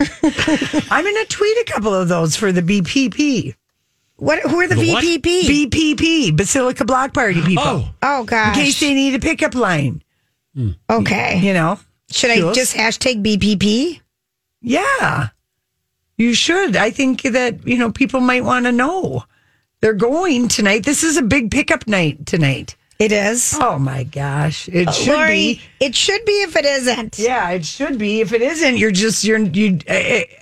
I'm 0.92 1.04
going 1.04 1.14
to 1.16 1.26
tweet 1.28 1.56
a 1.58 1.64
couple 1.72 1.92
of 1.94 2.08
those 2.08 2.36
for 2.36 2.52
the 2.52 2.62
BPP. 2.62 3.54
what? 4.16 4.38
Who 4.42 4.60
are 4.60 4.68
the, 4.68 4.76
The 4.76 4.92
what? 4.92 5.04
VPP? 5.04 5.68
BPP, 5.68 6.36
Basilica 6.36 6.84
Block 6.84 7.12
Party 7.12 7.42
people. 7.42 7.64
Oh, 7.66 7.94
oh 8.02 8.20
in 8.20 8.54
case 8.54 8.78
they 8.80 8.94
need 8.94 9.14
a 9.14 9.18
pickup 9.18 9.54
line, 9.54 10.02
okay. 10.88 11.38
you 11.40 11.52
know. 11.52 11.78
Should 12.10 12.30
I 12.30 12.52
just 12.52 12.76
hashtag 12.76 13.22
BPP? 13.24 14.00
Yeah, 14.62 15.28
you 16.20 16.34
should. 16.34 16.76
I 16.76 16.90
think 16.90 17.22
that 17.22 17.66
you 17.66 17.78
know 17.78 17.90
people 17.90 18.20
might 18.20 18.44
want 18.44 18.66
to 18.66 18.72
know 18.72 19.24
they're 19.80 19.94
going 19.94 20.48
tonight. 20.48 20.84
This 20.84 21.02
is 21.02 21.16
a 21.16 21.22
big 21.22 21.50
pickup 21.50 21.86
night 21.86 22.26
tonight. 22.26 22.76
It 22.98 23.12
is. 23.12 23.56
Oh 23.58 23.78
my 23.78 24.04
gosh, 24.04 24.68
it 24.68 24.88
oh, 24.88 24.92
should 24.92 25.14
Lori, 25.14 25.30
be. 25.30 25.62
it 25.80 25.94
should 25.94 26.22
be 26.26 26.42
if 26.42 26.54
it 26.54 26.66
isn't. 26.66 27.18
Yeah, 27.18 27.48
it 27.50 27.64
should 27.64 27.98
be. 27.98 28.20
If 28.20 28.34
it 28.34 28.42
isn't, 28.42 28.76
you're 28.76 28.90
just 28.90 29.24
you're 29.24 29.38
you. 29.38 29.78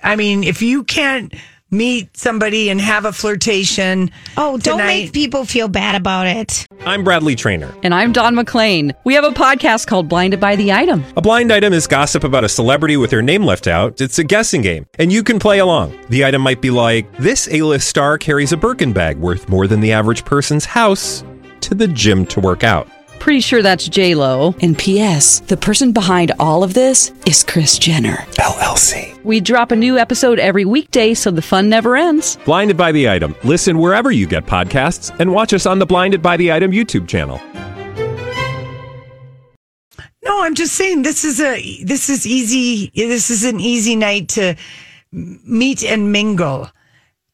I 0.03 0.15
mean, 0.17 0.43
if 0.43 0.61
you 0.61 0.83
can't 0.83 1.33
meet 1.71 2.15
somebody 2.17 2.69
and 2.69 2.81
have 2.81 3.05
a 3.05 3.11
flirtation, 3.13 4.11
Oh, 4.37 4.57
don't 4.57 4.77
tonight- 4.79 4.87
make 4.87 5.13
people 5.13 5.45
feel 5.45 5.67
bad 5.67 5.95
about 5.95 6.27
it. 6.27 6.65
I'm 6.85 7.03
Bradley 7.03 7.35
Trainer. 7.35 7.71
And 7.83 7.93
I'm 7.93 8.11
Don 8.11 8.35
McClain. 8.35 8.93
We 9.03 9.13
have 9.13 9.23
a 9.23 9.31
podcast 9.31 9.87
called 9.87 10.07
Blinded 10.09 10.39
by 10.39 10.55
the 10.55 10.71
Item. 10.73 11.03
A 11.15 11.21
blind 11.21 11.51
item 11.53 11.73
is 11.73 11.87
gossip 11.87 12.23
about 12.23 12.43
a 12.43 12.49
celebrity 12.49 12.97
with 12.97 13.09
their 13.11 13.21
name 13.21 13.43
left 13.43 13.67
out. 13.67 14.01
It's 14.01 14.17
a 14.19 14.23
guessing 14.23 14.61
game, 14.61 14.85
and 14.97 15.11
you 15.11 15.23
can 15.23 15.39
play 15.39 15.59
along. 15.59 15.93
The 16.09 16.25
item 16.25 16.41
might 16.41 16.61
be 16.61 16.71
like 16.71 17.05
this: 17.17 17.47
A-list 17.51 17.87
star 17.87 18.17
carries 18.17 18.51
a 18.51 18.57
Birkin 18.57 18.93
bag 18.93 19.17
worth 19.17 19.47
more 19.49 19.67
than 19.67 19.79
the 19.81 19.91
average 19.91 20.25
person's 20.25 20.65
house 20.65 21.23
to 21.61 21.75
the 21.75 21.87
gym 21.87 22.25
to 22.27 22.39
work 22.39 22.63
out. 22.63 22.87
Pretty 23.19 23.41
sure 23.41 23.61
that's 23.61 23.87
J 23.87 24.15
Lo. 24.15 24.55
And 24.61 24.77
P.S. 24.77 25.41
The 25.41 25.57
person 25.57 25.91
behind 25.91 26.31
all 26.39 26.63
of 26.63 26.73
this 26.73 27.11
is 27.27 27.43
Kris 27.43 27.77
Jenner. 27.77 28.15
LLC. 28.39 29.21
We 29.23 29.39
drop 29.41 29.71
a 29.71 29.75
new 29.75 29.97
episode 29.97 30.39
every 30.39 30.65
weekday, 30.65 31.13
so 31.13 31.29
the 31.29 31.41
fun 31.41 31.69
never 31.69 31.95
ends. 31.97 32.37
Blinded 32.45 32.77
by 32.77 32.91
the 32.91 33.09
item. 33.09 33.35
Listen 33.43 33.77
wherever 33.77 34.09
you 34.11 34.25
get 34.25 34.45
podcasts, 34.45 35.13
and 35.19 35.31
watch 35.33 35.53
us 35.53 35.65
on 35.65 35.79
the 35.79 35.85
Blinded 35.85 36.21
by 36.21 36.37
the 36.37 36.51
Item 36.51 36.71
YouTube 36.71 37.07
channel. 37.07 37.39
No, 40.23 40.43
I'm 40.43 40.55
just 40.55 40.73
saying 40.75 41.03
this 41.03 41.23
is 41.23 41.39
a 41.41 41.83
this 41.83 42.09
is 42.09 42.25
easy. 42.25 42.91
This 42.95 43.29
is 43.29 43.43
an 43.45 43.59
easy 43.59 43.95
night 43.95 44.29
to 44.29 44.55
meet 45.11 45.83
and 45.83 46.11
mingle. 46.11 46.69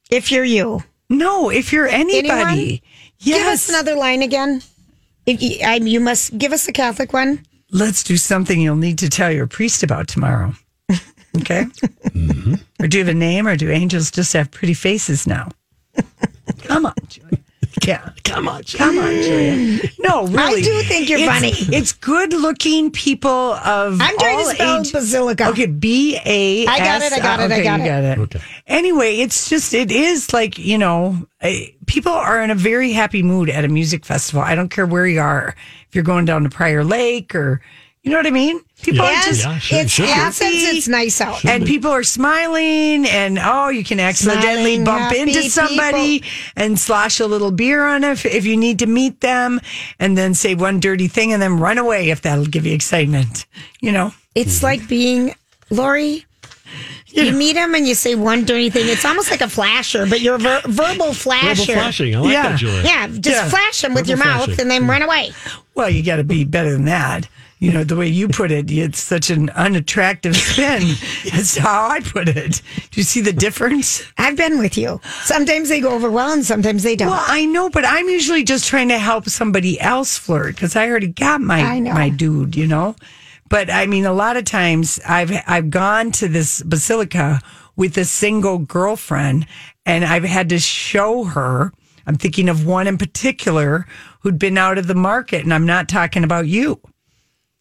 If 0.10 0.32
you're 0.32 0.44
you, 0.46 0.84
No, 1.10 1.50
if 1.50 1.72
you're 1.74 1.88
anybody, 1.88 2.30
Anyone? 2.30 2.80
yes. 3.20 3.38
give 3.38 3.48
us 3.48 3.70
another 3.70 3.96
line 3.96 4.22
again. 4.22 4.62
If 5.26 5.42
you, 5.42 5.58
I, 5.66 5.76
you 5.76 6.00
must 6.00 6.38
give 6.38 6.52
us 6.54 6.68
a 6.68 6.72
Catholic 6.72 7.14
one. 7.14 7.44
Let's 7.72 8.04
do 8.04 8.16
something 8.18 8.62
you'll 8.62 8.76
need 8.76 9.00
to 9.00 9.10
tell 9.10 9.32
your 9.32 9.48
priest 9.48 9.84
about 9.84 10.08
tomorrow. 10.08 10.54
Okay. 11.38 11.66
Or 12.80 12.88
do 12.88 12.98
you 12.98 13.04
have 13.06 13.16
a 13.16 13.18
name, 13.18 13.48
or 13.48 13.56
do 13.56 13.72
angels 13.72 14.12
just 14.12 14.34
have 14.34 14.52
pretty 14.52 14.74
faces 14.74 15.26
now? 15.26 15.50
Come 16.64 16.86
on. 16.86 16.94
Yeah, 17.84 18.10
come 18.24 18.48
on. 18.48 18.64
come 18.64 18.98
on, 18.98 19.12
Julia. 19.22 19.80
No, 20.00 20.26
really. 20.28 20.62
I 20.62 20.64
do 20.64 20.82
think 20.84 21.10
you're 21.10 21.20
It's- 21.20 21.34
funny. 21.34 21.52
It's 21.76 21.92
good-looking 21.92 22.92
people 22.92 23.30
of 23.30 24.00
I'm 24.02 24.18
trying 24.18 24.36
all 24.38 24.44
to 24.50 24.56
spell 24.56 24.80
age- 24.82 24.92
basilica. 24.92 25.48
Okay, 25.50 25.66
B 25.66 26.18
A. 26.26 26.66
I 26.68 26.78
got 26.80 27.02
it, 27.02 27.12
I 27.14 27.20
got 27.20 27.40
it, 27.42 27.52
I 27.52 27.56
okay, 27.56 27.64
got 27.64 27.80
you 27.80 27.86
it. 27.86 27.88
got 27.90 28.04
it. 28.04 28.18
Okay. 28.20 28.40
Anyway, 28.68 29.18
it's 29.18 29.50
just 29.50 29.74
it 29.74 29.92
is 29.92 30.34
like 30.34 30.58
you 30.58 30.78
know, 30.78 31.28
people 31.86 32.12
are 32.14 32.42
in 32.42 32.50
a 32.50 32.56
very 32.56 32.92
happy 32.94 33.22
mood 33.24 33.50
at 33.50 33.66
a 33.66 33.68
music 33.68 34.06
festival. 34.06 34.42
I 34.42 34.56
don't 34.56 34.70
care 34.70 34.86
where 34.86 35.06
you 35.06 35.20
are. 35.20 35.54
If 35.90 35.96
you're 35.96 36.04
going 36.04 36.26
down 36.26 36.44
to 36.44 36.50
Prior 36.50 36.84
Lake 36.84 37.36
or 37.36 37.62
you 38.06 38.12
know 38.12 38.18
what 38.18 38.28
I 38.28 38.32
mean. 38.32 38.62
People 38.84 39.02
are 39.02 39.12
just 39.24 39.42
Yeah, 39.44 39.58
sure, 39.58 39.80
it's 39.82 39.92
should 39.92 40.06
be. 40.06 40.46
It's 40.78 40.88
nice 40.88 41.20
out. 41.20 41.44
and 41.44 41.66
people 41.66 41.90
are 41.90 42.04
smiling 42.04 43.08
and 43.08 43.40
oh 43.42 43.70
you 43.70 43.84
can 43.84 44.00
accidentally 44.00 44.76
Smiling, 44.76 44.84
bump 44.84 45.12
into 45.16 45.42
somebody 45.50 46.24
and 46.56 46.80
slosh 46.80 47.20
a 47.20 47.26
little 47.26 47.50
beer 47.50 47.84
on 47.84 48.04
it 48.04 48.12
if, 48.12 48.26
if 48.28 48.46
you 48.46 48.58
need 48.58 48.78
to 48.80 48.86
meet 48.86 49.22
them 49.22 49.60
and 50.00 50.16
then 50.16 50.36
say 50.36 50.54
one 50.54 50.80
dirty 50.80 51.08
thing 51.08 51.34
and 51.34 51.42
then 51.42 51.60
run 51.60 51.80
away 51.80 52.12
if 52.12 52.22
that'll 52.22 52.46
give 52.46 52.64
you 52.68 52.74
excitement 52.76 53.48
you 53.82 53.92
know 53.92 54.14
It's 54.36 54.58
mm-hmm. 54.58 54.66
like 54.66 54.88
being 54.88 55.34
Lori. 55.72 56.26
You 57.08 57.32
meet 57.32 57.56
him 57.56 57.74
and 57.74 57.88
you 57.88 57.96
say 57.96 58.14
one 58.14 58.44
dirty 58.44 58.70
thing. 58.70 58.88
It's 58.90 59.06
almost 59.06 59.32
like 59.32 59.40
a 59.40 59.48
flasher, 59.48 60.06
but 60.06 60.20
you're 60.20 60.36
a 60.36 60.38
ver- 60.38 60.62
verbal 60.66 61.14
flasher. 61.14 61.74
Verbal 61.74 61.82
flashing. 61.82 62.14
I 62.14 62.20
like 62.20 62.34
Yeah. 62.34 62.50
that, 62.50 62.60
Julia. 62.60 62.82
Yeah, 62.84 63.08
just 63.08 63.30
Yeah. 63.30 63.50
flash 63.50 63.84
him 63.84 63.94
with 63.94 64.08
your 64.08 64.18
Verbal 64.18 64.32
mouth 64.32 64.46
flashing. 64.46 64.62
and 64.62 64.72
then 64.72 64.86
run 64.86 65.02
mm-hmm. 65.02 65.10
away. 65.10 65.32
well 65.76 65.90
you 65.90 66.04
got 66.04 66.18
to 66.18 66.24
be 66.26 66.44
better 66.44 66.72
than 66.72 66.86
that 66.86 67.28
you 67.60 67.72
know 67.72 67.84
the 67.84 67.96
way 67.96 68.08
you 68.08 68.28
put 68.28 68.52
it 68.52 68.70
it's 68.70 69.00
such 69.00 69.30
an 69.30 69.50
unattractive 69.52 70.36
spin 70.36 70.82
that's 71.32 71.58
how 71.58 71.90
i 71.90 72.00
put 72.00 72.28
it 72.28 72.62
do 72.92 73.00
you 73.00 73.04
see 73.04 73.22
the 73.22 73.34
difference 73.34 74.04
I've 74.18 74.38
been 74.38 74.58
with 74.58 74.76
you. 74.76 75.00
Sometimes 75.24 75.70
they 75.70 75.80
go 75.80 75.92
over 75.92 76.10
well 76.10 76.34
and 76.34 76.44
sometimes 76.44 76.82
they 76.82 76.96
don't. 76.96 77.10
Well, 77.10 77.24
I 77.28 77.46
know, 77.46 77.70
but 77.70 77.86
I'm 77.86 78.10
usually 78.10 78.44
just 78.44 78.66
trying 78.66 78.90
to 78.90 78.98
help 78.98 79.30
somebody 79.30 79.80
else 79.80 80.18
flirt 80.18 80.56
because 80.56 80.76
I 80.76 80.90
already 80.90 81.10
got 81.10 81.42
my 81.42 81.80
my 81.80 82.10
dude, 82.10 82.56
you 82.56 82.66
know. 82.66 82.96
But 83.50 83.70
I 83.70 83.86
mean, 83.86 84.06
a 84.06 84.14
lot 84.14 84.36
of 84.36 84.46
times 84.46 85.00
I've 85.08 85.32
I've 85.46 85.70
gone 85.70 86.12
to 86.14 86.28
this 86.28 86.64
basilica 86.64 87.40
with 87.76 87.98
a 87.98 88.06
single 88.06 88.58
girlfriend, 88.58 89.46
and 89.86 90.04
I've 90.04 90.24
had 90.24 90.50
to 90.50 90.60
show 90.60 91.26
her. 91.26 91.72
I'm 92.08 92.16
thinking 92.16 92.50
of 92.50 92.66
one 92.66 92.88
in 92.88 92.98
particular 92.98 93.86
who'd 94.22 94.40
been 94.40 94.58
out 94.58 94.78
of 94.78 94.88
the 94.88 94.96
market, 94.96 95.44
and 95.44 95.54
I'm 95.54 95.66
not 95.68 95.88
talking 95.88 96.24
about 96.24 96.48
you 96.48 96.82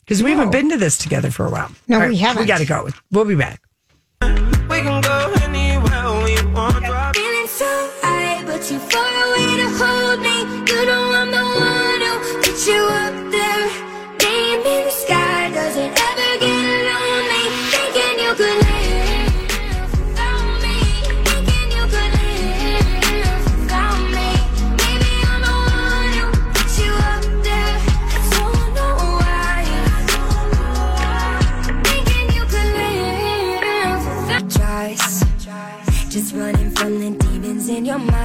because 0.04 0.22
we 0.22 0.30
haven't 0.30 0.52
been 0.52 0.70
to 0.70 0.76
this 0.76 0.98
together 0.98 1.30
for 1.30 1.46
a 1.46 1.50
while. 1.50 1.70
No, 1.88 2.00
All 2.02 2.08
we 2.08 2.16
haven't. 2.16 2.42
We 2.42 2.46
got 2.46 2.58
to 2.58 2.66
go. 2.66 2.88
We'll 3.10 3.24
be 3.24 3.34
back. 3.34 3.60
We 4.22 4.28
can 4.80 5.00
go 5.02 5.32
anywhere 5.42 5.54
we 5.54 5.63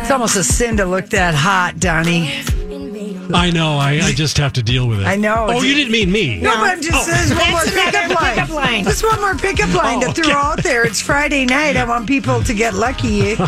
It's 0.10 0.14
almost 0.16 0.38
a 0.38 0.44
sin 0.44 0.78
to 0.78 0.86
look 0.86 1.10
that 1.10 1.36
hot, 1.36 1.80
Donnie. 1.80 2.32
I 3.32 3.52
know. 3.52 3.78
I, 3.78 4.00
I 4.04 4.12
just 4.12 4.40
have 4.40 4.54
to 4.54 4.64
deal 4.64 4.88
with 4.88 5.02
it. 5.02 5.06
I 5.06 5.16
know. 5.16 5.46
Oh, 5.48 5.62
you 5.62 5.76
didn't 5.76 5.92
mean 5.92 6.12
me. 6.12 6.42
No, 6.42 6.50
but 6.50 6.62
I'm 6.62 6.82
just 6.82 7.08
Oh. 7.08 7.14
there's 7.14 7.30
one 7.40 7.52
more 7.52 7.62
pickup 7.62 8.10
line. 8.20 8.34
pickup 8.34 8.50
line. 8.50 8.84
Just 8.86 9.04
one 9.04 9.22
more 9.22 9.36
pickup 9.36 9.72
line 9.76 10.04
Oh, 10.04 10.08
to 10.12 10.14
throw 10.24 10.32
okay. 10.32 10.34
out 10.34 10.64
there. 10.64 10.84
It's 10.84 11.00
Friday 11.00 11.46
night. 11.46 11.78
I 11.78 11.86
want 11.88 12.08
people 12.08 12.42
to 12.42 12.54
get 12.56 12.74
lucky. 12.74 13.36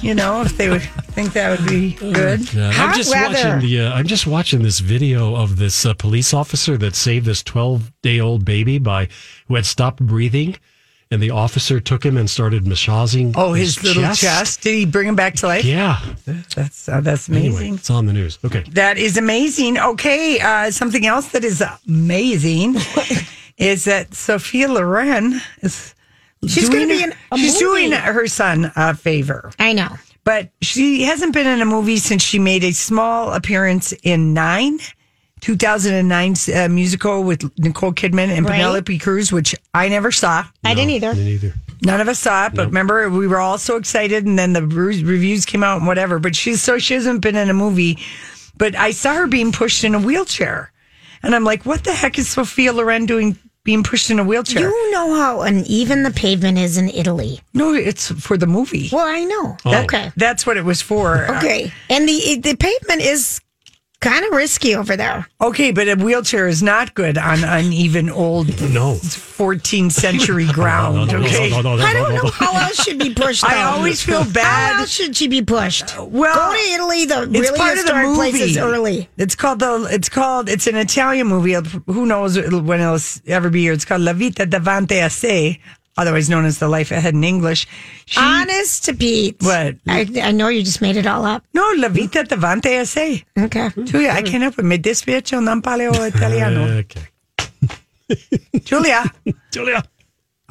You 0.00 0.14
know, 0.14 0.40
if 0.40 0.56
they 0.56 0.70
would 0.70 0.80
think 1.12 1.34
that 1.34 1.58
would 1.60 1.68
be 1.68 1.92
good. 1.92 2.54
Yeah, 2.54 2.68
I'm 2.68 2.72
Hot 2.72 2.96
just 2.96 3.10
weather. 3.10 3.34
watching 3.34 3.60
the. 3.60 3.80
Uh, 3.82 3.92
I'm 3.92 4.06
just 4.06 4.26
watching 4.26 4.62
this 4.62 4.78
video 4.78 5.34
of 5.36 5.58
this 5.58 5.84
uh, 5.84 5.92
police 5.92 6.32
officer 6.32 6.78
that 6.78 6.94
saved 6.94 7.26
this 7.26 7.42
12 7.42 7.92
day 8.00 8.18
old 8.18 8.46
baby 8.46 8.78
by 8.78 9.08
who 9.48 9.56
had 9.56 9.66
stopped 9.66 10.00
breathing, 10.00 10.56
and 11.10 11.20
the 11.22 11.30
officer 11.30 11.80
took 11.80 12.04
him 12.04 12.16
and 12.16 12.30
started 12.30 12.66
massaging. 12.66 13.32
Oh, 13.36 13.52
his, 13.52 13.82
little 13.82 14.02
chest. 14.14 14.62
Did 14.62 14.74
he 14.74 14.86
bring 14.86 15.08
him 15.08 15.16
back 15.16 15.34
to 15.36 15.46
life? 15.46 15.64
Yeah. 15.64 16.00
That's 16.24 16.88
uh, 16.88 17.00
that's 17.00 17.28
amazing. 17.28 17.56
Anyway, 17.56 17.76
it's 17.76 17.90
on 17.90 18.06
the 18.06 18.12
news. 18.12 18.38
Okay. 18.44 18.64
That 18.70 18.98
is 18.98 19.16
amazing. 19.16 19.78
Okay, 19.78 20.38
uh, 20.40 20.70
something 20.70 21.06
else 21.06 21.28
that 21.32 21.44
is 21.44 21.62
amazing 21.88 22.76
is 23.58 23.84
that 23.84 24.14
Sophia 24.14 24.68
Loren 24.68 25.40
is 25.62 25.94
She's 26.46 26.68
gonna 26.70 26.86
be 26.86 27.02
in 27.02 27.12
a 27.32 27.36
she's 27.36 27.54
movie. 27.54 27.88
doing 27.88 27.92
her 27.92 28.26
son 28.26 28.72
a 28.76 28.94
favor. 28.94 29.52
I 29.58 29.72
know. 29.74 29.88
But 30.24 30.50
she 30.62 31.02
hasn't 31.02 31.34
been 31.34 31.46
in 31.46 31.60
a 31.60 31.66
movie 31.66 31.96
since 31.98 32.22
she 32.22 32.38
made 32.38 32.62
a 32.64 32.72
small 32.72 33.32
appearance 33.32 33.92
in 34.02 34.32
Nine, 34.32 34.78
2009 35.40 36.34
uh, 36.54 36.68
musical 36.68 37.22
with 37.22 37.50
Nicole 37.58 37.92
Kidman 37.92 38.28
and 38.30 38.46
Right. 38.46 38.56
Penelope 38.56 38.98
Cruz, 38.98 39.32
which 39.32 39.54
I 39.74 39.88
never 39.88 40.10
saw. 40.12 40.44
I 40.64 40.74
didn't 40.74 40.90
either. 40.90 41.14
Me 41.14 41.24
neither. 41.24 41.54
None 41.82 42.00
of 42.00 42.08
us 42.08 42.18
saw 42.18 42.46
it, 42.46 42.54
but 42.54 42.66
remember 42.66 43.08
we 43.08 43.26
were 43.26 43.38
all 43.40 43.56
so 43.58 43.76
excited, 43.76 44.26
and 44.26 44.38
then 44.38 44.52
the 44.52 44.62
reviews 44.62 45.46
came 45.46 45.64
out 45.64 45.78
and 45.78 45.86
whatever. 45.86 46.18
But 46.18 46.36
she's 46.36 46.60
so 46.62 46.78
she 46.78 46.94
hasn't 46.94 47.22
been 47.22 47.36
in 47.36 47.48
a 47.48 47.54
movie, 47.54 47.98
but 48.56 48.74
I 48.76 48.90
saw 48.90 49.14
her 49.14 49.26
being 49.26 49.50
pushed 49.50 49.82
in 49.82 49.94
a 49.94 49.98
wheelchair, 49.98 50.72
and 51.22 51.34
I'm 51.34 51.44
like, 51.44 51.64
what 51.64 51.84
the 51.84 51.92
heck 51.94 52.18
is 52.18 52.28
Sophia 52.28 52.72
Loren 52.74 53.06
doing 53.06 53.38
being 53.64 53.82
pushed 53.82 54.10
in 54.10 54.18
a 54.18 54.24
wheelchair? 54.24 54.68
You 54.68 54.90
know 54.90 55.14
how 55.14 55.40
uneven 55.40 56.02
the 56.02 56.10
pavement 56.10 56.58
is 56.58 56.76
in 56.76 56.90
Italy. 56.90 57.40
no, 57.54 57.72
it's 57.72 58.10
for 58.12 58.36
the 58.36 58.46
movie. 58.46 58.90
Well, 58.92 59.06
I 59.06 59.24
know. 59.24 59.56
Oh. 59.64 59.82
Okay. 59.84 60.12
That's 60.16 60.44
what 60.46 60.58
it 60.58 60.64
was 60.66 60.82
for. 60.82 61.34
Okay. 61.36 61.72
And 61.88 62.06
the 62.06 62.40
the 62.42 62.56
pavement 62.56 63.00
is 63.00 63.40
kind 64.00 64.24
of 64.24 64.32
risky 64.32 64.74
over 64.74 64.96
there. 64.96 65.26
Okay, 65.40 65.72
but 65.72 65.88
a 65.88 65.94
wheelchair 65.94 66.48
is 66.48 66.62
not 66.62 66.94
good 66.94 67.18
on 67.18 67.44
uneven 67.44 68.08
old 68.10 68.48
No. 68.72 68.94
14th 68.94 69.92
century 69.92 70.46
ground. 70.52 70.96
No, 70.96 71.04
no, 71.04 71.18
no, 71.18 71.26
Okay. 71.26 71.50
no, 71.50 71.60
no, 71.60 71.76
no, 71.76 71.82
I 71.84 71.92
don't 71.92 72.08
no, 72.10 72.16
know 72.16 72.22
no. 72.24 72.30
how 72.30 72.52
else 72.58 72.82
should 72.82 72.98
be 72.98 73.12
pushed. 73.14 73.44
I 73.48 73.54
though. 73.54 73.76
always 73.76 74.02
feel 74.02 74.24
bad. 74.24 74.26
How 74.26 74.72
bad. 74.74 74.80
else 74.80 74.90
should 74.90 75.16
she 75.16 75.28
be 75.28 75.42
pushed? 75.42 75.98
Uh, 75.98 76.04
well, 76.06 76.34
go 76.50 76.56
to 76.56 76.72
Italy. 76.72 77.04
The 77.06 77.22
It's 77.22 77.38
really 77.50 77.58
part 77.58 77.78
of 77.78 77.86
the 77.86 77.94
historic 77.94 78.06
movie. 78.06 78.30
places 78.30 78.56
early. 78.58 79.08
It's 79.18 79.34
called 79.34 79.58
the. 79.60 79.88
It's 79.90 80.08
called. 80.08 80.48
It's 80.48 80.66
an 80.66 80.76
Italian 80.76 81.26
movie. 81.26 81.56
Who 81.86 82.06
knows 82.06 82.36
when 82.38 82.80
it'll 82.80 82.98
ever 83.26 83.50
be 83.50 83.62
here? 83.62 83.72
It's 83.72 83.84
called 83.84 84.02
La 84.02 84.12
Vita 84.14 84.46
davanti 84.46 85.04
a 85.04 85.10
se, 85.10 85.60
otherwise 86.00 86.28
known 86.30 86.44
as 86.46 86.58
The 86.58 86.68
Life 86.68 86.90
Ahead 86.90 87.14
in 87.14 87.22
English. 87.24 87.66
She, 88.06 88.18
Honest 88.18 88.84
to 88.86 88.94
Pete. 88.94 89.36
What? 89.40 89.76
I, 89.86 90.06
I 90.22 90.32
know 90.32 90.48
you 90.48 90.62
just 90.62 90.80
made 90.80 90.96
it 90.96 91.06
all 91.06 91.24
up. 91.24 91.44
no, 91.54 91.62
La 91.76 91.88
Vita 91.88 92.24
davanti 92.24 92.80
a 92.80 92.84
se. 92.86 93.24
Okay. 93.38 93.68
Julia, 93.84 94.10
I 94.12 94.22
can't 94.22 94.42
help 94.42 94.58
it. 94.58 94.64
Mi 94.64 94.78
dispiace, 94.78 95.38
non 95.40 95.60
parlo 95.60 95.92
italiano. 96.06 96.78
Okay. 96.78 97.02
Giulia, 98.64 99.04
Julia. 99.52 99.82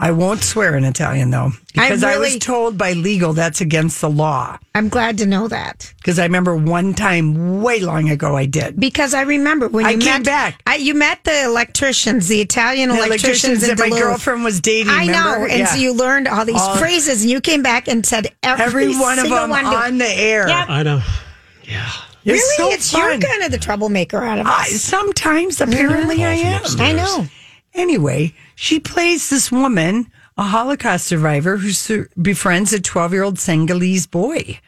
I 0.01 0.11
won't 0.11 0.41
swear 0.43 0.77
in 0.77 0.85
Italian 0.85 1.29
though, 1.29 1.51
because 1.73 2.05
I, 2.05 2.17
was 2.17 2.37
told 2.37 2.77
by 2.77 2.93
legal 2.93 3.33
that's 3.33 3.59
against 3.59 3.99
the 3.99 4.09
law. 4.09 4.57
I'm 4.73 4.87
glad 4.87 5.17
to 5.17 5.25
know 5.25 5.49
that 5.49 5.93
Because 5.97 6.19
I 6.19 6.23
remember 6.23 6.55
one 6.55 6.93
time 6.93 7.61
way 7.61 7.81
long 7.81 8.09
ago 8.09 8.37
I 8.37 8.45
did. 8.45 8.79
because 8.79 9.13
I 9.13 9.23
remember 9.23 9.67
when 9.67 9.85
I 9.85 9.89
you 9.91 9.97
came 9.97 10.21
met 10.21 10.25
back. 10.25 10.61
I, 10.65 10.77
you 10.77 10.93
met 10.93 11.23
the 11.25 11.43
electricians, 11.43 12.29
the 12.29 12.39
Italian 12.39 12.89
The 12.89 12.95
electricians, 12.95 13.61
electricians 13.61 13.63
in 13.69 13.75
that 13.75 13.89
my 13.89 13.99
girlfriend 13.99 14.45
was 14.45 14.61
dating. 14.61 14.93
I 14.93 15.05
know, 15.05 15.43
and 15.49 15.59
Yeah. 15.59 15.65
so 15.65 15.77
you 15.77 15.93
learned 15.93 16.29
all 16.29 16.45
these 16.45 16.55
All- 16.61 16.77
phrases, 16.77 17.21
and 17.23 17.29
you 17.29 17.41
came 17.41 17.61
back 17.61 17.89
and 17.89 18.05
said 18.05 18.33
every, 18.41 18.65
every 18.65 18.97
one 18.97 19.19
of 19.19 19.27
them 19.29 19.49
one 19.49 19.65
to- 19.65 19.69
on 19.69 19.97
the 19.97 20.07
air. 20.09 20.47
Yep. 20.47 20.69
I 20.69 20.83
know. 20.83 21.01
It's 22.25 22.25
really, 22.25 22.55
so 22.57 22.69
it's 22.71 22.91
fun. 22.91 23.01
you're 23.21 23.29
kind 23.29 23.43
of 23.43 23.51
the 23.51 23.57
troublemaker 23.57 24.17
out 24.23 24.39
of 24.39 24.45
us. 24.47 24.53
I, 24.53 24.65
sometimes, 24.67 25.61
apparently, 25.61 26.23
I 26.23 26.33
am. 26.33 26.61
I 26.79 26.91
know. 26.93 27.25
Anyway, 27.73 28.33
she 28.55 28.79
plays 28.79 29.29
this 29.29 29.51
woman, 29.51 30.11
a 30.37 30.43
Holocaust 30.43 31.05
survivor, 31.05 31.57
who 31.57 31.71
sur- 31.71 32.09
befriends 32.21 32.73
a 32.73 32.79
12 32.79 33.13
year 33.13 33.23
old 33.23 33.39
Senegalese 33.39 34.07
boy. 34.07 34.59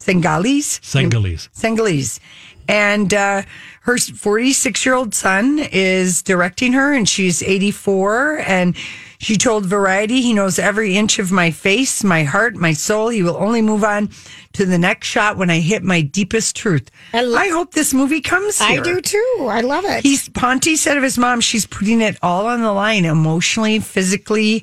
Senegalese? 0.00 0.80
Senegalese. 0.82 1.48
Senegalese. 1.52 2.20
And 2.68 3.12
uh, 3.12 3.42
her 3.82 3.98
46 3.98 4.84
year 4.86 4.94
old 4.94 5.14
son 5.14 5.58
is 5.58 6.22
directing 6.22 6.72
her, 6.72 6.92
and 6.92 7.08
she's 7.08 7.42
84. 7.42 8.38
And 8.46 8.76
she 9.24 9.36
told 9.36 9.64
Variety, 9.64 10.20
he 10.20 10.34
knows 10.34 10.58
every 10.58 10.98
inch 10.98 11.18
of 11.18 11.32
my 11.32 11.50
face, 11.50 12.04
my 12.04 12.24
heart, 12.24 12.56
my 12.56 12.74
soul. 12.74 13.08
He 13.08 13.22
will 13.22 13.38
only 13.38 13.62
move 13.62 13.82
on 13.82 14.10
to 14.52 14.66
the 14.66 14.76
next 14.76 15.08
shot 15.08 15.38
when 15.38 15.48
I 15.48 15.60
hit 15.60 15.82
my 15.82 16.02
deepest 16.02 16.54
truth. 16.54 16.90
I, 17.14 17.48
hope 17.48 17.72
this 17.72 17.94
movie 17.94 18.20
comes 18.20 18.60
I 18.60 18.80
do 18.80 19.00
too. 19.00 19.48
I 19.48 19.62
love 19.62 19.86
it. 19.86 20.02
He's 20.02 20.28
Ponti 20.28 20.76
said 20.76 20.98
of 20.98 21.02
his 21.02 21.16
mom, 21.16 21.40
she's 21.40 21.64
putting 21.64 22.02
it 22.02 22.18
all 22.20 22.46
on 22.46 22.60
the 22.60 22.72
line 22.74 23.06
emotionally, 23.06 23.78
physically, 23.78 24.62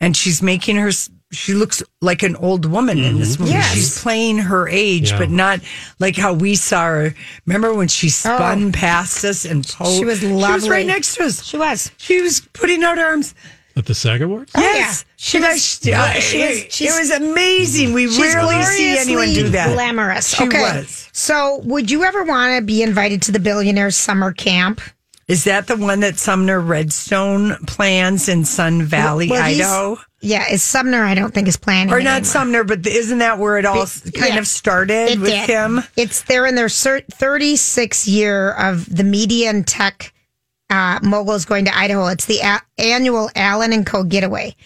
and 0.00 0.16
she's 0.16 0.42
making 0.42 0.78
her. 0.78 0.90
She 1.30 1.54
looks 1.54 1.80
like 2.00 2.24
an 2.24 2.34
old 2.34 2.66
woman 2.66 2.98
in 2.98 3.20
this 3.20 3.34
mm-hmm. 3.34 3.44
movie. 3.44 3.54
Yes. 3.54 3.72
She's 3.72 4.02
playing 4.02 4.38
her 4.38 4.68
age, 4.68 5.12
Yeah. 5.12 5.18
but 5.18 5.30
not 5.30 5.60
like 6.00 6.16
how 6.16 6.32
we 6.32 6.56
saw 6.56 6.86
her. 6.86 7.14
Remember 7.46 7.72
when 7.72 7.86
she 7.86 8.08
oh. 8.08 8.10
spun 8.10 8.72
past 8.72 9.24
us 9.24 9.44
and 9.44 9.64
posed? 9.64 9.96
She 9.96 10.04
was 10.04 10.24
lovely. 10.24 10.44
She 10.44 10.52
was 10.54 10.68
right 10.68 10.86
next 10.86 11.14
to 11.14 11.22
us. 11.22 11.44
She 11.44 11.56
was. 11.56 11.92
She 11.98 12.20
was 12.20 12.40
putting 12.52 12.82
out 12.82 12.98
arms. 12.98 13.36
At 13.76 13.86
the 13.86 13.94
SAG 13.94 14.20
Awards? 14.22 14.52
yes, 14.56 15.04
yeah. 15.06 15.12
She 15.16 15.30
She 15.30 15.38
was- 15.40 15.48
was. 15.48 15.86
uh, 15.94 16.12
it- 16.16 16.22
she 16.22 16.38
was- 16.38 16.96
it, 16.96 17.00
was 17.00 17.10
amazing. 17.10 17.92
We 17.92 18.06
rarely 18.18 18.62
see 18.64 18.98
anyone 18.98 19.32
do 19.32 19.48
that. 19.50 19.72
Glamorous. 19.74 20.28
She 20.36 20.44
okay. 20.44 20.60
was. 20.60 21.08
So, 21.12 21.60
would 21.64 21.90
you 21.90 22.04
ever 22.04 22.22
want 22.24 22.56
to 22.58 22.62
be 22.62 22.82
invited 22.82 23.22
to 23.22 23.32
the 23.32 23.38
Billionaires 23.40 23.96
Summer 23.96 24.32
Camp? 24.32 24.80
Is 25.28 25.44
that 25.44 25.66
the 25.68 25.76
one 25.76 26.00
that 26.00 26.18
Sumner 26.18 26.60
Redstone 26.60 27.56
plans 27.66 28.28
in 28.28 28.44
Sun 28.44 28.82
Valley, 28.82 29.28
Well, 29.30 29.42
Idaho? 29.42 29.98
Yeah, 30.20 30.44
is 30.50 30.62
Sumner? 30.62 31.04
I 31.04 31.14
don't 31.14 31.32
think 31.32 31.48
is 31.48 31.56
planning. 31.56 31.92
Or 31.92 32.00
not 32.00 32.10
anymore. 32.16 32.24
Sumner, 32.24 32.64
but 32.64 32.86
isn't 32.86 33.18
that 33.18 33.38
where 33.38 33.56
it 33.58 33.64
all 33.64 33.82
s- 33.82 34.02
kind 34.14 34.34
Yeah. 34.34 34.38
of 34.40 34.46
started 34.46 35.20
with 35.20 35.30
did. 35.30 35.48
him? 35.48 35.82
It's 35.96 36.22
they're 36.22 36.44
in 36.46 36.54
their 36.56 36.68
36th 36.68 38.06
year 38.06 38.50
of 38.52 38.94
the 38.94 39.04
media 39.04 39.48
and 39.50 39.66
tech 39.66 40.12
uh, 40.72 40.98
moguls 41.02 41.44
going 41.44 41.66
to 41.66 41.76
Idaho. 41.76 42.06
It's 42.06 42.24
the 42.24 42.40
a- 42.40 42.62
annual 42.78 43.30
Allen 43.36 43.72
and 43.72 43.84
Co. 43.86 44.02
getaway. 44.02 44.56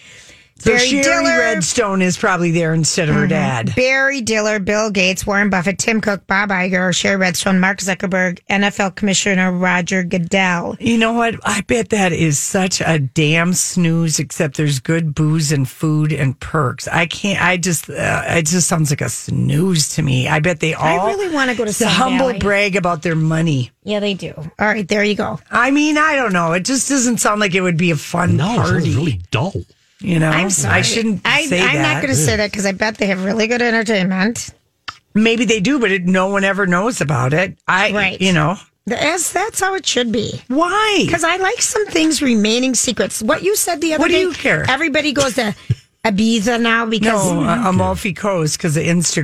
So 0.59 0.71
Barry 0.71 0.87
Shari 0.87 1.03
Diller- 1.03 1.37
Redstone 1.39 2.01
is 2.01 2.17
probably 2.17 2.51
there 2.51 2.73
instead 2.73 3.09
of 3.09 3.15
her 3.15 3.27
dad. 3.27 3.73
Barry 3.75 4.21
Diller, 4.21 4.59
Bill 4.59 4.89
Gates, 4.89 5.25
Warren 5.25 5.49
Buffett, 5.49 5.77
Tim 5.77 6.01
Cook, 6.01 6.25
Bob 6.27 6.49
Iger, 6.49 6.93
Shari 6.95 7.15
Redstone, 7.15 7.59
Mark 7.59 7.79
Zuckerberg, 7.79 8.39
NFL 8.49 8.95
Commissioner 8.95 9.51
Roger 9.51 10.03
Goodell. 10.03 10.75
You 10.79 10.97
know 10.97 11.13
what? 11.13 11.35
I 11.43 11.61
bet 11.61 11.89
that 11.89 12.11
is 12.11 12.39
such 12.39 12.81
a 12.81 12.97
damn 12.99 13.53
snooze. 13.53 14.19
Except 14.19 14.57
there's 14.57 14.79
good 14.79 15.13
booze 15.13 15.51
and 15.51 15.69
food 15.69 16.11
and 16.11 16.39
perks. 16.39 16.87
I 16.87 17.05
can't. 17.05 17.41
I 17.41 17.57
just. 17.57 17.89
Uh, 17.89 18.23
it 18.27 18.47
just 18.47 18.67
sounds 18.67 18.89
like 18.89 19.01
a 19.01 19.09
snooze 19.09 19.89
to 19.95 20.01
me. 20.01 20.27
I 20.27 20.39
bet 20.39 20.59
they 20.59 20.73
all. 20.73 20.85
I 20.85 21.11
really 21.13 21.33
want 21.33 21.51
to 21.51 21.55
go 21.55 21.65
to 21.65 21.71
the 21.77 21.87
humble 21.87 22.27
Valley. 22.27 22.39
brag 22.39 22.75
about 22.75 23.03
their 23.03 23.15
money. 23.15 23.71
Yeah, 23.83 23.99
they 23.99 24.15
do. 24.15 24.33
All 24.35 24.67
right, 24.67 24.87
there 24.87 25.03
you 25.03 25.15
go. 25.15 25.39
I 25.51 25.71
mean, 25.71 25.97
I 25.97 26.15
don't 26.15 26.33
know. 26.33 26.53
It 26.53 26.65
just 26.65 26.89
doesn't 26.89 27.17
sound 27.19 27.39
like 27.39 27.53
it 27.55 27.61
would 27.61 27.77
be 27.77 27.91
a 27.91 27.95
fun 27.95 28.37
No, 28.37 28.51
it 28.53 28.55
sounds 28.55 28.69
party. 28.71 28.95
really 28.95 29.21
dull. 29.31 29.53
You 29.99 30.19
know, 30.19 30.29
I'm 30.29 30.49
sorry. 30.49 30.75
I 30.75 30.81
shouldn't 30.81 31.21
I, 31.25 31.47
that. 31.47 31.75
not 31.75 32.01
going 32.01 32.13
to 32.13 32.19
say 32.19 32.35
that 32.37 32.51
because 32.51 32.65
I 32.65 32.71
bet 32.71 32.97
they 32.97 33.07
have 33.07 33.23
really 33.23 33.47
good 33.47 33.61
entertainment. 33.61 34.51
Maybe 35.13 35.45
they 35.45 35.59
do, 35.59 35.79
but 35.79 35.91
it, 35.91 36.05
no 36.05 36.27
one 36.27 36.43
ever 36.43 36.67
knows 36.67 37.01
about 37.01 37.33
it. 37.33 37.57
I, 37.67 37.91
Right. 37.91 38.21
you 38.21 38.33
know, 38.33 38.57
as 38.95 39.31
that's 39.31 39.59
how 39.59 39.73
it 39.73 39.85
should 39.85 40.11
be. 40.11 40.41
why? 40.47 41.03
Because 41.05 41.23
I 41.23 41.37
like 41.37 41.61
some 41.61 41.85
things 41.87 42.21
remaining 42.21 42.75
secrets. 42.75 43.21
What 43.21 43.43
you 43.43 43.55
said 43.55 43.81
the 43.81 43.95
other 43.95 44.01
What 44.01 44.11
do 44.11 44.17
you 44.17 44.31
care? 44.31 44.65
Everybody 44.69 45.11
goes 45.13 45.33
to 45.35 45.55
Ibiza 46.05 46.61
now 46.61 46.85
because 46.85 47.29
No, 47.31 47.41
mm-hmm. 47.41 47.65
Amalfi 47.65 48.13
Coast 48.13 48.57
because 48.57 48.77
of 48.77 48.83
Instagram. 48.83 49.15